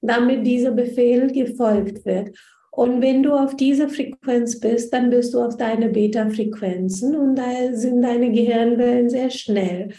damit 0.00 0.46
dieser 0.46 0.72
Befehl 0.72 1.30
gefolgt 1.30 2.04
wird. 2.04 2.36
Und 2.74 3.02
wenn 3.02 3.22
du 3.22 3.34
auf 3.34 3.54
dieser 3.54 3.90
Frequenz 3.90 4.58
bist, 4.58 4.94
dann 4.94 5.10
bist 5.10 5.34
du 5.34 5.40
auf 5.42 5.58
deine 5.58 5.90
Beta-Frequenzen 5.90 7.14
und 7.14 7.36
da 7.36 7.74
sind 7.74 8.00
deine 8.00 8.32
Gehirnwellen 8.32 9.10
sehr 9.10 9.28
schnell. 9.28 9.90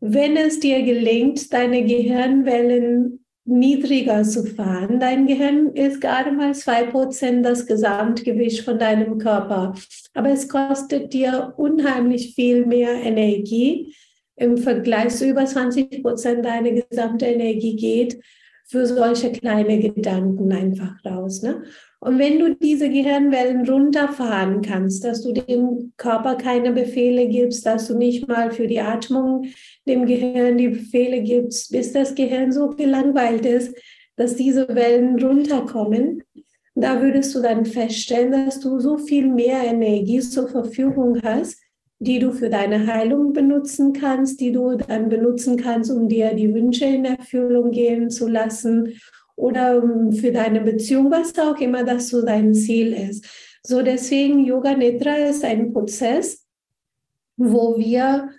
Wenn 0.00 0.38
es 0.38 0.58
dir 0.58 0.82
gelingt, 0.82 1.52
deine 1.52 1.84
Gehirnwellen 1.84 3.24
niedriger 3.44 4.22
zu 4.22 4.44
fahren, 4.44 5.00
dein 5.00 5.26
Gehirn 5.26 5.74
ist 5.74 6.00
gerade 6.00 6.32
mal 6.32 6.54
zwei 6.54 6.84
Prozent 6.84 7.44
das 7.44 7.66
Gesamtgewicht 7.66 8.62
von 8.62 8.78
deinem 8.78 9.18
Körper. 9.18 9.74
Aber 10.14 10.30
es 10.30 10.48
kostet 10.48 11.12
dir 11.12 11.52
unheimlich 11.58 12.34
viel 12.34 12.64
mehr 12.64 12.94
Energie 13.02 13.94
im 14.36 14.56
Vergleich 14.56 15.14
zu 15.14 15.28
über 15.28 15.44
20 15.44 16.02
Prozent 16.02 16.44
deiner 16.44 16.70
gesamte 16.70 17.26
Energie 17.26 17.76
geht 17.76 18.18
für 18.66 18.86
solche 18.86 19.32
kleine 19.32 19.78
Gedanken 19.78 20.52
einfach 20.52 21.04
raus. 21.04 21.42
Ne? 21.42 21.64
Und 22.00 22.18
wenn 22.18 22.38
du 22.38 22.54
diese 22.54 22.88
Gehirnwellen 22.88 23.68
runterfahren 23.68 24.62
kannst, 24.62 25.04
dass 25.04 25.22
du 25.22 25.32
dem 25.32 25.92
Körper 25.96 26.36
keine 26.36 26.72
Befehle 26.72 27.26
gibst, 27.28 27.66
dass 27.66 27.88
du 27.88 27.96
nicht 27.96 28.28
mal 28.28 28.52
für 28.52 28.68
die 28.68 28.80
Atmung 28.80 29.46
dem 29.86 30.06
Gehirn 30.06 30.58
die 30.58 30.68
Befehle 30.68 31.22
gibst, 31.22 31.72
bis 31.72 31.92
das 31.92 32.14
Gehirn 32.14 32.52
so 32.52 32.68
gelangweilt 32.68 33.44
ist, 33.44 33.76
dass 34.14 34.36
diese 34.36 34.68
Wellen 34.68 35.20
runterkommen, 35.20 36.22
da 36.76 37.02
würdest 37.02 37.34
du 37.34 37.42
dann 37.42 37.66
feststellen, 37.66 38.30
dass 38.30 38.60
du 38.60 38.78
so 38.78 38.98
viel 38.98 39.26
mehr 39.26 39.64
Energie 39.64 40.20
zur 40.20 40.48
Verfügung 40.48 41.20
hast, 41.24 41.60
die 41.98 42.20
du 42.20 42.30
für 42.30 42.48
deine 42.48 42.86
Heilung 42.86 43.32
benutzen 43.32 43.92
kannst, 43.92 44.40
die 44.40 44.52
du 44.52 44.76
dann 44.76 45.08
benutzen 45.08 45.56
kannst, 45.56 45.90
um 45.90 46.08
dir 46.08 46.34
die 46.34 46.54
Wünsche 46.54 46.84
in 46.84 47.04
Erfüllung 47.04 47.72
gehen 47.72 48.08
zu 48.10 48.28
lassen 48.28 48.94
oder 49.38 49.82
für 50.12 50.32
deine 50.32 50.60
Beziehung, 50.60 51.10
was 51.10 51.38
auch 51.38 51.58
immer 51.60 51.84
das 51.84 52.08
so 52.08 52.24
dein 52.24 52.54
Ziel 52.54 52.92
ist. 52.92 53.24
So 53.62 53.82
deswegen 53.82 54.44
Yoga 54.44 54.74
Nidra 54.74 55.14
ist 55.14 55.44
ein 55.44 55.72
Prozess, 55.72 56.44
wo 57.36 57.78
wir 57.78 58.30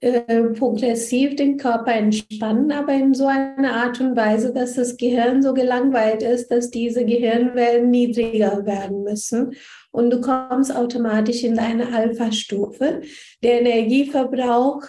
äh, 0.00 0.44
progressiv 0.50 1.34
den 1.34 1.56
Körper 1.56 1.94
entspannen, 1.94 2.70
aber 2.70 2.92
in 2.92 3.14
so 3.14 3.26
einer 3.26 3.72
Art 3.72 4.00
und 4.00 4.16
Weise, 4.16 4.52
dass 4.52 4.74
das 4.74 4.96
Gehirn 4.96 5.42
so 5.42 5.54
gelangweilt 5.54 6.22
ist, 6.22 6.50
dass 6.52 6.70
diese 6.70 7.04
Gehirnwellen 7.04 7.90
niedriger 7.90 8.64
werden 8.64 9.02
müssen 9.02 9.54
und 9.90 10.10
du 10.10 10.20
kommst 10.20 10.74
automatisch 10.74 11.42
in 11.42 11.56
deine 11.56 11.92
Alpha-Stufe. 11.92 13.00
Der 13.42 13.60
Energieverbrauch 13.60 14.82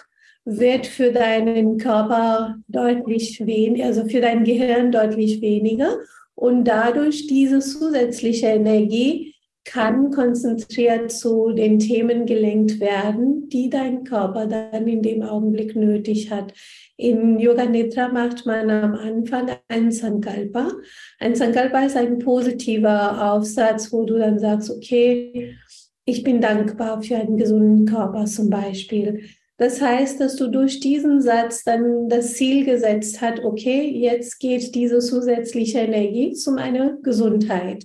wird 0.46 0.86
für 0.86 1.12
deinen 1.12 1.76
Körper 1.76 2.56
deutlich 2.68 3.44
weniger, 3.44 3.86
also 3.86 4.06
für 4.06 4.20
dein 4.20 4.44
Gehirn 4.44 4.92
deutlich 4.92 5.42
weniger. 5.42 5.98
Und 6.34 6.64
dadurch 6.64 7.26
diese 7.26 7.58
zusätzliche 7.58 8.46
Energie 8.46 9.34
kann 9.64 10.12
konzentriert 10.12 11.10
zu 11.10 11.50
den 11.50 11.80
Themen 11.80 12.24
gelenkt 12.24 12.78
werden, 12.78 13.48
die 13.48 13.68
dein 13.68 14.04
Körper 14.04 14.46
dann 14.46 14.86
in 14.86 15.02
dem 15.02 15.22
Augenblick 15.22 15.74
nötig 15.74 16.30
hat. 16.30 16.52
In 16.96 17.40
Yoga 17.40 17.66
Nidra 17.66 18.08
macht 18.08 18.46
man 18.46 18.70
am 18.70 18.94
Anfang 18.94 19.50
ein 19.66 19.90
Sankalpa. 19.90 20.70
Ein 21.18 21.34
Sankalpa 21.34 21.80
ist 21.80 21.96
ein 21.96 22.20
positiver 22.20 23.32
Aufsatz, 23.32 23.92
wo 23.92 24.04
du 24.04 24.16
dann 24.18 24.38
sagst, 24.38 24.70
okay, 24.70 25.56
ich 26.04 26.22
bin 26.22 26.40
dankbar 26.40 27.02
für 27.02 27.16
einen 27.16 27.36
gesunden 27.36 27.86
Körper 27.86 28.26
zum 28.26 28.48
Beispiel. 28.48 29.24
Das 29.58 29.80
heißt, 29.80 30.20
dass 30.20 30.36
du 30.36 30.48
durch 30.48 30.80
diesen 30.80 31.22
Satz 31.22 31.64
dann 31.64 32.08
das 32.08 32.34
Ziel 32.34 32.64
gesetzt 32.64 33.20
hast, 33.22 33.42
okay, 33.42 33.90
jetzt 33.90 34.38
geht 34.38 34.74
diese 34.74 34.98
zusätzliche 34.98 35.78
Energie 35.78 36.32
zu 36.32 36.52
meiner 36.52 36.98
Gesundheit. 37.02 37.84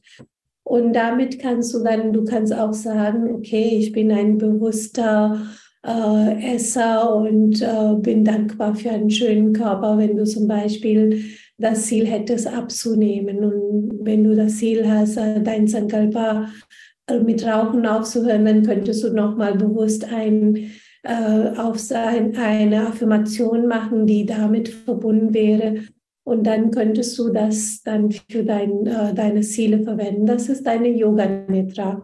Und 0.64 0.94
damit 0.94 1.40
kannst 1.40 1.74
du 1.74 1.84
dann, 1.84 2.14
du 2.14 2.26
kannst 2.26 2.54
auch 2.54 2.74
sagen, 2.74 3.34
okay, 3.34 3.78
ich 3.80 3.94
bin 3.94 4.12
ein 4.12 4.38
bewusster 4.38 5.42
äh, 5.86 6.56
Esser 6.56 7.16
und 7.16 7.62
äh, 7.62 7.96
bin 7.98 8.24
dankbar 8.24 8.76
für 8.76 8.92
einen 8.92 9.10
schönen 9.10 9.54
Körper, 9.54 9.98
wenn 9.98 10.18
du 10.18 10.26
zum 10.26 10.48
Beispiel 10.48 11.24
das 11.58 11.86
Ziel 11.86 12.06
hättest 12.06 12.48
abzunehmen. 12.48 13.44
Und 13.44 14.06
wenn 14.06 14.24
du 14.24 14.36
das 14.36 14.58
Ziel 14.58 14.90
hast, 14.90 15.18
äh, 15.18 15.42
dein 15.42 15.68
Sankalpa 15.68 16.50
äh, 17.08 17.20
mit 17.20 17.46
Rauchen 17.46 17.86
aufzuhören, 17.86 18.46
dann 18.46 18.64
könntest 18.64 19.04
du 19.04 19.14
nochmal 19.14 19.56
bewusst 19.56 20.06
ein 20.12 20.72
äh, 21.04 21.58
auf 21.58 21.80
sein, 21.80 22.36
eine 22.38 22.88
Affirmation 22.88 23.68
machen, 23.68 24.06
die 24.06 24.26
damit 24.26 24.70
verbunden 24.70 25.34
wäre. 25.34 25.84
Und 26.24 26.46
dann 26.46 26.72
könntest 26.72 27.18
du 27.18 27.30
das 27.30 27.82
dann 27.84 28.12
für 28.12 28.44
dein, 28.44 28.86
äh, 28.86 29.14
deine 29.14 29.42
Ziele 29.42 29.84
verwenden. 29.84 30.26
Das 30.26 30.50
ist 30.50 30.66
deine 30.66 30.90
Yoga 30.90 31.28
Nidra. 31.48 32.04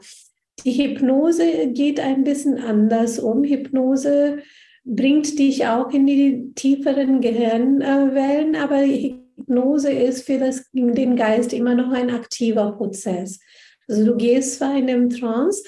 Die 0.65 0.71
Hypnose 0.71 1.67
geht 1.67 1.99
ein 1.99 2.23
bisschen 2.23 2.57
anders 2.57 3.19
um. 3.19 3.43
Hypnose 3.43 4.39
bringt 4.83 5.37
dich 5.37 5.67
auch 5.67 5.91
in 5.91 6.07
die 6.07 6.53
tieferen 6.55 7.21
Gehirnwellen, 7.21 8.55
aber 8.55 8.81
Hypnose 8.81 9.91
ist 9.91 10.25
für 10.25 10.39
das, 10.39 10.65
den 10.71 11.15
Geist 11.15 11.53
immer 11.53 11.75
noch 11.75 11.91
ein 11.91 12.09
aktiver 12.09 12.71
Prozess. 12.71 13.39
Also 13.87 14.05
du 14.05 14.17
gehst 14.17 14.55
zwar 14.55 14.77
in 14.77 14.89
einem 14.89 15.09
Trance, 15.09 15.63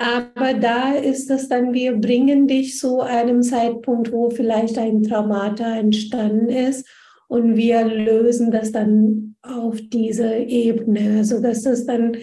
aber 0.00 0.54
da 0.54 0.94
ist 0.94 1.30
es 1.30 1.48
dann, 1.48 1.74
wir 1.74 1.92
bringen 1.92 2.48
dich 2.48 2.78
zu 2.78 3.00
einem 3.00 3.42
Zeitpunkt, 3.42 4.10
wo 4.12 4.30
vielleicht 4.30 4.78
ein 4.78 5.02
Traumata 5.02 5.76
entstanden 5.76 6.48
ist 6.48 6.88
und 7.28 7.54
wir 7.54 7.84
lösen 7.84 8.50
das 8.50 8.72
dann 8.72 9.36
auf 9.42 9.78
diese 9.78 10.36
Ebene. 10.36 11.18
Also 11.18 11.42
das 11.42 11.66
ist 11.66 11.84
dann 11.84 12.16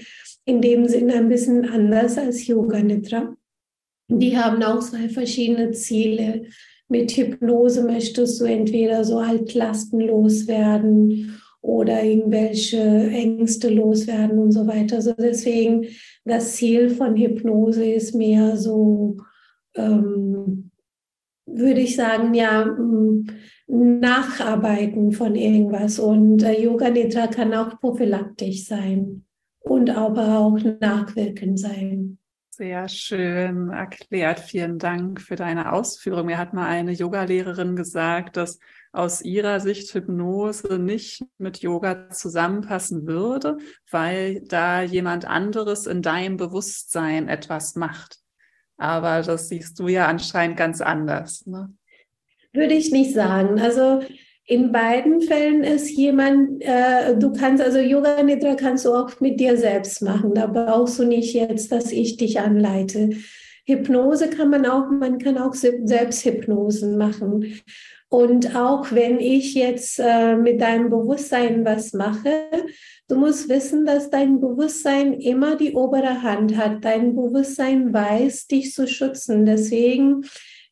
in 0.43 0.59
dem 0.59 0.87
Sinne 0.87 1.13
ein 1.13 1.29
bisschen 1.29 1.69
anders 1.69 2.17
als 2.17 2.47
Yoga 2.47 2.81
Nidra. 2.81 3.35
Die 4.07 4.35
haben 4.35 4.63
auch 4.63 4.79
zwei 4.79 5.07
verschiedene 5.07 5.69
Ziele. 5.69 6.45
Mit 6.89 7.11
Hypnose 7.11 7.83
möchtest 7.83 8.41
du 8.41 8.45
entweder 8.45 9.03
so 9.03 9.19
Altlasten 9.19 10.01
loswerden 10.01 11.39
oder 11.61 12.03
irgendwelche 12.03 12.79
Ängste 13.11 13.69
loswerden 13.69 14.39
und 14.39 14.51
so 14.51 14.67
weiter. 14.67 14.97
Also 14.97 15.13
deswegen, 15.13 15.87
das 16.25 16.55
Ziel 16.55 16.89
von 16.89 17.15
Hypnose 17.15 17.85
ist 17.85 18.15
mehr 18.15 18.57
so, 18.57 19.17
ähm, 19.75 20.71
würde 21.45 21.81
ich 21.81 21.95
sagen, 21.95 22.33
ja, 22.33 22.65
mm, 22.65 23.25
Nacharbeiten 23.67 25.11
von 25.11 25.35
irgendwas. 25.35 25.99
Und 25.99 26.43
äh, 26.43 26.61
Yoga 26.61 26.89
Nidra 26.89 27.27
kann 27.27 27.53
auch 27.53 27.79
prophylaktisch 27.79 28.65
sein 28.65 29.25
und 29.59 29.89
aber 29.89 30.39
auch 30.39 30.57
nachwirkend 30.79 31.59
sein. 31.59 32.17
Sehr 32.49 32.89
schön 32.89 33.69
erklärt. 33.69 34.39
Vielen 34.39 34.79
Dank 34.79 35.21
für 35.21 35.35
deine 35.35 35.73
Ausführung. 35.73 36.25
Mir 36.25 36.39
hat 36.39 36.53
mal 36.53 36.65
eine 36.65 36.91
Yogalehrerin 36.91 37.75
gesagt, 37.75 38.35
dass 38.35 38.59
aus 38.91 39.21
ihrer 39.21 39.59
Sicht 39.59 39.93
Hypnose 39.93 40.79
nicht 40.79 41.23
mit 41.37 41.59
Yoga 41.59 42.09
zusammenpassen 42.09 43.07
würde, 43.07 43.57
weil 43.91 44.41
da 44.47 44.81
jemand 44.81 45.25
anderes 45.25 45.87
in 45.87 46.01
deinem 46.01 46.37
Bewusstsein 46.37 47.27
etwas 47.27 47.75
macht. 47.75 48.17
Aber 48.77 49.21
das 49.21 49.49
siehst 49.49 49.79
du 49.79 49.87
ja 49.87 50.07
anscheinend 50.07 50.57
ganz 50.57 50.81
anders. 50.81 51.45
Ne? 51.45 51.73
Würde 52.53 52.73
ich 52.73 52.91
nicht 52.91 53.13
sagen. 53.13 53.59
Also 53.59 54.01
in 54.45 54.71
beiden 54.71 55.21
Fällen 55.21 55.63
ist 55.63 55.89
jemand, 55.89 56.61
äh, 56.61 57.17
du 57.17 57.33
kannst, 57.33 57.61
also 57.61 57.79
Yoga 57.79 58.23
Nidra 58.23 58.55
kannst 58.55 58.85
du 58.85 58.93
auch 58.93 59.19
mit 59.19 59.39
dir 59.39 59.57
selbst 59.57 60.01
machen. 60.01 60.33
Da 60.33 60.47
brauchst 60.47 60.99
du 60.99 61.05
nicht 61.05 61.33
jetzt, 61.33 61.71
dass 61.71 61.91
ich 61.91 62.17
dich 62.17 62.39
anleite. 62.39 63.09
Hypnose 63.65 64.29
kann 64.29 64.49
man 64.49 64.65
auch, 64.65 64.89
man 64.89 65.19
kann 65.19 65.37
auch 65.37 65.53
Selbsthypnosen 65.53 66.97
machen. 66.97 67.45
Und 68.09 68.55
auch 68.55 68.91
wenn 68.91 69.19
ich 69.19 69.53
jetzt 69.53 69.99
äh, 69.99 70.35
mit 70.37 70.61
deinem 70.61 70.89
Bewusstsein 70.89 71.65
was 71.65 71.91
mache, 71.91 72.49
du 73.09 73.15
musst 73.15 73.49
wissen, 73.49 73.85
dass 73.85 74.09
dein 74.09 74.39
Bewusstsein 74.39 75.13
immer 75.13 75.57
die 75.57 75.73
obere 75.73 76.21
Hand 76.21 76.55
hat. 76.55 76.85
Dein 76.85 77.15
Bewusstsein 77.15 77.93
weiß, 77.93 78.47
dich 78.47 78.73
zu 78.73 78.87
schützen. 78.87 79.45
Deswegen 79.45 80.23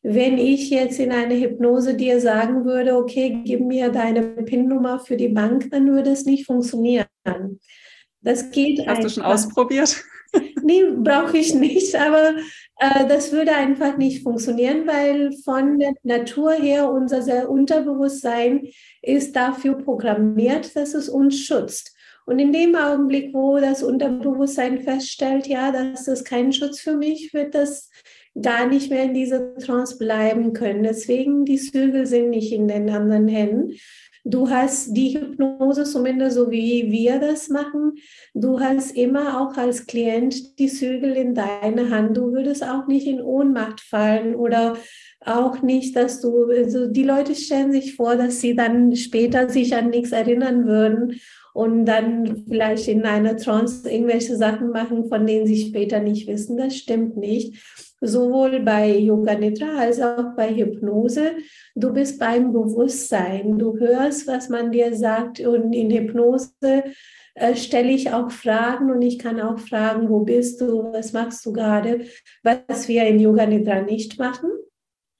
wenn 0.08 0.38
ich 0.38 0.70
jetzt 0.70 1.00
in 1.00 1.10
einer 1.10 1.34
Hypnose 1.34 1.96
dir 1.96 2.20
sagen 2.20 2.64
würde, 2.64 2.96
okay, 2.96 3.40
gib 3.44 3.60
mir 3.60 3.88
deine 3.90 4.22
PIN-Nummer 4.22 5.00
für 5.00 5.16
die 5.16 5.30
Bank, 5.30 5.68
dann 5.72 5.90
würde 5.90 6.10
es 6.10 6.24
nicht 6.24 6.46
funktionieren. 6.46 7.06
Das 8.20 8.52
geht 8.52 8.78
Hast 8.78 8.88
einfach. 8.88 9.02
du 9.02 9.08
schon 9.08 9.24
ausprobiert? 9.24 10.04
Nee, 10.62 10.82
brauche 10.96 11.38
ich 11.38 11.54
nicht, 11.54 11.94
aber 11.94 12.34
äh, 12.80 13.06
das 13.06 13.30
würde 13.30 13.54
einfach 13.54 13.96
nicht 13.96 14.24
funktionieren, 14.24 14.86
weil 14.86 15.32
von 15.44 15.78
der 15.78 15.94
Natur 16.02 16.54
her 16.54 16.90
unser 16.90 17.48
Unterbewusstsein 17.48 18.68
ist 19.00 19.36
dafür 19.36 19.74
programmiert, 19.78 20.74
dass 20.74 20.94
es 20.94 21.08
uns 21.08 21.38
schützt. 21.38 21.96
Und 22.26 22.40
in 22.40 22.52
dem 22.52 22.74
Augenblick, 22.74 23.32
wo 23.32 23.58
das 23.58 23.84
Unterbewusstsein 23.84 24.80
feststellt, 24.80 25.46
ja, 25.46 25.70
das 25.70 26.08
ist 26.08 26.24
kein 26.24 26.52
Schutz 26.52 26.80
für 26.80 26.96
mich, 26.96 27.32
wird 27.32 27.54
das 27.54 27.88
gar 28.40 28.66
nicht 28.66 28.90
mehr 28.90 29.04
in 29.04 29.14
dieser 29.14 29.56
Trance 29.56 29.96
bleiben 29.96 30.52
können. 30.52 30.82
Deswegen 30.82 31.44
die 31.44 31.58
Zügel 31.58 32.06
sind 32.06 32.30
nicht 32.30 32.52
in 32.52 32.66
den 32.66 32.90
anderen 32.90 33.28
Händen. 33.28 33.74
Du 34.28 34.50
hast 34.50 34.96
die 34.96 35.16
Hypnose, 35.16 35.84
zumindest 35.84 36.34
so 36.34 36.50
wie 36.50 36.90
wir 36.90 37.20
das 37.20 37.48
machen. 37.48 37.92
Du 38.34 38.58
hast 38.58 38.96
immer 38.96 39.40
auch 39.40 39.56
als 39.56 39.86
Klient 39.86 40.58
die 40.58 40.66
Zügel 40.66 41.12
in 41.12 41.32
deiner 41.32 41.90
Hand. 41.90 42.16
Du 42.16 42.32
würdest 42.32 42.64
auch 42.64 42.88
nicht 42.88 43.06
in 43.06 43.20
Ohnmacht 43.20 43.80
fallen 43.80 44.34
oder 44.34 44.76
auch 45.20 45.62
nicht, 45.62 45.94
dass 45.94 46.20
du, 46.20 46.46
also 46.50 46.88
die 46.88 47.04
Leute 47.04 47.36
stellen 47.36 47.70
sich 47.70 47.94
vor, 47.94 48.16
dass 48.16 48.40
sie 48.40 48.56
dann 48.56 48.96
später 48.96 49.48
sich 49.48 49.76
an 49.76 49.90
nichts 49.90 50.10
erinnern 50.10 50.66
würden 50.66 51.20
und 51.54 51.86
dann 51.86 52.44
vielleicht 52.48 52.88
in 52.88 53.04
einer 53.04 53.36
Trance 53.36 53.88
irgendwelche 53.88 54.36
Sachen 54.36 54.70
machen, 54.70 55.08
von 55.08 55.24
denen 55.24 55.46
sie 55.46 55.68
später 55.68 56.00
nicht 56.00 56.26
wissen. 56.26 56.56
Das 56.56 56.76
stimmt 56.76 57.16
nicht 57.16 57.62
sowohl 58.06 58.60
bei 58.60 58.96
Yoga 58.96 59.34
Nidra 59.34 59.78
als 59.78 60.00
auch 60.00 60.34
bei 60.36 60.54
Hypnose. 60.54 61.32
Du 61.74 61.92
bist 61.92 62.18
beim 62.18 62.52
Bewusstsein. 62.52 63.58
Du 63.58 63.78
hörst, 63.78 64.26
was 64.26 64.48
man 64.48 64.72
dir 64.72 64.94
sagt. 64.94 65.40
Und 65.40 65.72
in 65.72 65.90
Hypnose 65.90 66.50
äh, 67.34 67.54
stelle 67.54 67.90
ich 67.90 68.12
auch 68.12 68.30
Fragen 68.30 68.90
und 68.90 69.02
ich 69.02 69.18
kann 69.18 69.40
auch 69.40 69.58
fragen, 69.58 70.08
wo 70.08 70.20
bist 70.20 70.60
du, 70.60 70.92
was 70.92 71.12
machst 71.12 71.44
du 71.44 71.52
gerade, 71.52 72.06
was 72.42 72.88
wir 72.88 73.04
in 73.04 73.20
Yoga 73.20 73.46
Nidra 73.46 73.82
nicht 73.82 74.18
machen. 74.18 74.50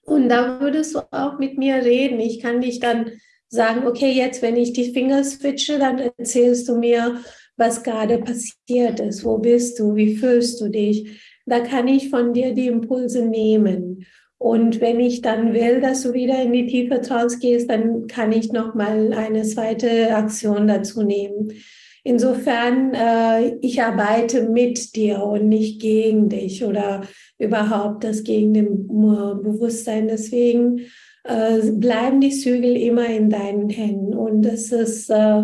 Und 0.03 0.29
da 0.29 0.61
würdest 0.61 0.95
du 0.95 1.01
auch 1.11 1.39
mit 1.39 1.59
mir 1.59 1.77
reden. 1.77 2.21
Ich 2.21 2.41
kann 2.41 2.61
dich 2.61 2.81
dann 2.81 3.11
sagen, 3.49 3.87
okay, 3.87 4.13
jetzt, 4.13 4.41
wenn 4.41 4.57
ich 4.57 4.73
die 4.73 4.93
Finger 4.93 5.25
switche, 5.25 5.79
dann 5.79 5.99
erzählst 5.99 6.69
du 6.69 6.77
mir, 6.77 7.21
was 7.57 7.83
gerade 7.83 8.19
passiert 8.19 9.01
ist. 9.01 9.25
Wo 9.25 9.39
bist 9.39 9.79
du? 9.79 9.95
Wie 9.95 10.17
fühlst 10.17 10.61
du 10.61 10.69
dich? 10.69 11.36
Da 11.47 11.61
kann 11.61 11.89
ich 11.89 12.11
von 12.11 12.33
dir 12.33 12.53
die 12.53 12.67
Impulse 12.67 13.25
nehmen. 13.25 14.05
Und 14.39 14.81
wenn 14.81 15.01
ich 15.01 15.23
dann 15.23 15.55
will, 15.55 15.81
dass 15.81 16.03
du 16.03 16.13
wieder 16.13 16.43
in 16.43 16.53
die 16.53 16.67
tiefe 16.67 17.01
Trance 17.01 17.39
gehst, 17.39 17.71
dann 17.71 18.07
kann 18.07 18.33
ich 18.33 18.53
noch 18.53 18.75
mal 18.75 19.13
eine 19.15 19.43
zweite 19.45 20.15
Aktion 20.15 20.67
dazu 20.67 21.03
nehmen. 21.03 21.53
Insofern, 22.05 22.93
äh, 22.95 23.57
ich 23.63 23.83
arbeite 23.83 24.49
mit 24.49 24.95
dir 24.95 25.23
und 25.25 25.49
nicht 25.49 25.81
gegen 25.81 26.29
dich 26.29 26.65
oder 26.65 27.03
überhaupt 27.39 28.05
das 28.05 28.23
gegen 28.23 28.55
dem 28.55 28.87
Bewusstsein. 28.87 30.07
Deswegen 30.07 30.83
äh, 31.25 31.73
bleiben 31.73 32.21
die 32.21 32.31
Zügel 32.31 32.77
immer 32.77 33.07
in 33.07 33.31
deinen 33.31 33.71
Händen. 33.71 34.15
Und 34.15 34.43
das 34.43 34.71
ist 34.71 35.11
äh, 35.11 35.43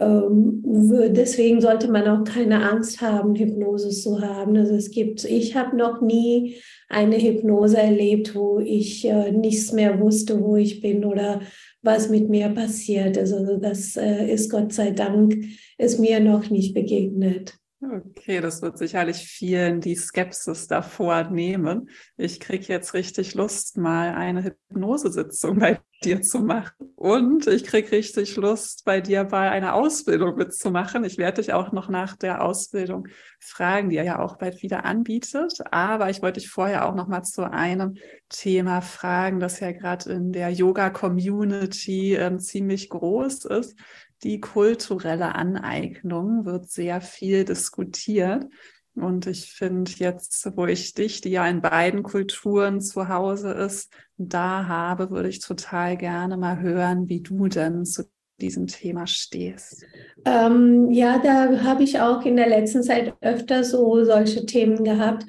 deswegen 0.00 1.60
sollte 1.60 1.90
man 1.90 2.08
auch 2.08 2.24
keine 2.24 2.70
Angst 2.70 3.02
haben, 3.02 3.34
Hypnose 3.34 3.90
zu 3.90 4.20
haben. 4.22 4.56
Also 4.56 4.74
es 4.74 4.90
gibt, 4.90 5.24
ich 5.24 5.54
habe 5.54 5.76
noch 5.76 6.00
nie 6.00 6.56
eine 6.88 7.18
Hypnose 7.18 7.76
erlebt, 7.76 8.34
wo 8.34 8.60
ich 8.60 9.04
äh, 9.04 9.30
nichts 9.30 9.72
mehr 9.72 10.00
wusste, 10.00 10.42
wo 10.42 10.56
ich 10.56 10.80
bin 10.80 11.04
oder 11.04 11.40
was 11.82 12.08
mit 12.08 12.30
mir 12.30 12.48
passiert. 12.48 13.18
Also 13.18 13.58
das 13.58 13.96
äh, 13.96 14.32
ist 14.32 14.50
Gott 14.50 14.72
sei 14.72 14.92
Dank, 14.92 15.36
ist 15.76 16.00
mir 16.00 16.20
noch 16.20 16.48
nicht 16.48 16.72
begegnet. 16.72 17.59
Okay, 17.82 18.42
das 18.42 18.60
wird 18.60 18.76
sicherlich 18.76 19.26
vielen 19.26 19.80
die 19.80 19.94
Skepsis 19.96 20.66
davor 20.66 21.24
nehmen. 21.24 21.88
Ich 22.18 22.38
kriege 22.38 22.66
jetzt 22.66 22.92
richtig 22.92 23.34
Lust, 23.34 23.78
mal 23.78 24.14
eine 24.14 24.44
Hypnosesitzung 24.44 25.58
bei 25.58 25.80
dir 26.04 26.20
zu 26.20 26.40
machen. 26.40 26.92
Und 26.96 27.46
ich 27.46 27.64
kriege 27.64 27.90
richtig 27.92 28.36
Lust, 28.36 28.84
bei 28.84 29.00
dir 29.00 29.24
bei 29.24 29.50
einer 29.50 29.74
Ausbildung 29.74 30.36
mitzumachen. 30.36 31.04
Ich 31.04 31.16
werde 31.16 31.40
dich 31.40 31.54
auch 31.54 31.72
noch 31.72 31.88
nach 31.88 32.16
der 32.16 32.44
Ausbildung 32.44 33.08
fragen, 33.38 33.88
die 33.88 33.96
er 33.96 34.04
ja 34.04 34.18
auch 34.18 34.36
bald 34.36 34.62
wieder 34.62 34.84
anbietet. 34.84 35.54
Aber 35.70 36.10
ich 36.10 36.20
wollte 36.20 36.40
dich 36.40 36.50
vorher 36.50 36.86
auch 36.86 36.94
noch 36.94 37.08
mal 37.08 37.22
zu 37.22 37.50
einem 37.50 37.94
Thema 38.28 38.82
fragen, 38.82 39.40
das 39.40 39.58
ja 39.58 39.72
gerade 39.72 40.12
in 40.12 40.32
der 40.32 40.50
Yoga-Community 40.50 42.14
äh, 42.14 42.36
ziemlich 42.36 42.90
groß 42.90 43.46
ist 43.46 43.74
die 44.22 44.40
kulturelle 44.40 45.34
Aneignung 45.34 46.44
wird 46.44 46.70
sehr 46.70 47.00
viel 47.00 47.44
diskutiert. 47.44 48.46
Und 48.94 49.26
ich 49.26 49.52
finde 49.52 49.90
jetzt, 49.96 50.50
wo 50.56 50.66
ich 50.66 50.94
dich, 50.94 51.20
die 51.20 51.30
ja 51.30 51.46
in 51.46 51.62
beiden 51.62 52.02
Kulturen 52.02 52.80
zu 52.80 53.08
Hause 53.08 53.52
ist, 53.52 53.92
da 54.16 54.66
habe, 54.66 55.10
würde 55.10 55.28
ich 55.28 55.40
total 55.40 55.96
gerne 55.96 56.36
mal 56.36 56.60
hören, 56.60 57.08
wie 57.08 57.20
du 57.20 57.48
denn 57.48 57.84
zu 57.84 58.04
diesem 58.40 58.66
Thema 58.66 59.06
stehst. 59.06 59.84
Ähm, 60.24 60.90
ja, 60.90 61.18
da 61.18 61.62
habe 61.62 61.82
ich 61.82 62.00
auch 62.00 62.24
in 62.24 62.36
der 62.36 62.48
letzten 62.48 62.82
Zeit 62.82 63.14
öfter 63.20 63.64
so 63.64 64.04
solche 64.04 64.46
Themen 64.46 64.82
gehabt. 64.82 65.24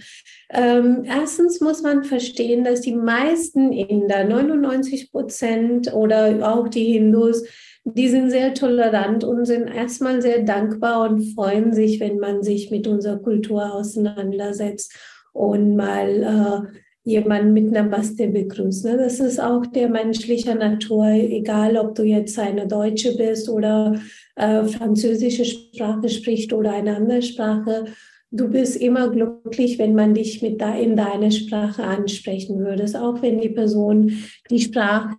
Ähm, 0.50 1.04
erstens 1.06 1.62
muss 1.62 1.82
man 1.82 2.04
verstehen, 2.04 2.64
dass 2.64 2.82
die 2.82 2.96
meisten 2.96 3.72
Inder, 3.72 4.24
99 4.24 5.12
Prozent 5.12 5.94
oder 5.94 6.52
auch 6.52 6.68
die 6.68 6.94
Hindus, 6.94 7.44
die 7.84 8.10
sind 8.10 8.30
sehr 8.30 8.54
tolerant 8.54 9.24
und 9.24 9.46
sind 9.46 9.68
erstmal 9.68 10.22
sehr 10.22 10.44
dankbar 10.44 11.10
und 11.10 11.34
freuen 11.34 11.74
sich, 11.74 12.00
wenn 12.00 12.20
man 12.20 12.44
sich 12.44 12.72
mit 12.72 12.88
unserer 12.88 13.18
Kultur 13.18 13.74
auseinandersetzt 13.74 14.96
und 15.34 15.76
mal 15.76 16.68
jemanden 17.04 17.54
mit 17.54 17.72
Namaste 17.72 18.28
begrüßt. 18.28 18.86
Ne? 18.86 18.98
Das 18.98 19.20
ist 19.20 19.40
auch 19.40 19.66
der 19.66 19.90
menschlichen 19.90 20.60
Natur, 20.60 21.08
egal 21.08 21.78
ob 21.78 21.96
du 21.96 22.04
jetzt 22.04 22.38
eine 22.38 22.68
Deutsche 22.68 23.16
bist 23.18 23.50
oder 23.50 24.00
äh, 24.36 24.64
französische 24.66 25.46
Sprache 25.46 26.10
spricht 26.10 26.54
oder 26.54 26.74
eine 26.74 26.96
andere 26.96 27.22
Sprache. 27.22 27.86
Du 28.34 28.48
bist 28.48 28.78
immer 28.78 29.10
glücklich, 29.10 29.78
wenn 29.78 29.94
man 29.94 30.14
dich 30.14 30.42
mit 30.42 30.62
da 30.62 30.74
in 30.74 30.96
deiner 30.96 31.32
Sprache 31.32 31.84
ansprechen 31.84 32.60
würde, 32.60 32.86
auch 33.02 33.22
wenn 33.22 33.42
die 33.42 33.50
Person 33.50 34.14
die 34.50 34.60
Sprache 34.60 35.18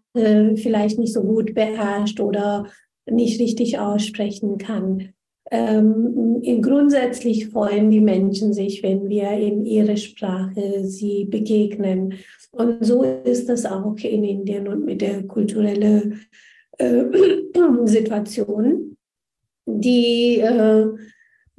vielleicht 0.56 0.98
nicht 0.98 1.12
so 1.12 1.22
gut 1.22 1.54
beherrscht 1.54 2.20
oder 2.20 2.66
nicht 3.04 3.38
richtig 3.38 3.78
aussprechen 3.78 4.56
kann. 4.56 5.12
Ähm, 5.50 6.40
grundsätzlich 6.62 7.48
freuen 7.48 7.90
die 7.90 8.00
Menschen 8.00 8.54
sich, 8.54 8.82
wenn 8.82 9.10
wir 9.10 9.30
in 9.32 9.66
ihrer 9.66 9.98
Sprache 9.98 10.84
sie 10.84 11.26
begegnen. 11.26 12.14
Und 12.52 12.82
so 12.82 13.02
ist 13.02 13.50
das 13.50 13.66
auch 13.66 13.94
in 13.98 14.24
Indien 14.24 14.68
und 14.68 14.86
mit 14.86 15.02
der 15.02 15.24
kulturellen 15.24 16.20
äh, 16.78 17.04
Situation. 17.84 18.96
Die 19.66 20.38
äh, 20.38 20.86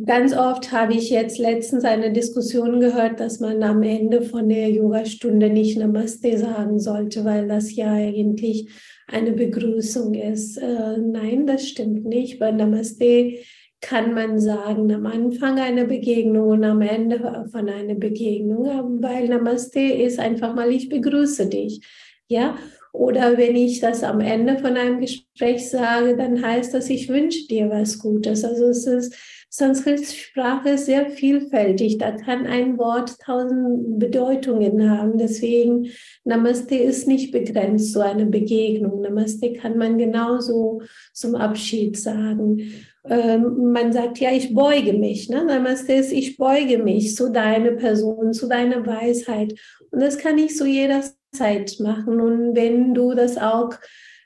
ganz 0.06 0.36
oft 0.36 0.72
habe 0.72 0.94
ich 0.94 1.10
jetzt 1.10 1.38
letztens 1.38 1.86
eine 1.86 2.12
Diskussion 2.12 2.80
gehört, 2.80 3.20
dass 3.20 3.40
man 3.40 3.62
am 3.64 3.84
Ende 3.84 4.22
von 4.22 4.50
der 4.50 4.70
Yogastunde 4.70 5.50
nicht 5.50 5.78
Namaste 5.78 6.38
sagen 6.38 6.80
sollte, 6.80 7.26
weil 7.26 7.48
das 7.48 7.76
ja 7.76 7.92
eigentlich 7.92 8.70
eine 9.08 9.32
Begrüßung 9.32 10.14
ist. 10.14 10.58
Äh, 10.58 10.98
nein, 10.98 11.48
das 11.48 11.68
stimmt 11.68 12.06
nicht, 12.06 12.40
weil 12.40 12.54
Namaste 12.54 13.36
kann 13.82 14.14
man 14.14 14.40
sagen, 14.40 14.92
am 14.94 15.06
Anfang 15.06 15.60
einer 15.60 15.84
Begegnung 15.86 16.48
und 16.50 16.64
am 16.64 16.82
Ende 16.82 17.46
von 17.52 17.68
einer 17.68 17.96
Begegnung, 17.96 19.02
weil 19.02 19.28
Namaste 19.28 19.82
ist 19.82 20.20
einfach 20.20 20.56
mal, 20.56 20.72
ich 20.72 20.88
begrüße 20.88 21.48
dich. 21.48 21.82
Ja, 22.30 22.58
oder 22.94 23.38
wenn 23.38 23.56
ich 23.56 23.80
das 23.82 24.04
am 24.04 24.22
Ende 24.22 24.58
von 24.60 24.78
einem 24.78 25.00
Gespräch 25.02 25.70
sage, 25.70 26.16
dann 26.16 26.42
heißt 26.42 26.74
das, 26.74 26.90
ich 26.90 27.10
wünsche 27.10 27.48
dir 27.48 27.70
was 27.70 28.00
Gutes. 28.00 28.46
Also 28.46 28.68
es 28.68 28.86
ist, 28.86 29.16
Sanskrit-Sprache 29.56 30.70
ist 30.70 30.88
sehr 30.88 31.12
vielfältig. 31.12 32.00
Da 32.00 32.12
kann 32.12 32.48
ein 32.48 32.80
Wort 32.80 33.20
tausend 33.20 34.00
Bedeutungen 34.00 34.90
haben. 34.90 35.20
Deswegen, 35.20 35.92
Namaste 36.24 36.74
ist 36.74 37.08
nicht 37.08 37.32
begrenzt 37.32 37.94
zu 37.94 38.04
einer 38.04 38.26
Begegnung. 38.26 39.02
Namaste 39.02 39.54
kann 39.54 39.78
man 39.78 40.00
genauso 40.00 40.82
zum 41.14 41.36
Abschied 41.36 42.00
sagen 42.00 42.64
ähm, 43.06 43.74
man 43.74 43.92
sagt, 43.92 44.20
ja, 44.20 44.32
ich 44.32 44.54
beuge 44.54 44.94
mich. 44.94 45.30
Ne? 45.30 45.44
Namaste 45.44 45.94
ist, 45.94 46.14
ich 46.14 46.38
beuge 46.38 46.78
mich 46.78 47.16
zu 47.16 47.32
deiner 47.32 47.72
Person, 47.72 48.34
zu 48.34 48.48
deiner 48.48 48.86
Weisheit. 48.86 49.54
Und 49.92 50.02
das 50.02 50.18
kann 50.18 50.38
ich 50.38 50.58
so 50.58 50.66
jederzeit 50.66 51.76
machen. 51.80 52.22
Und 52.22 52.56
wenn 52.56 52.94
du 52.94 53.14
das 53.14 53.38
auch 53.38 53.74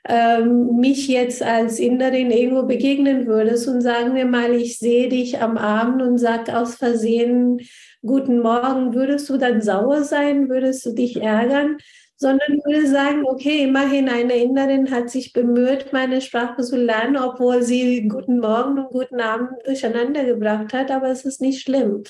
ähm, 0.08 0.78
mich 0.78 1.06
jetzt 1.06 1.42
als 1.42 1.78
Inderin 1.78 2.30
irgendwo 2.30 2.64
begegnen 2.64 3.26
würdest 3.26 3.68
und 3.68 3.82
sagen 3.82 4.14
wir 4.14 4.24
mal, 4.24 4.54
ich 4.54 4.78
sehe 4.78 5.08
dich 5.08 5.40
am 5.40 5.56
Abend 5.56 6.02
und 6.02 6.18
sag 6.18 6.48
aus 6.48 6.76
Versehen 6.76 7.60
Guten 8.02 8.38
Morgen, 8.40 8.94
würdest 8.94 9.28
du 9.28 9.36
dann 9.36 9.60
sauer 9.60 10.04
sein? 10.04 10.48
Würdest 10.48 10.86
du 10.86 10.92
dich 10.92 11.20
ärgern? 11.20 11.78
sondern 12.20 12.58
würde 12.64 12.88
sagen, 12.88 13.22
okay, 13.24 13.62
immerhin 13.62 14.08
eine 14.08 14.34
Inderin 14.34 14.90
hat 14.90 15.08
sich 15.08 15.32
bemüht, 15.32 15.92
meine 15.92 16.20
Sprache 16.20 16.62
zu 16.62 16.76
lernen, 16.76 17.16
obwohl 17.16 17.62
sie 17.62 18.08
guten 18.08 18.40
Morgen 18.40 18.76
und 18.76 18.90
guten 18.90 19.20
Abend 19.20 19.50
durcheinander 19.64 20.24
gebracht 20.24 20.72
hat, 20.72 20.90
aber 20.90 21.10
es 21.10 21.24
ist 21.24 21.40
nicht 21.40 21.62
schlimm. 21.62 22.02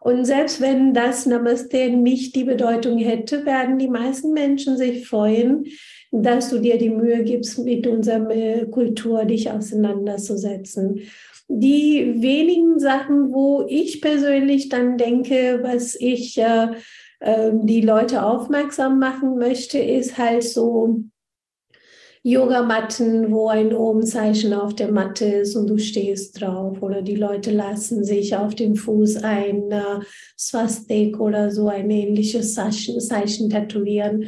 Und 0.00 0.24
selbst 0.24 0.60
wenn 0.60 0.94
das 0.94 1.26
Namaste 1.26 1.90
nicht 1.90 2.36
die 2.36 2.44
Bedeutung 2.44 2.98
hätte, 2.98 3.44
werden 3.44 3.78
die 3.78 3.88
meisten 3.88 4.32
Menschen 4.32 4.76
sich 4.76 5.08
freuen, 5.08 5.64
dass 6.10 6.50
du 6.50 6.58
dir 6.58 6.78
die 6.78 6.90
Mühe 6.90 7.22
gibst, 7.24 7.58
mit 7.58 7.86
unserer 7.86 8.64
Kultur 8.66 9.24
dich 9.24 9.50
auseinanderzusetzen. 9.50 11.00
Die 11.48 12.14
wenigen 12.20 12.78
Sachen, 12.78 13.32
wo 13.32 13.64
ich 13.68 14.00
persönlich 14.00 14.68
dann 14.68 14.98
denke, 14.98 15.60
was 15.62 15.94
ich 15.98 16.36
äh, 16.38 16.68
ähm, 17.20 17.66
die 17.66 17.80
Leute 17.80 18.22
aufmerksam 18.22 18.98
machen 18.98 19.38
möchte, 19.38 19.78
ist 19.78 20.18
halt 20.18 20.44
so 20.44 21.04
Yogamatten, 22.22 23.30
wo 23.32 23.48
ein 23.48 23.74
Ohm-Zeichen 23.74 24.52
auf 24.52 24.74
der 24.74 24.92
Matte 24.92 25.24
ist 25.24 25.56
und 25.56 25.68
du 25.68 25.78
stehst 25.78 26.40
drauf. 26.40 26.82
Oder 26.82 27.00
die 27.00 27.14
Leute 27.14 27.50
lassen 27.50 28.04
sich 28.04 28.36
auf 28.36 28.54
dem 28.54 28.76
Fuß 28.76 29.22
ein 29.24 29.70
äh, 29.70 30.00
Swastik 30.38 31.18
oder 31.18 31.50
so 31.50 31.68
ein 31.68 31.90
ähnliches 31.90 32.54
Zeichen, 32.54 33.00
Zeichen 33.00 33.48
tätowieren. 33.48 34.26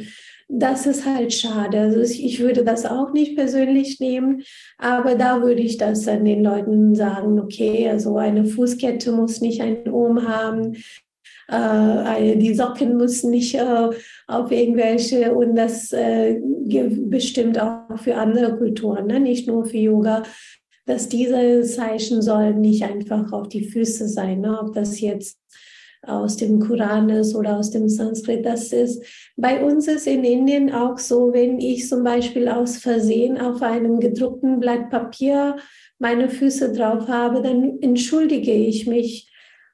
Das 0.53 0.85
ist 0.85 1.05
halt 1.05 1.33
schade. 1.33 1.79
Also 1.79 2.01
ich 2.01 2.41
würde 2.41 2.65
das 2.65 2.85
auch 2.85 3.13
nicht 3.13 3.37
persönlich 3.37 4.01
nehmen, 4.01 4.43
aber 4.77 5.15
da 5.15 5.41
würde 5.41 5.61
ich 5.61 5.77
das 5.77 6.05
an 6.09 6.25
den 6.25 6.43
Leuten 6.43 6.93
sagen, 6.93 7.39
okay, 7.39 7.89
also 7.89 8.17
eine 8.17 8.45
Fußkette 8.45 9.13
muss 9.13 9.39
nicht 9.39 9.61
ein 9.61 9.87
Ohm 9.89 10.27
haben, 10.27 10.75
äh, 11.47 12.35
die 12.35 12.53
Socken 12.53 12.97
müssen 12.97 13.31
nicht 13.31 13.55
äh, 13.55 13.89
auf 14.27 14.51
irgendwelche 14.51 15.33
und 15.33 15.55
das 15.55 15.93
äh, 15.93 16.39
bestimmt 16.41 17.57
auch 17.57 17.97
für 17.97 18.15
andere 18.15 18.57
Kulturen, 18.57 19.07
ne? 19.07 19.21
nicht 19.21 19.47
nur 19.47 19.63
für 19.65 19.77
Yoga, 19.77 20.23
dass 20.85 21.07
diese 21.07 21.63
Zeichen 21.63 22.21
sollen 22.21 22.59
nicht 22.59 22.83
einfach 22.83 23.31
auf 23.31 23.47
die 23.47 23.63
Füße 23.63 24.09
sein, 24.09 24.41
ne? 24.41 24.59
ob 24.59 24.73
das 24.73 24.99
jetzt 24.99 25.37
aus 26.03 26.37
dem 26.37 26.59
Koran 26.59 27.09
ist 27.09 27.35
oder 27.35 27.57
aus 27.57 27.71
dem 27.71 27.87
Sanskrit. 27.87 28.45
Das 28.45 28.71
ist 28.73 29.03
bei 29.35 29.63
uns 29.63 29.87
ist 29.87 30.07
in 30.07 30.23
Indien 30.23 30.73
auch 30.73 30.97
so, 30.97 31.31
wenn 31.33 31.59
ich 31.59 31.87
zum 31.87 32.03
Beispiel 32.03 32.47
aus 32.47 32.77
Versehen 32.77 33.39
auf 33.39 33.61
einem 33.61 33.99
gedruckten 33.99 34.59
Blatt 34.59 34.89
Papier 34.89 35.57
meine 35.99 36.29
Füße 36.29 36.73
drauf 36.73 37.07
habe, 37.07 37.41
dann 37.41 37.79
entschuldige 37.81 38.53
ich 38.53 38.87
mich 38.87 39.31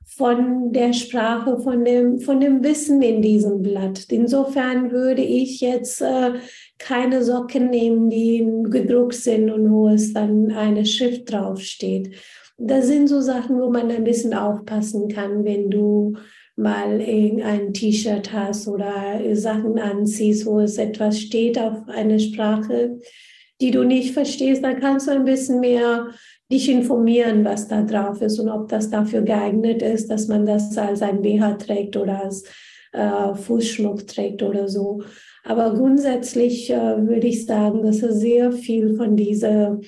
von 0.08 0.72
der 0.72 0.94
Sprache, 0.94 1.60
von 1.60 1.84
dem, 1.84 2.20
von 2.20 2.40
dem 2.40 2.64
Wissen 2.64 3.02
in 3.02 3.22
diesem 3.22 3.62
Blatt. 3.62 4.06
Insofern 4.10 4.92
würde 4.92 5.22
ich 5.22 5.60
jetzt 5.60 6.02
äh, 6.02 6.34
keine 6.78 7.24
Socken 7.24 7.70
nehmen, 7.70 8.10
die 8.10 8.48
gedruckt 8.70 9.16
sind 9.16 9.52
und 9.52 9.70
wo 9.70 9.90
es 9.90 10.14
dann 10.14 10.52
eine 10.52 10.86
Schrift 10.86 11.32
draufsteht. 11.32 12.16
Das 12.58 12.88
sind 12.88 13.08
so 13.08 13.22
Sachen, 13.22 13.60
wo 13.60 13.70
man 13.70 13.91
ein 13.91 14.03
bisschen 14.03 14.34
aufpassen 14.34 15.10
kann, 15.10 15.45
wenn 15.45 15.70
du 15.70 16.14
mal 16.55 16.99
ein 16.99 17.72
T-Shirt 17.72 18.34
hast 18.34 18.68
oder 18.68 19.20
Sachen 19.34 19.78
anziehst, 19.78 20.47
wo 20.47 20.60
es 20.60 20.80
etwas 20.80 21.20
steht 21.20 21.60
auf 21.60 21.88
einer 21.88 22.18
Sprache, 22.18 22.99
die 23.62 23.70
du 23.70 23.84
nicht 23.84 24.14
verstehst, 24.14 24.64
dann 24.64 24.80
kannst 24.80 25.08
du 25.08 25.12
ein 25.12 25.26
bisschen 25.26 25.60
mehr 25.60 26.08
dich 26.51 26.70
informieren, 26.70 27.45
was 27.45 27.68
da 27.68 27.84
drauf 27.84 28.22
ist 28.22 28.39
und 28.39 28.49
ob 28.49 28.70
das 28.70 28.89
dafür 28.89 29.22
geeignet 29.22 29.82
ist, 29.84 30.10
dass 30.10 30.28
man 30.28 30.45
das 30.45 30.76
als 30.78 31.01
ein 31.01 31.22
BH 31.22 31.53
trägt 31.55 31.95
oder 31.95 32.24
als 32.24 32.43
äh, 32.93 33.36
Fußschmuck 33.36 34.08
trägt 34.08 34.41
oder 34.41 34.68
so. 34.68 35.03
Aber 35.43 35.74
grundsätzlich 35.74 36.72
äh, 36.72 37.08
würde 37.08 37.28
ich 37.28 37.45
sagen, 37.45 37.84
dass 37.84 38.01
er 38.01 38.14
sehr 38.14 38.51
viel 38.51 38.95
von 38.95 39.16
dieser 39.16 39.80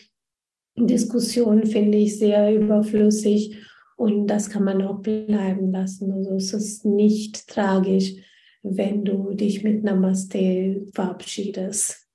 Diskussion 0.88 1.66
finde 1.66 1.98
ich 1.98 2.18
sehr 2.18 2.56
überflüssig 2.56 3.58
und 3.96 4.28
das 4.28 4.50
kann 4.50 4.64
man 4.64 4.82
auch 4.82 5.00
bleiben 5.02 5.72
lassen. 5.72 6.12
Also 6.12 6.36
es 6.36 6.54
ist 6.54 6.86
nicht 6.86 7.48
tragisch, 7.48 8.14
wenn 8.64 9.04
du 9.04 9.34
dich 9.34 9.64
mit 9.64 9.84
Namaste 9.84 10.86
verabschiedest. 10.94 12.10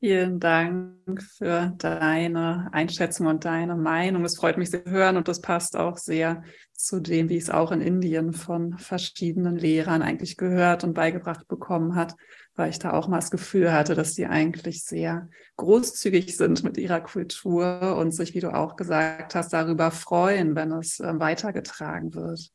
Vielen 0.00 0.38
Dank 0.38 1.20
für 1.20 1.74
deine 1.76 2.68
Einschätzung 2.72 3.26
und 3.26 3.44
deine 3.44 3.74
Meinung. 3.74 4.24
Es 4.24 4.36
freut 4.36 4.56
mich 4.56 4.70
sehr 4.70 4.84
zu 4.84 4.90
hören 4.92 5.16
und 5.16 5.26
das 5.26 5.40
passt 5.40 5.76
auch 5.76 5.96
sehr 5.96 6.44
zu 6.72 7.00
dem, 7.00 7.28
wie 7.28 7.36
es 7.36 7.50
auch 7.50 7.72
in 7.72 7.80
Indien 7.80 8.32
von 8.32 8.78
verschiedenen 8.78 9.56
Lehrern 9.56 10.02
eigentlich 10.02 10.36
gehört 10.36 10.84
und 10.84 10.94
beigebracht 10.94 11.48
bekommen 11.48 11.96
hat, 11.96 12.14
weil 12.58 12.70
ich 12.70 12.78
da 12.78 12.92
auch 12.92 13.08
mal 13.08 13.18
das 13.18 13.30
Gefühl 13.30 13.72
hatte, 13.72 13.94
dass 13.94 14.14
die 14.14 14.26
eigentlich 14.26 14.82
sehr 14.82 15.28
großzügig 15.56 16.36
sind 16.36 16.64
mit 16.64 16.76
ihrer 16.76 17.00
Kultur 17.00 17.96
und 17.98 18.12
sich, 18.12 18.34
wie 18.34 18.40
du 18.40 18.52
auch 18.52 18.76
gesagt 18.76 19.34
hast, 19.34 19.52
darüber 19.52 19.90
freuen, 19.90 20.56
wenn 20.56 20.72
es 20.72 21.00
äh, 21.00 21.18
weitergetragen 21.18 22.14
wird. 22.14 22.50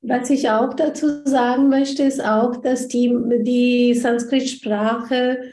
Was 0.00 0.30
ich 0.30 0.48
auch 0.48 0.74
dazu 0.74 1.24
sagen 1.24 1.68
möchte, 1.68 2.04
ist 2.04 2.24
auch, 2.24 2.56
dass 2.56 2.86
die, 2.86 3.12
die 3.42 3.94
Sanskrit-Sprache 3.94 5.52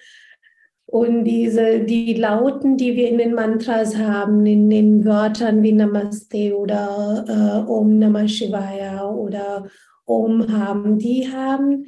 und 0.86 1.24
diese, 1.24 1.80
die 1.80 2.14
Lauten, 2.14 2.78
die 2.78 2.95
wir 2.95 3.10
in 3.10 3.18
den 3.18 3.34
Mantras 3.34 3.97
haben, 3.97 4.45
in 4.45 4.70
den 4.70 5.03
Wörtern 5.03 5.64
wie 5.64 5.72
Namaste 5.72 6.56
oder 6.56 7.26
äh, 7.28 7.70
Om 7.70 7.97
Namah 7.97 8.28
Shivaya 8.28 9.10
oder 9.10 9.68
Om 10.06 10.51
haben, 10.51 10.99
die 10.99 11.28
haben 11.32 11.88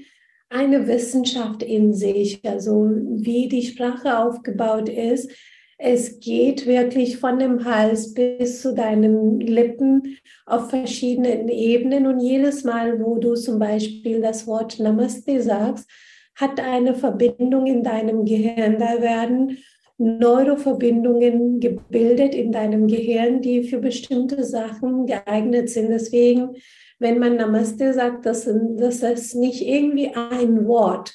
eine 0.49 0.87
Wissenschaft 0.87 1.63
in 1.63 1.93
sich. 1.93 2.39
Also 2.43 2.89
wie 2.89 3.47
die 3.47 3.63
Sprache 3.63 4.17
aufgebaut 4.19 4.89
ist, 4.89 5.31
Es 5.79 6.19
geht 6.19 6.65
wirklich 6.65 7.17
von 7.17 7.37
dem 7.37 7.63
Hals 7.63 8.15
bis 8.15 8.61
zu 8.61 8.73
deinen 8.73 9.39
Lippen 9.39 10.17
auf 10.47 10.71
verschiedenen 10.71 11.49
Ebenen. 11.49 12.07
Und 12.07 12.19
jedes 12.19 12.63
Mal, 12.63 12.99
wo 12.99 13.17
du 13.17 13.35
zum 13.35 13.59
Beispiel 13.59 14.19
das 14.21 14.47
Wort 14.47 14.79
Namaste 14.79 15.39
sagst, 15.41 15.87
hat 16.35 16.59
eine 16.59 16.95
Verbindung 16.95 17.67
in 17.67 17.83
deinem 17.83 18.25
Gehirn. 18.25 18.79
Da 18.79 19.01
werden 19.01 19.59
Neuroverbindungen 19.99 21.59
gebildet 21.59 22.33
in 22.33 22.51
deinem 22.51 22.87
Gehirn, 22.87 23.41
die 23.41 23.63
für 23.63 23.77
bestimmte 23.79 24.43
Sachen 24.43 25.05
geeignet 25.05 25.69
sind. 25.69 25.89
Deswegen, 25.89 26.55
wenn 26.99 27.19
man 27.19 27.35
Namaste 27.35 27.93
sagt, 27.93 28.25
das, 28.25 28.49
das 28.77 29.03
ist 29.03 29.35
nicht 29.35 29.61
irgendwie 29.61 30.11
ein 30.13 30.67
Wort, 30.67 31.13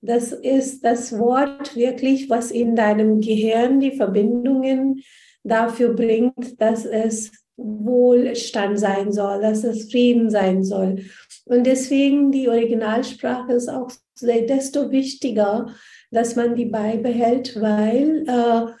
das 0.00 0.32
ist 0.32 0.84
das 0.84 1.18
Wort 1.18 1.74
wirklich, 1.74 2.30
was 2.30 2.50
in 2.50 2.76
deinem 2.76 3.20
Gehirn 3.20 3.80
die 3.80 3.96
Verbindungen 3.96 5.02
dafür 5.42 5.94
bringt, 5.94 6.60
dass 6.60 6.84
es 6.84 7.32
Wohlstand 7.56 8.78
sein 8.78 9.12
soll, 9.12 9.40
dass 9.40 9.64
es 9.64 9.90
Frieden 9.90 10.30
sein 10.30 10.62
soll. 10.62 11.04
Und 11.44 11.66
deswegen 11.66 12.30
die 12.30 12.48
Originalsprache 12.48 13.52
ist 13.52 13.68
auch 13.68 13.90
desto 14.22 14.92
wichtiger, 14.92 15.74
dass 16.10 16.36
man 16.36 16.54
die 16.54 16.66
beibehält, 16.66 17.60
weil 17.60 18.24
äh, 18.28 18.72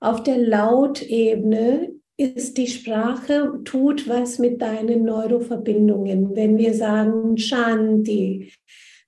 auf 0.00 0.22
der 0.22 0.38
Lautebene 0.38 1.92
ist 2.16 2.56
die 2.58 2.66
Sprache, 2.66 3.60
tut 3.64 4.08
was 4.08 4.38
mit 4.38 4.60
deinen 4.60 5.04
Neuroverbindungen. 5.04 6.36
Wenn 6.36 6.58
wir 6.58 6.74
sagen 6.74 7.36
Shanti, 7.36 8.52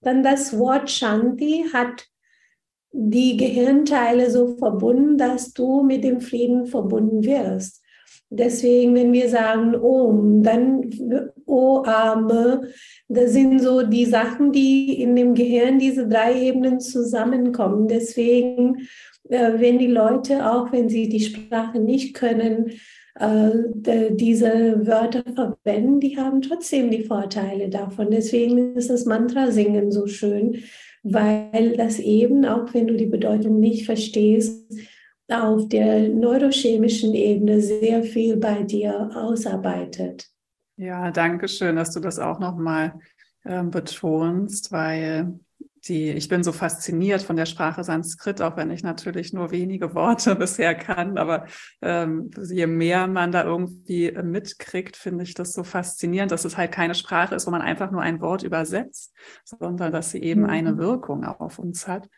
dann 0.00 0.22
das 0.22 0.59
Wort 0.59 0.90
Shanti 0.90 1.66
hat 1.72 2.07
die 2.92 3.36
Gehirnteile 3.36 4.30
so 4.30 4.57
verbunden, 4.57 5.18
dass 5.18 5.52
du 5.52 5.82
mit 5.82 6.05
dem 6.05 6.20
Frieden 6.20 6.66
verbunden 6.66 7.24
wirst. 7.24 7.82
Deswegen, 8.30 8.94
wenn 8.94 9.12
wir 9.12 9.28
sagen 9.28 9.74
Om, 9.74 10.42
dann 10.42 10.90
O, 11.46 11.82
Arme, 11.84 12.68
das 13.09 13.32
sind 13.32 13.61
so 13.61 13.82
die 13.82 14.07
Sachen, 14.07 14.50
die 14.50 15.00
in 15.00 15.14
dem 15.14 15.34
Gehirn, 15.34 15.78
diese 15.78 16.09
drei 16.09 16.40
Ebenen 16.40 16.80
zusammenkommen. 16.80 17.86
Deswegen, 17.86 18.88
äh, 19.28 19.52
wenn 19.59 19.78
die 19.78 19.88
Leute, 19.88 20.50
auch 20.50 20.72
wenn 20.72 20.88
sie 20.88 21.09
die 21.09 21.20
Sprache 21.20 21.78
nicht 21.78 22.14
können, 22.14 22.72
äh, 23.15 24.11
diese 24.11 24.87
Wörter 24.87 25.23
verwenden, 25.35 26.01
die 26.01 26.17
haben 26.19 26.43
trotzdem 26.43 26.91
die 26.91 27.05
Vorteile 27.05 27.69
davon. 27.69 28.11
Deswegen 28.11 28.75
ist 28.77 28.91
das 28.91 29.07
Mantra-Singen 29.07 29.93
so 29.93 30.07
schön, 30.07 30.62
weil 31.03 31.77
das 31.77 31.99
eben, 31.99 32.45
auch 32.45 32.73
wenn 32.75 32.87
du 32.87 32.97
die 32.97 33.07
Bedeutung 33.07 33.61
nicht 33.61 33.87
verstehst, 33.87 34.67
auf 35.29 35.69
der 35.69 36.09
neurochemischen 36.09 37.15
Ebene 37.15 37.61
sehr 37.61 38.03
viel 38.03 38.37
bei 38.37 38.62
dir 38.62 39.11
ausarbeitet. 39.15 40.29
Ja, 40.77 41.11
danke 41.11 41.49
schön, 41.49 41.77
dass 41.77 41.93
du 41.93 42.01
das 42.01 42.19
auch 42.19 42.41
nochmal 42.41 42.95
äh, 43.45 43.62
betonst, 43.62 44.73
weil 44.73 45.39
die, 45.89 46.11
ich 46.11 46.28
bin 46.28 46.43
so 46.43 46.53
fasziniert 46.53 47.22
von 47.22 47.37
der 47.37 47.47
Sprache 47.47 47.85
Sanskrit, 47.85 48.41
auch 48.41 48.57
wenn 48.57 48.70
ich 48.70 48.82
natürlich 48.82 49.32
nur 49.32 49.51
wenige 49.51 49.95
Worte 49.95 50.35
bisher 50.37 50.74
kann. 50.74 51.18
Aber 51.18 51.47
ähm, 51.82 52.30
je 52.51 52.66
mehr 52.66 53.07
man 53.07 53.32
da 53.32 53.45
irgendwie 53.45 54.07
äh, 54.07 54.22
mitkriegt, 54.22 54.97
finde 54.97 55.24
ich 55.24 55.35
das 55.35 55.53
so 55.53 55.62
faszinierend, 55.62 56.32
dass 56.32 56.45
es 56.45 56.57
halt 56.57 56.72
keine 56.72 56.95
Sprache 56.95 57.35
ist, 57.35 57.47
wo 57.47 57.51
man 57.51 57.62
einfach 57.62 57.91
nur 57.91 58.03
ein 58.03 58.20
Wort 58.20 58.43
übersetzt, 58.43 59.14
sondern 59.45 59.93
dass 59.93 60.11
sie 60.11 60.22
eben 60.22 60.43
mhm. 60.43 60.51
eine 60.51 60.78
Wirkung 60.78 61.24
auf 61.24 61.59
uns 61.59 61.87
hat. 61.87 62.09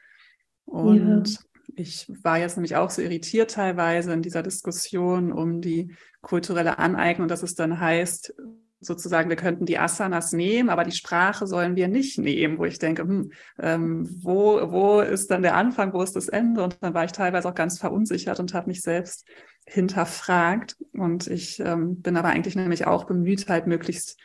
Und 0.65 1.31
ja. 1.31 1.39
ich 1.77 2.11
war 2.23 2.39
jetzt 2.39 2.57
nämlich 2.57 2.77
auch 2.77 2.91
so 2.91 3.03
irritiert 3.03 3.53
teilweise 3.53 4.13
in 4.13 4.23
dieser 4.23 4.43
Diskussion 4.43 5.33
um 5.33 5.61
die 5.61 5.95
kulturelle 6.21 6.79
Aneignung, 6.79 7.29
dass 7.29 7.43
es 7.43 7.55
dann 7.55 7.79
heißt, 7.81 8.35
sozusagen, 8.81 9.29
wir 9.29 9.37
könnten 9.37 9.67
die 9.67 9.79
Asanas 9.79 10.33
nehmen, 10.33 10.69
aber 10.69 10.85
die 10.85 10.93
Sprache 10.93 11.47
sollen 11.47 11.77
wir 11.77 11.89
nicht 11.89 12.19
nehmen, 12.19 12.59
wo 12.59 12.65
ich 12.65 12.79
denke, 12.79 13.03
hm, 13.03 13.33
ähm, 13.59 14.09
wo, 14.23 14.71
wo 14.71 15.01
ist 15.01 15.31
dann 15.31 15.43
der 15.43 15.57
Anfang, 15.57 15.93
wo 15.93 16.03
ist 16.03 16.17
das 16.17 16.29
Ende? 16.29 16.63
Und 16.63 16.79
dann 16.83 16.95
war 16.95 17.05
ich 17.05 17.13
teilweise 17.13 17.49
auch 17.49 17.55
ganz 17.55 17.79
verunsichert 17.79 18.39
und 18.39 18.55
habe 18.55 18.69
mich 18.69 18.83
selbst 18.83 19.27
hinterfragt. 19.67 20.77
Und 20.93 21.27
ich 21.27 21.61
ähm, 21.61 22.01
bin 22.03 22.17
aber 22.17 22.29
eigentlich 22.29 22.57
nämlich 22.57 22.87
auch 22.87 23.05
bemüht, 23.05 23.49
halt 23.49 23.67
möglichst 23.67 24.19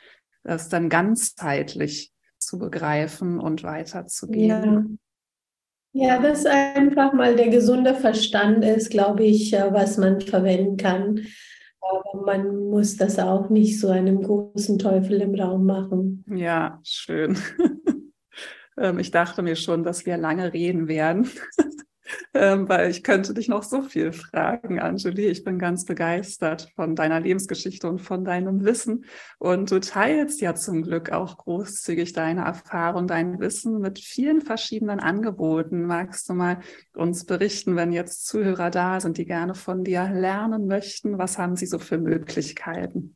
das 0.44 0.70
dann 0.70 0.90
ganzheitlich 0.90 2.12
zu 2.38 2.58
begreifen 2.58 3.40
und 3.40 3.64
weiterzugehen. 3.64 5.00
Ja. 5.94 6.16
ja, 6.16 6.22
das 6.22 6.46
einfach 6.46 7.14
mal 7.14 7.36
der 7.36 7.50
gesunde 7.50 7.96
Verstand 7.96 8.66
ist, 8.66 8.90
glaube 8.90 9.24
ich, 9.24 9.54
äh, 9.54 9.72
was 9.72 9.98
man 9.98 10.20
verwenden 10.20 10.78
kann 10.78 11.22
aber 11.82 12.26
man 12.26 12.70
muss 12.70 12.98
das 12.98 13.20
auch 13.20 13.50
nicht 13.50 13.80
so 13.80 13.90
einem 13.90 14.22
großen 14.22 14.80
Teufel 14.80 15.22
im 15.22 15.36
Raum 15.36 15.66
machen. 15.66 16.24
Ja, 16.28 16.80
schön. 16.84 17.38
Ähm, 18.78 19.00
ich 19.00 19.12
dachte 19.12 19.42
mir 19.42 19.56
schon, 19.56 19.84
dass 19.84 20.06
wir 20.06 20.18
lange 20.18 20.54
reden 20.54 20.88
werden. 20.88 21.30
ähm, 22.34 22.70
weil 22.70 22.90
ich 22.90 23.04
könnte 23.04 23.34
dich 23.34 23.50
noch 23.50 23.64
so 23.64 23.82
viel 23.82 24.14
fragen, 24.14 24.80
Anjuli. 24.80 25.28
Ich 25.28 25.44
bin 25.44 25.60
ganz 25.60 25.86
begeistert 25.86 26.72
von 26.76 26.96
deiner 26.96 27.20
Lebensgeschichte 27.20 27.90
und 27.90 28.00
von 28.00 28.24
deinem 28.24 28.64
Wissen. 28.64 29.06
Und 29.38 29.70
du 29.70 29.80
teilst 29.80 30.40
ja 30.42 30.56
zum 30.56 30.84
Glück 30.84 31.12
auch 31.12 31.38
großzügig 31.38 32.14
deine 32.14 32.46
Erfahrung, 32.46 33.08
dein 33.08 33.40
Wissen 33.40 33.80
mit 33.80 34.00
vielen 34.00 34.42
verschiedenen 34.42 35.00
Angeboten. 35.00 35.84
Magst 35.84 36.30
du 36.30 36.34
mal 36.34 36.60
uns 36.96 37.26
berichten, 37.26 37.76
wenn 37.76 37.92
jetzt 37.92 38.28
Zuhörer 38.28 38.70
da 38.70 39.00
sind, 39.00 39.18
die 39.18 39.26
gerne 39.26 39.54
von 39.54 39.84
dir 39.84 40.10
lernen 40.10 40.68
möchten? 40.68 41.18
Was 41.18 41.38
haben 41.38 41.56
sie 41.56 41.66
so 41.66 41.80
für 41.80 41.98
Möglichkeiten? 41.98 43.16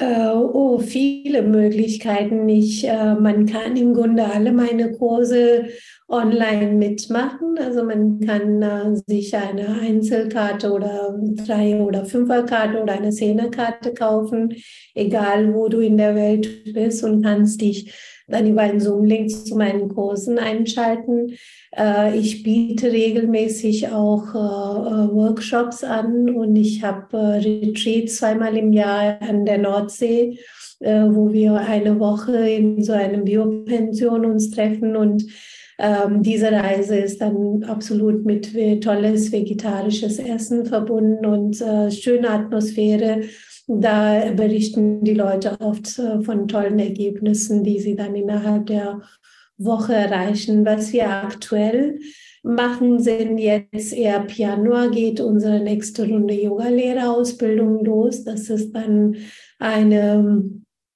Äh, 0.00 0.30
oh, 0.32 0.78
viele 0.78 1.42
Möglichkeiten. 1.42 2.48
Ich, 2.48 2.88
äh, 2.88 3.14
man 3.14 3.44
kann 3.44 3.76
im 3.76 3.92
Grunde 3.92 4.24
alle 4.24 4.50
meine 4.50 4.92
Kurse 4.92 5.66
online 6.08 6.72
mitmachen. 6.72 7.58
Also 7.58 7.84
man 7.84 8.18
kann 8.20 8.62
äh, 8.62 8.96
sich 9.06 9.36
eine 9.36 9.78
Einzelkarte 9.78 10.72
oder 10.72 11.20
drei 11.46 11.78
oder 11.82 12.06
Fünferkarte 12.06 12.82
oder 12.82 12.94
eine 12.94 13.10
Zehnerkarte 13.10 13.92
kaufen, 13.92 14.54
egal 14.94 15.52
wo 15.52 15.68
du 15.68 15.80
in 15.80 15.98
der 15.98 16.14
Welt 16.14 16.72
bist 16.72 17.04
und 17.04 17.22
kannst 17.22 17.60
dich 17.60 17.92
dann 18.30 18.46
über 18.46 18.62
einen 18.62 18.80
Zoom-Link 18.80 19.30
zu 19.30 19.56
meinen 19.56 19.88
Kursen 19.88 20.38
einschalten. 20.38 21.36
Äh, 21.76 22.16
ich 22.18 22.42
biete 22.42 22.92
regelmäßig 22.92 23.88
auch 23.88 24.34
äh, 24.34 24.38
äh, 24.38 25.14
Workshops 25.14 25.84
an 25.84 26.30
und 26.30 26.56
ich 26.56 26.82
habe 26.82 27.40
Retreats 27.44 28.16
zweimal 28.16 28.56
im 28.56 28.72
Jahr 28.72 29.20
an 29.20 29.44
der 29.44 29.58
Nordsee, 29.58 30.38
wo 30.82 31.30
wir 31.30 31.56
eine 31.56 32.00
Woche 32.00 32.48
in 32.48 32.82
so 32.82 32.92
einem 32.94 33.24
Biopension 33.24 34.24
uns 34.24 34.50
treffen 34.50 34.96
und 34.96 35.26
ähm, 35.78 36.22
diese 36.22 36.50
Reise 36.52 36.96
ist 36.96 37.20
dann 37.20 37.64
absolut 37.64 38.24
mit 38.24 38.54
tolles 38.82 39.30
vegetarisches 39.30 40.18
Essen 40.18 40.64
verbunden 40.64 41.26
und 41.26 41.60
äh, 41.60 41.90
schöne 41.90 42.30
Atmosphäre 42.30 43.24
da 43.78 44.32
berichten 44.34 45.04
die 45.04 45.14
Leute 45.14 45.60
oft 45.60 45.98
äh, 45.98 46.20
von 46.22 46.48
tollen 46.48 46.78
Ergebnissen, 46.78 47.62
die 47.62 47.78
sie 47.78 47.94
dann 47.94 48.14
innerhalb 48.16 48.66
der 48.66 49.02
Woche 49.58 49.94
erreichen. 49.94 50.64
Was 50.64 50.92
wir 50.92 51.08
aktuell 51.08 52.00
machen, 52.42 52.98
sind 52.98 53.38
jetzt 53.38 53.92
eher 53.92 54.26
Januar 54.28 54.90
geht 54.90 55.20
unsere 55.20 55.60
nächste 55.60 56.08
Runde 56.08 56.34
Yoga-Lehrerausbildung 56.34 57.84
los. 57.84 58.24
Das 58.24 58.50
ist 58.50 58.72
dann 58.72 59.16
eine 59.58 60.50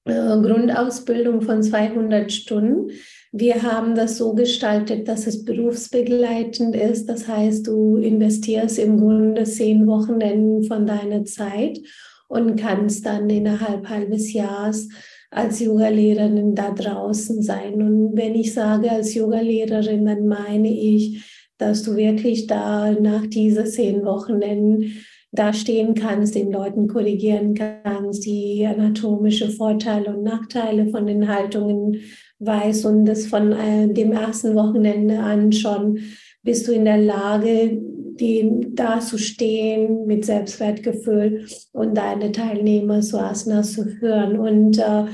äh, 0.05 0.13
Grundausbildung 0.13 1.43
von 1.43 1.63
200 1.63 2.33
Stunden. 2.33 2.91
Wir 3.31 3.63
haben 3.63 3.95
das 3.95 4.17
so 4.19 4.35
gestaltet, 4.35 5.07
dass 5.09 5.27
es 5.27 5.45
berufsbegleitend 5.45 6.75
ist. 6.75 7.07
Das 7.07 7.29
heißt, 7.29 7.67
du 7.67 7.97
investierst 7.97 8.79
im 8.79 8.99
Grunde 8.99 9.45
zehn 9.45 9.87
Wochenenden 9.87 10.65
von 10.65 10.87
deiner 10.87 11.25
Zeit 11.25 11.81
und 12.29 12.57
kannst 12.57 13.07
dann 13.07 13.29
innerhalb 13.31 13.89
halbes 13.89 14.33
Jahres 14.33 14.89
als 15.31 15.61
Yogalehrerin 15.61 16.55
da 16.55 16.71
draußen 16.71 17.43
sein. 17.43 17.83
Und 17.83 18.17
wenn 18.17 18.35
ich 18.35 18.55
sage 18.55 18.91
als 18.91 19.15
Yogalehrerin, 19.15 20.07
dann 20.07 20.27
meine 20.29 20.73
ich, 20.73 21.25
dass 21.59 21.83
du 21.83 21.97
wirklich 21.97 22.47
da 22.47 22.93
nach 22.93 23.27
diesen 23.27 23.67
zehn 23.67 24.05
Wochenenden 24.05 24.93
da 25.33 25.53
stehen 25.53 25.95
kannst, 25.95 26.37
den 26.37 26.53
Leuten 26.53 26.87
korrigieren 26.87 27.55
kannst, 27.55 28.25
die 28.25 28.65
anatomische 28.65 29.51
Vorteile 29.51 30.15
und 30.15 30.23
Nachteile 30.23 30.89
von 30.89 31.07
den 31.07 31.29
Haltungen 31.29 32.01
weißt 32.39 32.87
und 32.87 33.05
das 33.07 33.27
von 33.27 33.53
äh, 33.53 33.93
dem 33.93 34.13
ersten 34.13 34.55
Wochenende 34.55 35.19
an 35.19 35.51
schon 35.51 35.99
bist 36.43 36.69
du 36.69 36.73
in 36.73 36.85
der 36.85 36.99
Lage, 36.99 37.81
die 38.21 38.69
da 38.75 39.01
zu 39.01 39.19
stehen 39.19 40.07
mit 40.07 40.25
Selbstwertgefühl 40.25 41.47
und 41.73 41.97
deine 41.97 42.33
Teilnehmer 42.33 43.01
zu 43.01 43.19
Asanas 43.19 43.75
zu 43.75 43.87
führen. 43.87 44.39
Und 44.39 44.79
äh, 44.79 45.05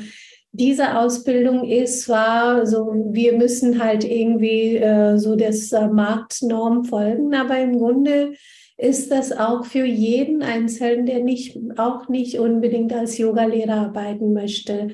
diese 0.53 0.98
Ausbildung 0.98 1.68
ist 1.68 2.03
zwar 2.03 2.66
so, 2.66 2.92
wir 3.12 3.36
müssen 3.36 3.82
halt 3.82 4.05
irgendwie 4.05 4.76
äh, 4.76 5.16
so 5.16 5.36
das 5.36 5.70
äh, 5.72 5.86
Marktnorm 5.88 6.84
folgen, 6.84 7.34
aber 7.34 7.59
im 7.59 7.78
Grunde 7.78 8.32
ist 8.76 9.11
das 9.11 9.30
auch 9.30 9.64
für 9.64 9.84
jeden 9.84 10.42
Einzelnen, 10.42 11.07
der 11.07 11.20
nicht, 11.20 11.59
auch 11.76 12.09
nicht 12.09 12.38
unbedingt 12.38 12.92
als 12.92 13.18
Yogalehrer 13.18 13.74
arbeiten 13.74 14.32
möchte. 14.32 14.88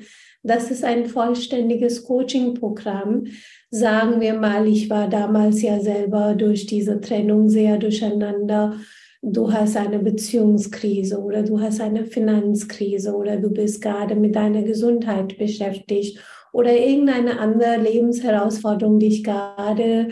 Das 0.47 0.71
ist 0.71 0.85
ein 0.85 1.07
vollständiges 1.07 2.05
Coaching-Programm. 2.05 3.25
Sagen 3.69 4.21
wir 4.21 4.33
mal, 4.33 4.65
ich 4.65 4.89
war 4.89 5.09
damals 5.09 5.61
ja 5.61 5.81
selber 5.81 6.35
durch 6.35 6.65
diese 6.65 7.01
Trennung 7.01 7.49
sehr 7.49 7.77
durcheinander. 7.77 8.79
Du 9.21 9.51
hast 9.51 9.75
eine 9.75 9.99
Beziehungskrise 9.99 11.19
oder 11.19 11.43
du 11.43 11.59
hast 11.59 11.81
eine 11.81 12.05
Finanzkrise 12.05 13.13
oder 13.13 13.35
du 13.35 13.49
bist 13.49 13.81
gerade 13.81 14.15
mit 14.15 14.37
deiner 14.37 14.63
Gesundheit 14.63 15.37
beschäftigt 15.37 16.19
oder 16.53 16.71
irgendeine 16.71 17.41
andere 17.41 17.75
Lebensherausforderung 17.81 18.99
dich 18.99 19.25
gerade 19.25 20.07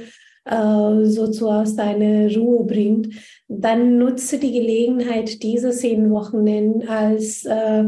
äh, 0.46 1.06
so 1.06 1.28
zu 1.28 1.50
aus 1.50 1.76
deiner 1.76 2.34
Ruhe 2.36 2.66
bringt, 2.66 3.16
dann 3.48 3.98
nutze 3.98 4.40
die 4.40 4.52
Gelegenheit, 4.52 5.44
diese 5.44 5.72
zehn 5.72 6.10
Wochen 6.10 6.84
als 6.88 7.46
äh, 7.46 7.84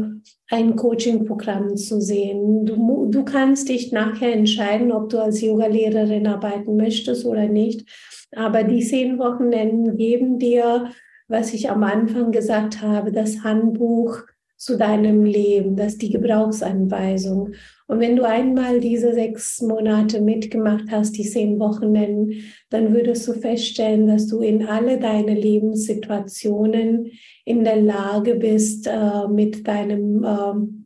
ein 0.50 0.76
Coaching-Programm 0.76 1.76
zu 1.76 2.00
sehen. 2.00 2.64
Du, 2.64 3.06
du 3.10 3.24
kannst 3.24 3.68
dich 3.68 3.92
nachher 3.92 4.32
entscheiden, 4.32 4.92
ob 4.92 5.08
du 5.10 5.18
als 5.18 5.40
Yoga-Lehrerin 5.40 6.26
arbeiten 6.26 6.76
möchtest 6.76 7.26
oder 7.26 7.48
nicht. 7.48 7.88
Aber 8.34 8.64
die 8.64 8.80
zehn 8.80 9.18
Wochenenden 9.18 9.96
geben 9.96 10.38
dir, 10.38 10.90
was 11.28 11.52
ich 11.52 11.70
am 11.70 11.82
Anfang 11.82 12.32
gesagt 12.32 12.82
habe, 12.82 13.12
das 13.12 13.42
Handbuch 13.44 14.20
zu 14.56 14.76
deinem 14.76 15.24
Leben, 15.24 15.76
das 15.76 15.92
ist 15.92 16.02
die 16.02 16.10
Gebrauchsanweisung. 16.10 17.52
Und 17.88 18.00
wenn 18.00 18.16
du 18.16 18.24
einmal 18.24 18.80
diese 18.80 19.14
sechs 19.14 19.62
Monate 19.62 20.20
mitgemacht 20.20 20.84
hast, 20.90 21.16
die 21.16 21.24
zehn 21.24 21.58
Wochenenden, 21.58 22.34
dann 22.68 22.92
würdest 22.92 23.26
du 23.26 23.32
feststellen, 23.32 24.06
dass 24.06 24.26
du 24.26 24.40
in 24.40 24.66
alle 24.66 24.98
deine 24.98 25.34
Lebenssituationen 25.34 27.10
in 27.46 27.64
der 27.64 27.80
Lage 27.80 28.34
bist, 28.34 28.86
äh, 28.86 29.26
mit 29.28 29.66
deinem 29.66 30.22
ähm, 30.22 30.84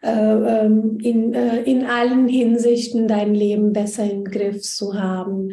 äh, 0.00 0.10
ähm, 0.10 0.98
in, 1.02 1.34
äh, 1.34 1.62
in 1.62 1.84
allen 1.84 2.28
Hinsichten 2.28 3.08
dein 3.08 3.34
Leben 3.34 3.72
besser 3.72 4.08
im 4.08 4.24
Griff 4.24 4.62
zu 4.62 4.94
haben. 4.94 5.50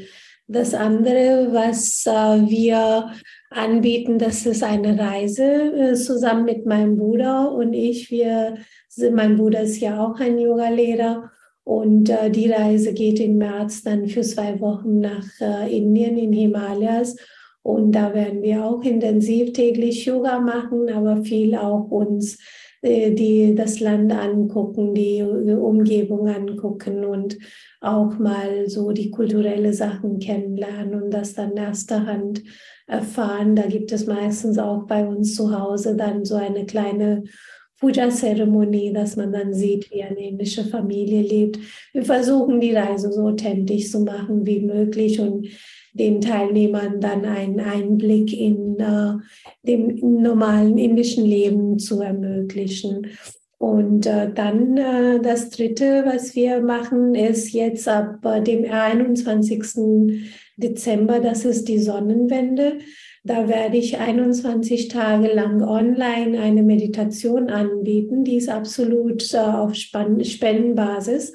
Das 0.48 0.76
andere, 0.76 1.50
was 1.54 2.06
äh, 2.06 2.12
wir 2.12 3.10
anbieten, 3.50 4.20
das 4.20 4.46
ist 4.46 4.64
eine 4.64 4.98
Reise 5.00 5.44
äh, 5.44 5.94
zusammen 5.96 6.46
mit 6.46 6.68
meinem 6.68 6.98
Bruder 6.98 7.52
und 7.52 7.74
ich. 7.74 8.12
Wir 8.12 8.58
mein 9.12 9.36
Bruder 9.36 9.62
ist 9.62 9.80
ja 9.80 10.06
auch 10.06 10.20
ein 10.20 10.38
Yoga-Lehrer 10.38 11.32
und 11.64 12.10
äh, 12.10 12.30
die 12.30 12.52
Reise 12.52 12.94
geht 12.94 13.20
im 13.20 13.40
März 13.40 13.82
dann 13.82 14.08
für 14.08 14.22
zwei 14.22 14.60
Wochen 14.62 15.00
nach 15.00 15.26
Indien 15.68 16.18
in 16.18 16.32
Himalayas. 16.32 17.16
Und 17.64 17.94
da 17.94 18.14
werden 18.14 18.44
wir 18.44 18.64
auch 18.64 18.84
intensiv 18.84 19.52
täglich 19.52 20.06
Yoga 20.06 20.40
machen, 20.40 20.90
aber 20.94 21.24
viel 21.24 21.56
auch 21.56 21.90
uns 21.90 22.38
die 22.86 23.56
das 23.56 23.80
Land 23.80 24.12
angucken, 24.12 24.94
die 24.94 25.24
Umgebung 25.24 26.28
angucken 26.28 27.04
und 27.04 27.38
auch 27.82 28.20
mal 28.20 28.70
so 28.70 28.92
die 28.92 29.10
kulturelle 29.10 29.74
Sachen 29.74 30.20
kennenlernen 30.20 31.02
und 31.02 31.12
das 31.12 31.34
dann 31.34 31.58
erster 31.58 32.06
Hand 32.06 32.44
erfahren. 32.86 33.56
Da 33.56 33.64
gibt 33.64 33.92
es 33.92 34.06
meistens 34.06 34.60
auch 34.60 34.86
bei 34.86 35.06
uns 35.06 35.34
zu 35.34 35.58
Hause 35.58 35.96
dann 35.96 36.26
so 36.26 36.36
eine 36.36 36.66
kleine 36.66 37.24
Puja-Zeremonie, 37.80 38.94
dass 38.94 39.16
man 39.16 39.34
dann 39.34 39.54
sieht, 39.54 39.92
wie 39.92 40.04
eine 40.04 40.30
indische 40.30 40.64
Familie 40.64 41.22
lebt. 41.22 41.60
Wir 41.92 42.06
versuchen 42.06 42.62
die 42.62 42.74
Reise 42.74 43.12
so 43.12 43.24
authentisch 43.24 43.92
zu 43.92 44.02
machen 44.02 44.46
wie 44.46 44.62
möglich 44.62 45.20
und 45.20 45.48
den 45.96 46.22
Teilnehmern 46.22 47.00
dann 47.00 47.26
einen 47.26 47.60
Einblick 47.60 48.38
in 48.38 48.78
äh, 48.80 49.14
dem 49.64 50.22
normalen 50.22 50.78
indischen 50.78 51.26
Leben 51.26 51.80
zu 51.80 52.02
ermöglichen. 52.02 53.08
Und 53.58 54.06
äh, 54.06 54.32
dann 54.34 54.76
äh, 54.78 55.22
das 55.22 55.50
Dritte, 55.50 56.04
was 56.06 56.36
wir 56.36 56.62
machen, 56.62 57.16
ist 57.16 57.54
jetzt 57.54 57.88
ab 57.88 58.26
äh, 58.26 58.42
dem 58.42 58.70
21. 58.70 60.22
Dezember, 60.58 61.22
das 61.22 61.46
ist 61.46 61.68
die 61.70 61.80
Sonnenwende. 61.80 62.80
Da 63.24 63.48
werde 63.48 63.78
ich 63.78 63.98
21 63.98 64.90
Tage 64.90 65.34
lang 65.34 65.64
online 65.64 66.40
eine 66.40 66.62
Meditation 66.62 67.50
anbieten. 67.50 68.26
Die 68.26 68.36
ist 68.36 68.50
absolut 68.50 69.34
äh, 69.34 69.38
auf 69.38 69.74
Spendenbasis. 69.74 71.32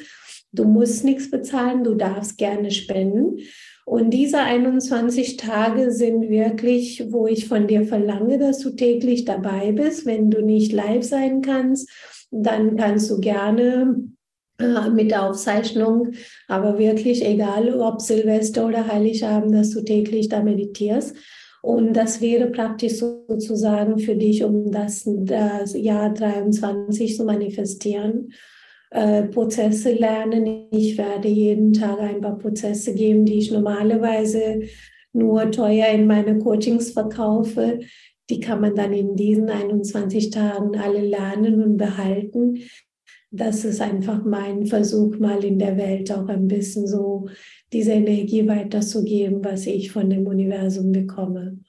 Du 0.53 0.65
musst 0.65 1.05
nichts 1.05 1.31
bezahlen, 1.31 1.83
du 1.83 1.95
darfst 1.95 2.37
gerne 2.37 2.71
spenden. 2.71 3.39
Und 3.85 4.11
diese 4.11 4.39
21 4.39 5.37
Tage 5.37 5.91
sind 5.91 6.29
wirklich, 6.29 7.05
wo 7.11 7.27
ich 7.27 7.49
von 7.49 7.67
dir 7.67 7.85
verlange, 7.85 8.39
dass 8.39 8.59
du 8.59 8.71
täglich 8.71 9.25
dabei 9.25 9.73
bist. 9.73 10.07
Wenn 10.07 10.31
du 10.31 10.43
nicht 10.43 10.73
live 10.73 11.03
sein 11.03 11.43
kannst, 11.43 11.91
dann 12.31 12.77
kannst 12.77 13.11
du 13.11 13.21
gerne 13.21 14.11
äh, 14.59 14.91
mit 14.91 15.17
Aufzeichnung, 15.17 16.13
aber 16.47 16.79
wirklich 16.79 17.25
egal, 17.25 17.81
ob 17.81 18.01
Silvester 18.01 18.67
oder 18.67 18.87
Heiligabend, 18.87 19.55
dass 19.55 19.71
du 19.71 19.83
täglich 19.83 20.29
da 20.29 20.43
meditierst. 20.43 21.17
Und 21.63 21.93
das 21.95 22.21
wäre 22.21 22.47
praktisch 22.47 22.95
sozusagen 22.95 23.99
für 23.99 24.17
dich, 24.17 24.45
um 24.45 24.71
das, 24.71 25.03
das 25.05 25.75
Jahr 25.75 26.13
23 26.13 27.17
zu 27.17 27.25
manifestieren. 27.25 28.33
Äh, 28.91 29.25
Prozesse 29.29 29.93
lernen. 29.93 30.67
Ich 30.73 30.99
werde 30.99 31.29
jeden 31.29 31.73
Tag 31.73 32.01
ein 32.01 32.21
paar 32.21 32.37
Prozesse 32.37 32.93
geben, 32.93 33.25
die 33.25 33.39
ich 33.39 33.53
normalerweise 33.53 34.63
nur 35.13 35.51
teuer 35.53 35.89
in 35.89 36.09
meine 36.09 36.39
Coachings 36.39 36.91
verkaufe. 36.91 37.81
Die 38.29 38.41
kann 38.41 38.61
man 38.61 38.75
dann 38.75 38.93
in 38.93 39.15
diesen 39.15 39.49
21 39.49 40.31
Tagen 40.31 40.77
alle 40.77 41.03
lernen 41.03 41.63
und 41.63 41.77
behalten. 41.77 42.59
Das 43.31 43.65
ist 43.65 43.81
einfach 43.81 44.25
mein 44.25 44.67
Versuch, 44.67 45.17
mal 45.19 45.45
in 45.45 45.61
der 45.61 45.77
Welt 45.77 46.11
auch 46.11 46.27
ein 46.27 46.49
bisschen 46.49 46.89
so 46.89 47.29
diese 47.73 47.93
Energie 47.93 48.47
weiterzugeben, 48.49 49.45
was 49.45 49.67
ich 49.67 49.93
von 49.93 50.11
dem 50.11 50.27
Universum 50.27 50.91
bekomme. 50.91 51.61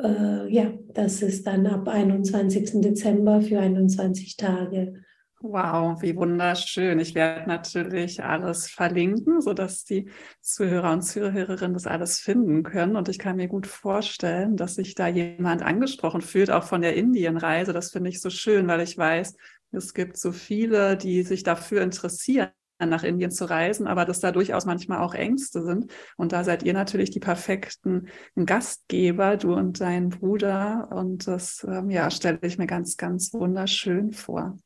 Äh, 0.00 0.52
ja, 0.52 0.72
das 0.94 1.22
ist 1.22 1.44
dann 1.44 1.66
ab 1.66 1.88
21. 1.88 2.80
Dezember 2.80 3.40
für 3.40 3.58
21 3.58 4.36
Tage. 4.36 4.94
Wow, 5.40 6.02
wie 6.02 6.16
wunderschön. 6.16 6.98
Ich 6.98 7.14
werde 7.14 7.48
natürlich 7.48 8.24
alles 8.24 8.68
verlinken, 8.68 9.40
sodass 9.40 9.84
die 9.84 10.10
Zuhörer 10.40 10.92
und 10.92 11.02
Zuhörerinnen 11.02 11.74
das 11.74 11.86
alles 11.86 12.18
finden 12.18 12.64
können. 12.64 12.96
Und 12.96 13.08
ich 13.08 13.20
kann 13.20 13.36
mir 13.36 13.46
gut 13.46 13.68
vorstellen, 13.68 14.56
dass 14.56 14.74
sich 14.74 14.96
da 14.96 15.06
jemand 15.06 15.62
angesprochen 15.62 16.22
fühlt, 16.22 16.50
auch 16.50 16.64
von 16.64 16.80
der 16.82 16.96
Indienreise. 16.96 17.72
Das 17.72 17.92
finde 17.92 18.10
ich 18.10 18.20
so 18.20 18.30
schön, 18.30 18.66
weil 18.66 18.80
ich 18.80 18.98
weiß, 18.98 19.36
es 19.70 19.94
gibt 19.94 20.16
so 20.16 20.32
viele, 20.32 20.96
die 20.96 21.22
sich 21.22 21.44
dafür 21.44 21.82
interessieren, 21.82 22.48
nach 22.80 23.04
Indien 23.04 23.30
zu 23.30 23.44
reisen, 23.48 23.86
aber 23.86 24.04
dass 24.04 24.18
da 24.18 24.32
durchaus 24.32 24.66
manchmal 24.66 24.98
auch 24.98 25.14
Ängste 25.14 25.62
sind. 25.62 25.92
Und 26.16 26.32
da 26.32 26.42
seid 26.42 26.64
ihr 26.64 26.72
natürlich 26.74 27.10
die 27.10 27.20
perfekten 27.20 28.08
Gastgeber, 28.34 29.36
du 29.36 29.54
und 29.54 29.80
dein 29.80 30.08
Bruder. 30.08 30.88
Und 30.90 31.28
das 31.28 31.64
ähm, 31.68 31.90
ja, 31.90 32.10
stelle 32.10 32.40
ich 32.42 32.58
mir 32.58 32.66
ganz, 32.66 32.96
ganz 32.96 33.32
wunderschön 33.32 34.12
vor. 34.12 34.58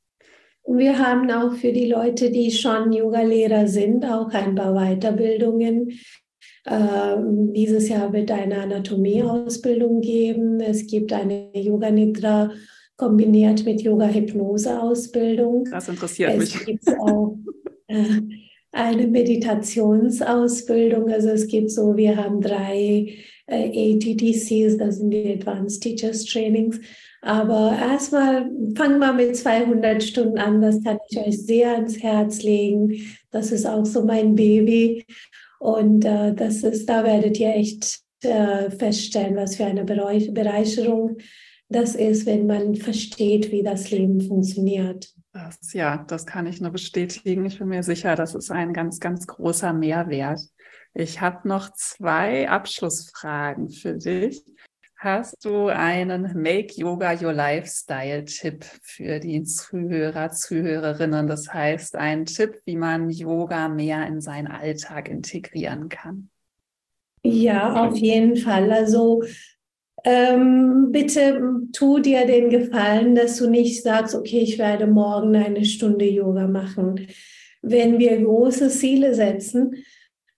Wir 0.66 0.98
haben 0.98 1.30
auch 1.30 1.54
für 1.54 1.72
die 1.72 1.86
Leute, 1.86 2.30
die 2.30 2.50
schon 2.50 2.92
Yoga-Lehrer 2.92 3.66
sind, 3.66 4.04
auch 4.04 4.28
ein 4.30 4.54
paar 4.54 4.74
Weiterbildungen. 4.74 5.98
Ähm, 6.66 7.52
dieses 7.52 7.88
Jahr 7.88 8.12
wird 8.12 8.30
eine 8.30 8.58
Anatomieausbildung 8.58 10.00
geben. 10.00 10.60
Es 10.60 10.86
gibt 10.86 11.12
eine 11.12 11.50
Yoga 11.54 11.90
Nidra 11.90 12.52
kombiniert 12.96 13.64
mit 13.64 13.82
Yoga-Hypnose-Ausbildung. 13.82 15.64
Das 15.70 15.88
interessiert 15.88 16.34
es 16.34 16.38
mich. 16.38 16.64
Gibt 16.64 16.86
auch 17.00 17.36
äh, 17.88 18.20
eine 18.70 19.08
Meditationsausbildung. 19.08 21.10
Also 21.10 21.30
es 21.30 21.48
gibt 21.48 21.72
so, 21.72 21.96
wir 21.96 22.16
haben 22.16 22.40
drei 22.40 23.16
äh, 23.46 23.96
ATTCs, 23.96 24.76
das 24.78 24.98
sind 24.98 25.10
die 25.10 25.32
Advanced 25.32 25.82
Teachers 25.82 26.24
Trainings. 26.24 26.78
Aber 27.24 27.76
erstmal 27.78 28.50
fangen 28.76 28.98
wir 28.98 29.12
mit 29.12 29.36
200 29.36 30.02
Stunden 30.02 30.38
an, 30.38 30.60
das 30.60 30.82
kann 30.82 30.98
ich 31.08 31.18
euch 31.18 31.38
sehr 31.46 31.70
ans 31.76 32.02
Herz 32.02 32.42
legen. 32.42 33.16
Das 33.30 33.52
ist 33.52 33.64
auch 33.64 33.86
so 33.86 34.04
mein 34.04 34.34
Baby. 34.34 35.06
Und 35.60 36.04
äh, 36.04 36.34
das 36.34 36.64
ist, 36.64 36.88
da 36.88 37.04
werdet 37.04 37.38
ihr 37.38 37.54
echt 37.54 38.00
äh, 38.22 38.70
feststellen, 38.70 39.36
was 39.36 39.54
für 39.54 39.64
eine 39.64 39.84
Bereicherung 39.84 41.18
das 41.68 41.94
ist, 41.94 42.26
wenn 42.26 42.46
man 42.46 42.74
versteht, 42.74 43.50
wie 43.52 43.62
das 43.62 43.90
Leben 43.90 44.20
funktioniert. 44.20 45.14
Das, 45.32 45.72
ja, 45.72 46.04
das 46.08 46.26
kann 46.26 46.46
ich 46.46 46.60
nur 46.60 46.72
bestätigen. 46.72 47.46
Ich 47.46 47.58
bin 47.58 47.68
mir 47.68 47.82
sicher, 47.82 48.16
das 48.16 48.34
ist 48.34 48.50
ein 48.50 48.72
ganz, 48.72 49.00
ganz 49.00 49.26
großer 49.26 49.72
Mehrwert. 49.72 50.40
Ich 50.92 51.20
habe 51.20 51.48
noch 51.48 51.72
zwei 51.72 52.50
Abschlussfragen 52.50 53.70
für 53.70 53.94
dich. 53.94 54.44
Hast 55.04 55.44
du 55.44 55.66
einen 55.66 56.32
Make 56.40 56.74
Yoga 56.76 57.20
Your 57.20 57.32
Lifestyle 57.32 58.24
Tipp 58.24 58.64
für 58.82 59.18
die 59.18 59.42
Zuhörer, 59.42 60.30
Zuhörerinnen? 60.30 61.26
Das 61.26 61.52
heißt, 61.52 61.96
ein 61.96 62.24
Tipp, 62.24 62.60
wie 62.66 62.76
man 62.76 63.10
Yoga 63.10 63.68
mehr 63.68 64.06
in 64.06 64.20
seinen 64.20 64.46
Alltag 64.46 65.08
integrieren 65.08 65.88
kann. 65.88 66.30
Ja, 67.24 67.84
auf 67.84 67.96
jeden 67.96 68.36
Fall. 68.36 68.70
Also 68.70 69.24
ähm, 70.04 70.92
bitte 70.92 71.50
tu 71.72 71.98
dir 71.98 72.24
den 72.24 72.48
Gefallen, 72.48 73.16
dass 73.16 73.38
du 73.38 73.50
nicht 73.50 73.82
sagst, 73.82 74.14
okay, 74.14 74.38
ich 74.38 74.56
werde 74.56 74.86
morgen 74.86 75.34
eine 75.34 75.64
Stunde 75.64 76.04
Yoga 76.04 76.46
machen. 76.46 77.08
Wenn 77.60 77.98
wir 77.98 78.22
große 78.22 78.68
Ziele 78.68 79.16
setzen, 79.16 79.74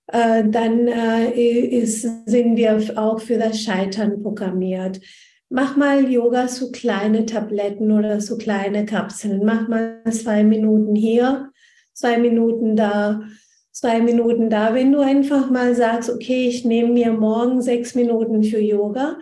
äh, 0.09 0.45
dann 0.47 0.87
äh, 0.87 1.31
ist, 1.31 2.03
sind 2.27 2.57
wir 2.57 2.79
auch 2.97 3.21
für 3.21 3.39
das 3.39 3.61
Scheitern 3.61 4.23
programmiert. 4.23 5.01
Mach 5.49 5.77
mal 5.77 6.11
Yoga 6.11 6.49
zu 6.49 6.73
kleine 6.73 7.27
Tabletten 7.27 7.93
oder 7.93 8.19
zu 8.19 8.37
kleine 8.37 8.85
Kapseln. 8.87 9.45
Mach 9.45 9.69
mal 9.69 10.03
zwei 10.11 10.43
Minuten 10.43 10.95
hier, 10.95 11.51
zwei 11.93 12.19
Minuten 12.19 12.77
da, 12.77 13.23
zwei 13.71 14.01
Minuten 14.01 14.51
da. 14.51 14.75
Wenn 14.75 14.93
du 14.93 15.01
einfach 15.01 15.51
mal 15.51 15.75
sagst, 15.75 16.11
okay, 16.11 16.49
ich 16.49 16.65
nehme 16.65 16.93
mir 16.93 17.13
morgen 17.13 17.63
sechs 17.63 17.95
Minuten 17.95 18.43
für 18.43 18.59
Yoga, 18.59 19.19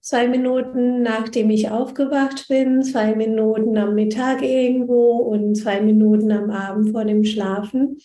zwei 0.00 0.28
Minuten 0.28 1.02
nachdem 1.02 1.50
ich 1.50 1.70
aufgewacht 1.70 2.46
bin, 2.48 2.82
zwei 2.82 3.14
Minuten 3.14 3.76
am 3.76 3.94
Mittag 3.94 4.42
irgendwo 4.42 5.16
und 5.16 5.56
zwei 5.56 5.80
Minuten 5.80 6.32
am 6.32 6.50
Abend 6.50 6.92
vor 6.92 7.04
dem 7.04 7.24
Schlafen. 7.24 7.98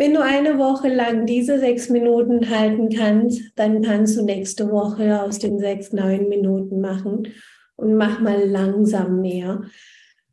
Wenn 0.00 0.14
du 0.14 0.22
eine 0.22 0.56
Woche 0.56 0.88
lang 0.88 1.26
diese 1.26 1.58
sechs 1.58 1.90
Minuten 1.90 2.48
halten 2.48 2.88
kannst, 2.88 3.52
dann 3.56 3.82
kannst 3.82 4.16
du 4.16 4.24
nächste 4.24 4.70
Woche 4.70 5.22
aus 5.22 5.40
den 5.40 5.58
sechs 5.58 5.92
neun 5.92 6.30
Minuten 6.30 6.80
machen 6.80 7.28
und 7.76 7.96
mach 7.96 8.18
mal 8.18 8.48
langsam 8.48 9.20
mehr. 9.20 9.60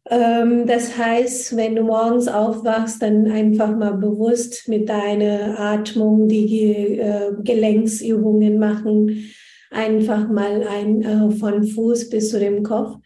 Ähm, 0.09 0.67
das 0.67 0.97
heißt, 0.97 1.57
wenn 1.57 1.75
du 1.75 1.83
morgens 1.83 2.29
aufwachst, 2.29 3.01
dann 3.01 3.29
einfach 3.29 3.75
mal 3.75 3.95
bewusst 3.95 4.69
mit 4.69 4.87
deiner 4.87 5.59
Atmung 5.59 6.29
die 6.29 6.97
äh, 6.97 7.33
Gelenksübungen 7.43 8.59
machen. 8.59 9.33
Einfach 9.69 10.29
mal 10.29 10.65
ein, 10.65 11.01
äh, 11.01 11.29
von 11.31 11.67
Fuß 11.67 12.09
bis 12.09 12.29
zu 12.29 12.39
dem 12.39 12.63
Kopf 12.63 12.99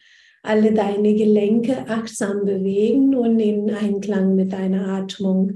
alle 0.43 0.73
deine 0.73 1.13
Gelenke 1.15 1.85
achtsam 1.87 2.45
bewegen 2.45 3.15
und 3.15 3.39
in 3.39 3.69
Einklang 3.71 4.35
mit 4.35 4.53
deiner 4.53 4.87
Atmung 4.87 5.53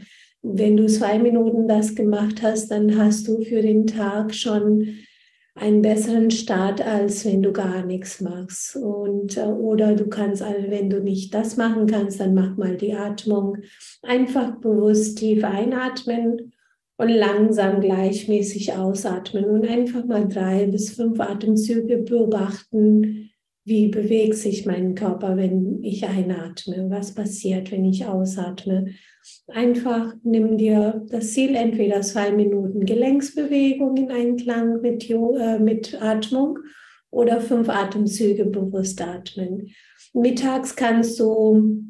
wenn 0.47 0.77
du 0.77 0.85
zwei 0.85 1.17
Minuten 1.17 1.67
das 1.67 1.95
gemacht 1.95 2.43
hast, 2.43 2.69
dann 2.69 2.97
hast 2.97 3.27
du 3.27 3.41
für 3.41 3.61
den 3.61 3.87
Tag 3.87 4.33
schon 4.33 4.87
einen 5.55 5.81
besseren 5.81 6.29
Start, 6.31 6.85
als 6.85 7.25
wenn 7.25 7.41
du 7.41 7.51
gar 7.51 7.83
nichts 7.83 8.21
machst. 8.21 8.75
Und, 8.75 9.37
äh, 9.37 9.45
oder 9.45 9.95
du 9.95 10.07
kannst, 10.07 10.43
wenn 10.43 10.89
du 10.89 11.01
nicht 11.01 11.33
das 11.33 11.57
machen 11.57 11.87
kannst, 11.87 12.19
dann 12.19 12.35
mach 12.35 12.57
mal 12.57 12.75
die 12.75 12.93
Atmung. 12.93 13.57
Einfach 14.03 14.57
bewusst 14.59 15.17
tief 15.17 15.43
einatmen 15.43 16.53
und 16.97 17.09
langsam 17.09 17.81
gleichmäßig 17.81 18.73
ausatmen 18.73 19.45
und 19.45 19.67
einfach 19.67 20.05
mal 20.05 20.27
drei 20.27 20.67
bis 20.67 20.91
fünf 20.91 21.19
Atemzüge 21.19 21.99
beobachten. 21.99 23.24
Wie 23.67 23.87
bewegt 23.87 24.35
sich 24.35 24.67
mein 24.67 24.93
Körper, 24.93 25.37
wenn 25.37 25.83
ich 25.83 26.05
einatme? 26.05 26.85
Was 26.89 27.15
passiert, 27.15 27.71
wenn 27.71 27.83
ich 27.83 28.05
ausatme? 28.05 28.89
Einfach 29.47 30.13
nimm 30.23 30.55
dir 30.55 31.03
das 31.09 31.33
Ziel, 31.33 31.55
entweder 31.55 32.01
zwei 32.01 32.31
Minuten 32.31 32.85
Gelenksbewegung 32.85 33.97
in 33.97 34.11
Einklang 34.11 34.81
mit, 34.81 35.09
äh, 35.09 35.57
mit 35.57 35.99
Atmung 35.99 36.59
oder 37.09 37.41
fünf 37.41 37.67
Atemzüge 37.67 38.45
bewusst 38.45 39.01
atmen. 39.01 39.71
Mittags 40.13 40.75
kannst 40.75 41.19
du 41.19 41.85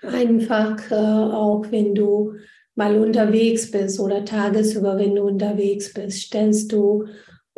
einfach 0.00 0.90
äh, 0.90 0.94
auch, 0.94 1.66
wenn 1.70 1.94
du 1.94 2.32
mal 2.74 2.96
unterwegs 2.96 3.70
bist 3.70 4.00
oder 4.00 4.24
tagesüber, 4.24 4.96
wenn 4.96 5.16
du 5.16 5.24
unterwegs 5.24 5.92
bist, 5.92 6.22
stellst 6.22 6.72
du 6.72 7.04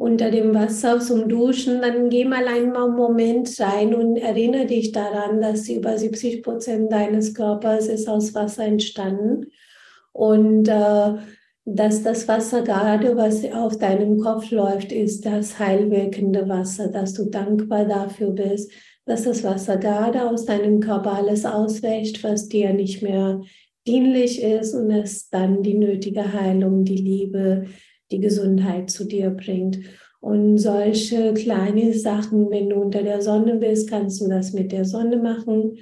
unter 0.03 0.33
dem 0.33 0.53
Wasser 0.53 0.99
zum 0.99 1.29
Duschen, 1.29 1.81
dann 1.81 2.11
geh 2.11 2.25
mal 2.25 2.49
einmal 2.49 2.89
einen 2.89 2.97
Moment 2.97 3.49
rein 3.61 3.95
und 3.95 4.17
erinnere 4.17 4.67
dich 4.67 4.91
daran, 4.91 5.41
dass 5.41 5.69
über 5.69 5.97
70 5.97 6.43
Prozent 6.43 6.91
deines 6.91 7.35
Körpers 7.35 7.87
ist 7.87 8.09
aus 8.09 8.35
Wasser 8.35 8.65
entstanden 8.65 9.53
und 10.11 10.67
äh, 10.67 11.15
dass 11.65 12.03
das 12.03 12.27
Wasser 12.27 12.63
gerade, 12.63 13.17
was 13.17 13.45
auf 13.53 13.79
deinem 13.79 14.19
Kopf 14.19 14.51
läuft, 14.51 14.91
ist 14.91 15.25
das 15.25 15.61
heilwirkende 15.61 16.49
Wasser, 16.49 16.89
dass 16.89 17.15
du 17.15 17.27
dankbar 17.27 17.85
dafür 17.85 18.31
bist, 18.31 18.73
dass 19.05 19.23
das 19.23 19.45
Wasser 19.45 19.77
gerade 19.77 20.29
aus 20.29 20.47
deinem 20.47 20.81
Körper 20.81 21.13
alles 21.13 21.45
auswäscht, 21.45 22.25
was 22.25 22.49
dir 22.49 22.73
nicht 22.73 23.05
mehr 23.05 23.41
dienlich 23.87 24.43
ist 24.43 24.75
und 24.75 24.91
es 24.91 25.31
dann 25.31 25.63
die 25.63 25.75
nötige 25.75 26.33
Heilung, 26.33 26.85
die 26.85 26.97
Liebe, 26.97 27.67
die 28.13 28.21
Gesundheit 28.21 28.91
zu 28.91 29.05
dir 29.05 29.31
bringt. 29.31 29.79
Und 30.21 30.59
solche 30.59 31.35
kleine 31.35 31.95
Sachen, 31.95 32.49
wenn 32.51 32.71
du 32.71 32.77
unter 32.77 33.03
der 33.03 33.21
Sonne 33.23 33.57
bist, 33.57 33.91
kannst 33.91 34.21
du 34.21 34.29
das 34.29 34.53
mit 34.53 34.71
der 34.71 34.85
Sonne 34.85 35.17
machen. 35.17 35.79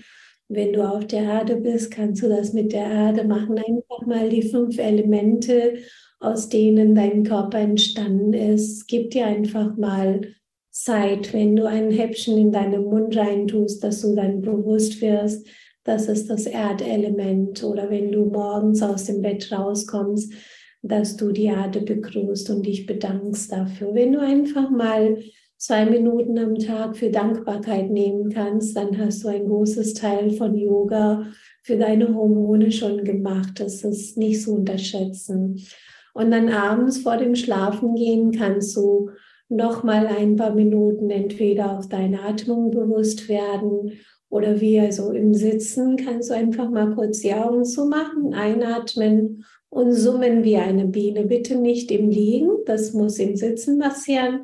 Wenn 0.49 0.73
du 0.73 0.83
auf 0.83 1.07
der 1.07 1.25
Erde 1.25 1.57
bist, 1.57 1.91
kannst 1.91 2.23
du 2.23 2.29
das 2.29 2.55
mit 2.55 2.73
der 2.73 2.87
Erde 2.87 3.25
machen. 3.25 3.59
Einfach 3.59 4.07
mal 4.07 4.31
die 4.31 4.43
fünf 4.43 4.79
Elemente, 4.79 5.75
aus 6.21 6.49
denen 6.49 6.95
dein 6.95 7.25
Körper 7.25 7.59
entstanden 7.59 8.33
ist. 8.33 8.89
Gib 8.89 9.11
dir 9.11 9.27
einfach 9.27 9.77
mal 9.77 10.23
Zeit, 10.71 11.33
wenn 11.35 11.57
du 11.57 11.67
ein 11.67 11.91
Häppchen 11.91 12.39
in 12.39 12.53
deinen 12.53 12.85
Mund 12.85 13.17
reintust, 13.17 13.85
dass 13.85 14.01
du 14.01 14.15
dann 14.15 14.41
bewusst 14.41 15.03
wirst, 15.03 15.47
das 15.85 16.09
ist 16.09 16.31
das 16.31 16.47
Erdelement. 16.47 17.63
Oder 17.63 17.91
wenn 17.91 18.13
du 18.13 18.27
morgens 18.27 18.83
aus 18.83 19.05
dem 19.05 19.23
Bett 19.23 19.51
rauskommst, 19.53 20.33
dass 20.83 21.17
du 21.17 21.33
die 21.33 21.45
Erde 21.45 21.81
begrüßt 21.81 22.51
und 22.51 22.65
dich 22.65 22.87
bedankst 22.87 23.53
dafür. 23.53 23.95
Wenn 23.95 24.13
du 24.13 24.21
einfach 24.21 24.71
mal 24.71 25.19
zwei 25.57 25.85
Minuten 25.85 26.39
am 26.39 26.55
Tag 26.57 26.97
für 26.97 27.11
Dankbarkeit 27.11 27.91
nehmen 27.91 28.31
kannst, 28.31 28.77
dann 28.77 28.97
hast 28.99 29.25
du 29.25 29.29
ein 29.29 29.47
großes 29.47 29.95
Teil 29.95 30.31
von 30.31 30.57
Yoga 30.57 31.27
für 31.63 31.77
deine 31.77 32.15
Hormone 32.15 32.73
schon 32.73 33.05
gemacht. 33.05 33.61
Das 33.61 33.85
ist 33.85 34.17
nicht 34.17 34.43
zu 34.43 34.55
unterschätzen. 34.55 35.61
Und 36.15 36.31
dann 36.31 36.49
abends 36.49 36.99
vor 36.99 37.19
dem 37.19 37.35
Schlafengehen 37.35 38.33
kannst 38.33 38.75
du 38.77 39.11
noch 39.51 39.83
mal 39.83 40.07
ein 40.07 40.37
paar 40.37 40.55
Minuten 40.55 41.11
entweder 41.11 41.79
auf 41.79 41.89
deine 41.89 42.23
Atmung 42.23 42.71
bewusst 42.71 43.29
werden 43.29 43.93
oder 44.31 44.61
wie 44.61 44.81
also 44.81 45.11
im 45.11 45.35
Sitzen 45.35 45.97
kannst 45.97 46.31
du 46.31 46.35
einfach 46.35 46.71
mal 46.71 46.95
kurz 46.95 47.21
die 47.21 47.35
Augen 47.35 47.65
zu 47.65 47.87
machen, 47.87 48.33
einatmen 48.33 49.45
und 49.71 49.93
summen 49.93 50.45
wie 50.45 50.57
eine 50.57 50.87
Biene. 50.87 51.25
Bitte 51.25 51.57
nicht 51.57 51.91
im 51.91 52.11
Liegen, 52.11 52.51
das 52.67 52.93
muss 52.93 53.19
im 53.19 53.37
Sitzen 53.37 53.79
passieren, 53.79 54.43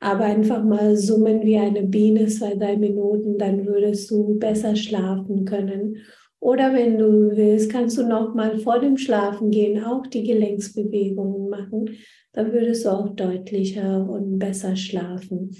aber 0.00 0.24
einfach 0.24 0.64
mal 0.64 0.96
summen 0.96 1.42
wie 1.44 1.58
eine 1.58 1.82
Biene 1.82 2.26
zwei, 2.26 2.54
drei 2.54 2.76
Minuten, 2.76 3.38
dann 3.38 3.66
würdest 3.66 4.10
du 4.10 4.38
besser 4.38 4.74
schlafen 4.74 5.44
können. 5.44 5.98
Oder 6.40 6.74
wenn 6.74 6.98
du 6.98 7.36
willst, 7.36 7.70
kannst 7.70 7.96
du 7.98 8.02
noch 8.02 8.34
mal 8.34 8.58
vor 8.58 8.80
dem 8.80 8.96
Schlafen 8.96 9.52
gehen 9.52 9.84
auch 9.84 10.08
die 10.08 10.24
Gelenksbewegungen 10.24 11.48
machen. 11.48 11.90
Dann 12.32 12.52
würdest 12.52 12.84
du 12.84 12.88
auch 12.88 13.10
deutlicher 13.10 14.08
und 14.08 14.40
besser 14.40 14.74
schlafen. 14.74 15.56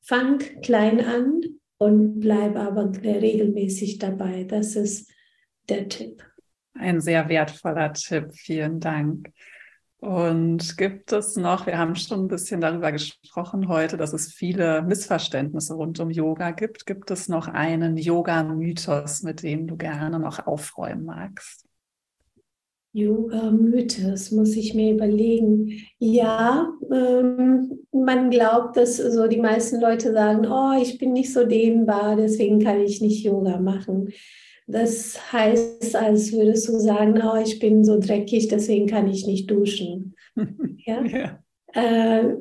Fang 0.00 0.38
klein 0.62 1.00
an 1.00 1.40
und 1.78 2.20
bleib 2.20 2.56
aber 2.56 2.92
regelmäßig 3.02 3.98
dabei. 3.98 4.44
Das 4.44 4.76
ist 4.76 5.10
der 5.68 5.88
Tipp. 5.88 6.22
Ein 6.74 7.00
sehr 7.00 7.28
wertvoller 7.28 7.92
Tipp. 7.92 8.32
Vielen 8.34 8.80
Dank. 8.80 9.30
Und 10.02 10.76
gibt 10.78 11.12
es 11.12 11.36
noch, 11.36 11.66
wir 11.66 11.78
haben 11.78 11.94
schon 11.94 12.24
ein 12.24 12.28
bisschen 12.28 12.60
darüber 12.60 12.90
gesprochen 12.90 13.68
heute, 13.68 13.96
dass 13.96 14.12
es 14.12 14.32
viele 14.32 14.82
Missverständnisse 14.82 15.74
rund 15.74 16.00
um 16.00 16.10
Yoga 16.10 16.50
gibt. 16.50 16.86
Gibt 16.86 17.12
es 17.12 17.28
noch 17.28 17.46
einen 17.46 17.96
Yoga-Mythos, 17.96 19.22
mit 19.22 19.44
dem 19.44 19.68
du 19.68 19.76
gerne 19.76 20.18
noch 20.18 20.44
aufräumen 20.44 21.04
magst? 21.04 21.66
Yoga-Mythos, 22.94 24.32
muss 24.32 24.56
ich 24.56 24.74
mir 24.74 24.92
überlegen. 24.92 25.80
Ja, 25.98 26.68
ähm, 26.92 27.86
man 27.92 28.30
glaubt, 28.30 28.76
dass 28.76 28.96
so 28.96 29.28
die 29.28 29.40
meisten 29.40 29.80
Leute 29.80 30.12
sagen, 30.12 30.46
oh, 30.46 30.72
ich 30.82 30.98
bin 30.98 31.12
nicht 31.12 31.32
so 31.32 31.46
dehnbar, 31.46 32.16
deswegen 32.16 32.58
kann 32.58 32.80
ich 32.80 33.00
nicht 33.00 33.24
Yoga 33.24 33.60
machen. 33.60 34.12
Das 34.72 35.32
heißt, 35.32 35.94
als 35.94 36.32
würdest 36.32 36.66
du 36.66 36.78
sagen, 36.78 37.20
oh, 37.22 37.36
ich 37.36 37.58
bin 37.58 37.84
so 37.84 38.00
dreckig, 38.00 38.48
deswegen 38.48 38.86
kann 38.86 39.06
ich 39.06 39.26
nicht 39.26 39.50
duschen. 39.50 40.14
ja? 40.86 41.04
ja. 41.04 41.38
Äh, 41.74 42.36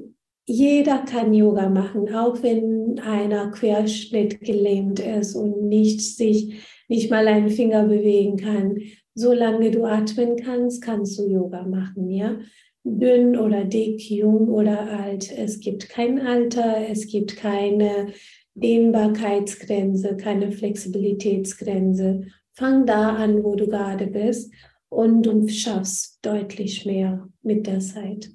jeder 0.45 0.99
kann 0.99 1.33
Yoga 1.33 1.67
machen, 1.69 2.13
auch 2.15 2.41
wenn 2.41 2.99
einer 2.99 3.51
Querschnitt 3.51 4.39
gelähmt 4.41 5.01
ist 5.01 5.35
und 5.35 5.67
nicht 5.67 5.99
sich 6.01 6.63
nicht 6.87 7.11
mal 7.11 7.27
einen 7.27 7.49
Finger 7.49 7.85
bewegen 7.85 8.37
kann. 8.37 8.77
Solange 9.13 9.69
du 9.71 9.83
atmen 9.83 10.37
kannst, 10.37 10.81
kannst 10.81 11.19
du 11.19 11.27
Yoga 11.27 11.63
machen, 11.63 12.09
ja. 12.09 12.39
Dünn 12.83 13.37
oder 13.37 13.65
dick, 13.65 14.09
jung 14.09 14.47
oder 14.47 14.89
alt. 14.89 15.31
Es 15.37 15.59
gibt 15.59 15.89
kein 15.89 16.19
Alter, 16.19 16.77
es 16.89 17.07
gibt 17.07 17.35
keine 17.35 18.13
Dehnbarkeitsgrenze, 18.55 20.17
keine 20.17 20.51
Flexibilitätsgrenze. 20.51 22.27
Fang 22.53 22.85
da 22.85 23.15
an, 23.15 23.43
wo 23.43 23.55
du 23.55 23.67
gerade 23.67 24.07
bist 24.07 24.53
und 24.89 25.23
du 25.23 25.47
schaffst 25.47 26.19
deutlich 26.21 26.85
mehr 26.85 27.29
mit 27.41 27.65
der 27.67 27.79
Zeit. 27.79 28.31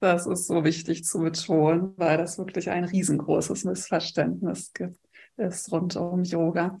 Das 0.00 0.26
ist 0.26 0.46
so 0.46 0.64
wichtig 0.64 1.04
zu 1.04 1.20
betonen, 1.20 1.94
weil 1.96 2.18
das 2.18 2.38
wirklich 2.38 2.68
ein 2.70 2.84
riesengroßes 2.84 3.64
Missverständnis 3.64 4.72
gibt, 4.72 4.98
ist 5.36 5.72
rund 5.72 5.96
um 5.96 6.22
Yoga. 6.22 6.78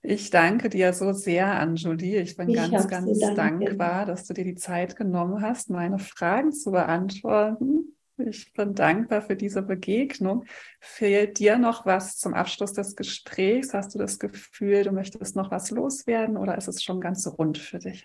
Ich 0.00 0.30
danke 0.30 0.68
dir 0.68 0.92
so 0.92 1.12
sehr, 1.12 1.58
Anjuli. 1.58 2.16
Ich 2.16 2.36
bin 2.36 2.48
ich 2.48 2.56
ganz, 2.56 2.88
ganz 2.88 3.18
dankbar, 3.34 4.06
dass 4.06 4.26
du 4.26 4.32
dir 4.32 4.44
die 4.44 4.54
Zeit 4.54 4.96
genommen 4.96 5.42
hast, 5.42 5.68
meine 5.68 5.98
Fragen 5.98 6.52
zu 6.52 6.70
beantworten. 6.70 7.97
Ich 8.26 8.52
bin 8.52 8.74
dankbar 8.74 9.22
für 9.22 9.36
diese 9.36 9.62
Begegnung. 9.62 10.44
Fehlt 10.80 11.38
dir 11.38 11.56
noch 11.56 11.86
was 11.86 12.16
zum 12.16 12.34
Abschluss 12.34 12.72
des 12.72 12.96
Gesprächs? 12.96 13.72
Hast 13.74 13.94
du 13.94 13.98
das 13.98 14.18
Gefühl, 14.18 14.82
du 14.82 14.90
möchtest 14.90 15.36
noch 15.36 15.50
was 15.52 15.70
loswerden 15.70 16.36
oder 16.36 16.58
ist 16.58 16.68
es 16.68 16.82
schon 16.82 17.00
ganz 17.00 17.26
rund 17.38 17.58
für 17.58 17.78
dich? 17.78 18.04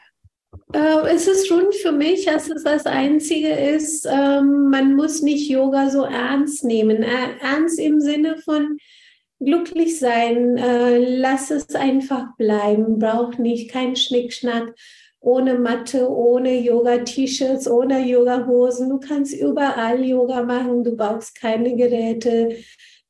Äh, 0.71 1.07
es 1.07 1.27
ist 1.27 1.51
rund 1.51 1.73
für 1.73 1.91
mich. 1.91 2.29
Also 2.29 2.53
das 2.63 2.85
Einzige 2.85 3.49
ist, 3.49 4.05
ähm, 4.05 4.69
man 4.69 4.95
muss 4.95 5.23
nicht 5.23 5.49
Yoga 5.49 5.89
so 5.89 6.03
ernst 6.03 6.63
nehmen. 6.63 7.01
Äh, 7.01 7.37
ernst 7.41 7.79
im 7.79 7.99
Sinne 7.99 8.37
von 8.37 8.77
glücklich 9.39 9.97
sein. 9.97 10.57
Äh, 10.57 11.17
lass 11.19 11.49
es 11.49 11.73
einfach 11.73 12.35
bleiben. 12.37 12.99
Braucht 12.99 13.39
nicht 13.39 13.71
kein 13.71 13.95
Schnickschnack 13.95 14.75
ohne 15.23 15.57
Matte, 15.57 16.09
ohne 16.09 16.59
Yoga-T-Shirts, 16.59 17.69
ohne 17.69 18.05
Yoga-Hosen. 18.05 18.89
Du 18.89 18.99
kannst 18.99 19.33
überall 19.33 20.03
Yoga 20.03 20.43
machen. 20.43 20.83
Du 20.83 20.97
brauchst 20.97 21.39
keine 21.39 21.75
Geräte. 21.77 22.57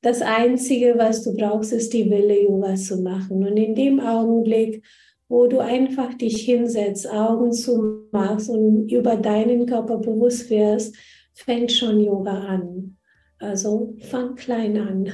Das 0.02 0.22
Einzige, 0.22 0.94
was 0.96 1.24
du 1.24 1.36
brauchst, 1.36 1.74
ist 1.74 1.92
die 1.92 2.10
Wille, 2.12 2.44
Yoga 2.44 2.76
zu 2.76 3.02
machen. 3.02 3.44
Und 3.48 3.58
in 3.58 3.74
dem 3.74 4.00
Augenblick, 4.00 4.86
wo 5.28 5.48
du 5.48 5.58
einfach 5.58 6.14
dich 6.14 6.42
hinsetzt, 6.44 7.12
Augen 7.12 7.52
zu 7.52 8.08
machst 8.12 8.48
und 8.48 8.92
über 8.92 9.16
deinen 9.16 9.66
Körper 9.66 9.98
bewusst 9.98 10.52
wirst, 10.52 10.96
fängt 11.34 11.72
schon 11.72 12.00
Yoga 12.00 12.38
an. 12.42 12.96
Also 13.40 13.96
fang 14.12 14.36
klein 14.36 14.78
an. 14.78 15.12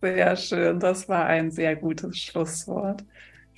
Sehr 0.00 0.34
schön, 0.36 0.80
das 0.80 1.08
war 1.10 1.26
ein 1.26 1.50
sehr 1.50 1.76
gutes 1.76 2.16
Schlusswort. 2.16 3.04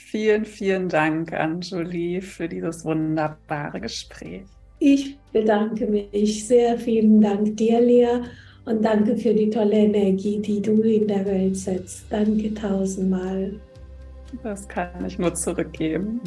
Vielen, 0.06 0.44
vielen 0.44 0.88
Dank, 0.88 1.32
Anjuli, 1.32 2.20
für 2.20 2.48
dieses 2.48 2.84
wunderbare 2.84 3.80
Gespräch. 3.80 4.44
Ich 4.78 5.18
bedanke 5.32 5.86
mich 5.86 6.46
sehr. 6.46 6.78
Vielen 6.78 7.20
Dank 7.20 7.56
dir, 7.56 7.80
Lea. 7.80 8.20
Und 8.64 8.84
danke 8.84 9.16
für 9.16 9.34
die 9.34 9.50
tolle 9.50 9.76
Energie, 9.76 10.40
die 10.40 10.62
du 10.62 10.82
in 10.82 11.08
der 11.08 11.24
Welt 11.24 11.56
setzt. 11.56 12.04
Danke 12.10 12.54
tausendmal. 12.54 13.58
Das 14.42 14.68
kann 14.68 15.04
ich 15.04 15.18
nur 15.18 15.34
zurückgeben. 15.34 16.20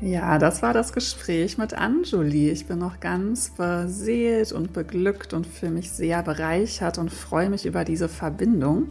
Ja, 0.00 0.38
das 0.38 0.62
war 0.62 0.72
das 0.72 0.92
Gespräch 0.92 1.58
mit 1.58 1.74
Anjuli. 1.74 2.50
Ich 2.50 2.66
bin 2.66 2.78
noch 2.78 2.98
ganz 2.98 3.50
beseelt 3.50 4.50
und 4.50 4.72
beglückt 4.72 5.34
und 5.34 5.46
fühle 5.46 5.72
mich 5.72 5.92
sehr 5.92 6.22
bereichert 6.24 6.98
und 6.98 7.12
freue 7.12 7.50
mich 7.50 7.64
über 7.64 7.84
diese 7.84 8.08
Verbindung. 8.08 8.88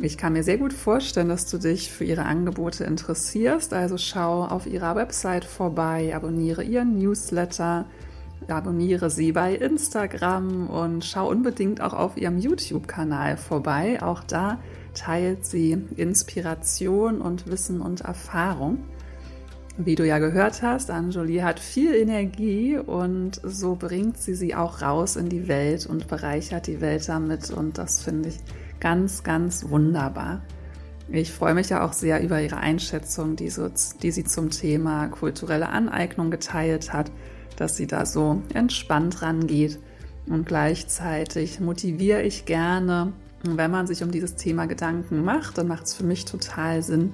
Ich 0.00 0.16
kann 0.16 0.34
mir 0.34 0.44
sehr 0.44 0.58
gut 0.58 0.72
vorstellen, 0.72 1.28
dass 1.28 1.46
du 1.46 1.58
dich 1.58 1.90
für 1.90 2.04
ihre 2.04 2.24
Angebote 2.24 2.84
interessierst. 2.84 3.74
Also 3.74 3.98
schau 3.98 4.44
auf 4.44 4.68
ihrer 4.68 4.94
Website 4.94 5.44
vorbei, 5.44 6.14
abonniere 6.14 6.62
ihren 6.62 6.98
Newsletter, 6.98 7.84
abonniere 8.46 9.10
sie 9.10 9.32
bei 9.32 9.56
Instagram 9.56 10.68
und 10.68 11.04
schau 11.04 11.28
unbedingt 11.28 11.80
auch 11.80 11.94
auf 11.94 12.16
ihrem 12.16 12.38
YouTube-Kanal 12.38 13.36
vorbei. 13.36 14.00
Auch 14.00 14.22
da 14.22 14.60
teilt 14.94 15.44
sie 15.44 15.76
Inspiration 15.96 17.20
und 17.20 17.48
Wissen 17.48 17.80
und 17.80 18.02
Erfahrung. 18.02 18.78
Wie 19.78 19.96
du 19.96 20.06
ja 20.06 20.18
gehört 20.18 20.62
hast, 20.62 20.92
Anjoli 20.92 21.38
hat 21.38 21.58
viel 21.58 21.94
Energie 21.94 22.76
und 22.76 23.40
so 23.44 23.74
bringt 23.74 24.18
sie 24.18 24.34
sie 24.34 24.54
auch 24.54 24.80
raus 24.80 25.16
in 25.16 25.28
die 25.28 25.48
Welt 25.48 25.86
und 25.86 26.06
bereichert 26.06 26.68
die 26.68 26.80
Welt 26.80 27.08
damit 27.08 27.50
und 27.50 27.78
das 27.78 28.02
finde 28.02 28.30
ich 28.30 28.38
ganz, 28.80 29.22
ganz 29.22 29.68
wunderbar. 29.68 30.42
Ich 31.10 31.32
freue 31.32 31.54
mich 31.54 31.70
ja 31.70 31.84
auch 31.84 31.92
sehr 31.92 32.22
über 32.22 32.40
ihre 32.40 32.58
Einschätzung, 32.58 33.36
die, 33.36 33.50
so, 33.50 33.70
die 34.02 34.10
sie 34.10 34.24
zum 34.24 34.50
Thema 34.50 35.08
kulturelle 35.08 35.68
Aneignung 35.68 36.30
geteilt 36.30 36.92
hat, 36.92 37.10
dass 37.56 37.76
sie 37.76 37.86
da 37.86 38.04
so 38.04 38.42
entspannt 38.52 39.22
rangeht 39.22 39.78
und 40.26 40.46
gleichzeitig 40.46 41.60
motiviere 41.60 42.22
ich 42.22 42.44
gerne 42.44 43.12
wenn 43.44 43.70
man 43.70 43.86
sich 43.86 44.02
um 44.02 44.10
dieses 44.10 44.34
Thema 44.34 44.66
Gedanken 44.66 45.24
macht, 45.24 45.58
dann 45.58 45.68
macht 45.68 45.86
es 45.86 45.94
für 45.94 46.04
mich 46.04 46.24
total 46.24 46.82
Sinn, 46.82 47.12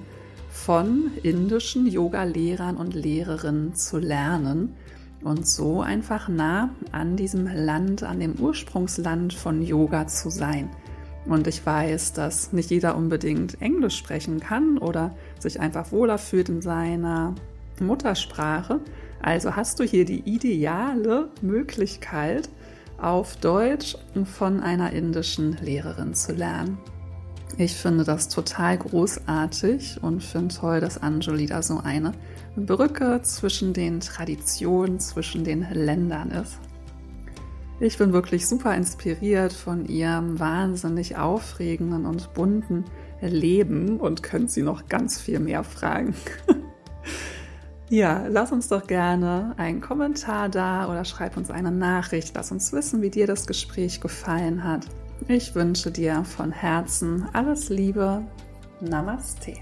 von 0.49 1.11
indischen 1.21 1.85
Yoga-Lehrern 1.85 2.77
und 2.77 2.95
Lehrerinnen 2.95 3.75
zu 3.75 3.99
lernen 3.99 4.75
und 5.21 5.45
so 5.47 5.81
einfach 5.81 6.29
nah 6.29 6.69
an 6.91 7.17
diesem 7.17 7.45
Land, 7.45 8.03
an 8.03 8.19
dem 8.19 8.35
Ursprungsland 8.35 9.33
von 9.33 9.61
Yoga 9.61 10.07
zu 10.07 10.29
sein. 10.29 10.69
Und 11.25 11.47
ich 11.47 11.65
weiß, 11.65 12.13
dass 12.13 12.53
nicht 12.53 12.69
jeder 12.69 12.95
unbedingt 12.95 13.61
Englisch 13.61 13.97
sprechen 13.97 14.39
kann 14.39 14.77
oder 14.77 15.15
sich 15.39 15.59
einfach 15.59 15.91
wohler 15.91 16.17
fühlt 16.17 16.49
in 16.49 16.61
seiner 16.61 17.33
Muttersprache. 17.79 18.79
Also 19.21 19.55
hast 19.55 19.79
du 19.79 19.83
hier 19.83 20.05
die 20.05 20.19
ideale 20.19 21.29
Möglichkeit, 21.41 22.49
auf 22.97 23.35
Deutsch 23.37 23.97
von 24.23 24.61
einer 24.61 24.93
indischen 24.93 25.57
Lehrerin 25.61 26.13
zu 26.13 26.33
lernen. 26.33 26.77
Ich 27.57 27.73
finde 27.73 28.03
das 28.03 28.27
total 28.27 28.77
großartig 28.77 29.99
und 30.01 30.23
finde 30.23 30.53
toll, 30.53 30.79
dass 30.79 31.01
Anjali 31.01 31.45
da 31.45 31.61
so 31.61 31.79
eine 31.83 32.13
Brücke 32.55 33.21
zwischen 33.23 33.73
den 33.73 33.99
Traditionen, 33.99 34.99
zwischen 34.99 35.43
den 35.43 35.65
Ländern 35.71 36.31
ist. 36.31 36.59
Ich 37.79 37.97
bin 37.97 38.13
wirklich 38.13 38.47
super 38.47 38.73
inspiriert 38.75 39.51
von 39.51 39.85
ihrem 39.85 40.39
wahnsinnig 40.39 41.17
aufregenden 41.17 42.05
und 42.05 42.33
bunten 42.33 42.85
Leben 43.21 43.99
und 43.99 44.23
könnte 44.23 44.51
sie 44.51 44.61
noch 44.61 44.87
ganz 44.87 45.19
viel 45.19 45.39
mehr 45.39 45.63
fragen. 45.63 46.15
Ja, 47.87 48.25
lass 48.27 48.51
uns 48.51 48.67
doch 48.67 48.87
gerne 48.87 49.53
einen 49.57 49.79
Kommentar 49.79 50.49
da 50.49 50.89
oder 50.89 51.05
schreib 51.05 51.37
uns 51.37 51.51
eine 51.51 51.69
Nachricht. 51.69 52.33
Lass 52.33 52.51
uns 52.51 52.73
wissen, 52.73 53.03
wie 53.03 53.11
dir 53.11 53.27
das 53.27 53.45
Gespräch 53.45 54.01
gefallen 54.01 54.63
hat. 54.63 54.87
Ich 55.27 55.53
wünsche 55.53 55.91
dir 55.91 56.23
von 56.23 56.51
Herzen 56.51 57.27
alles 57.33 57.69
Liebe. 57.69 58.23
Namaste. 58.81 59.53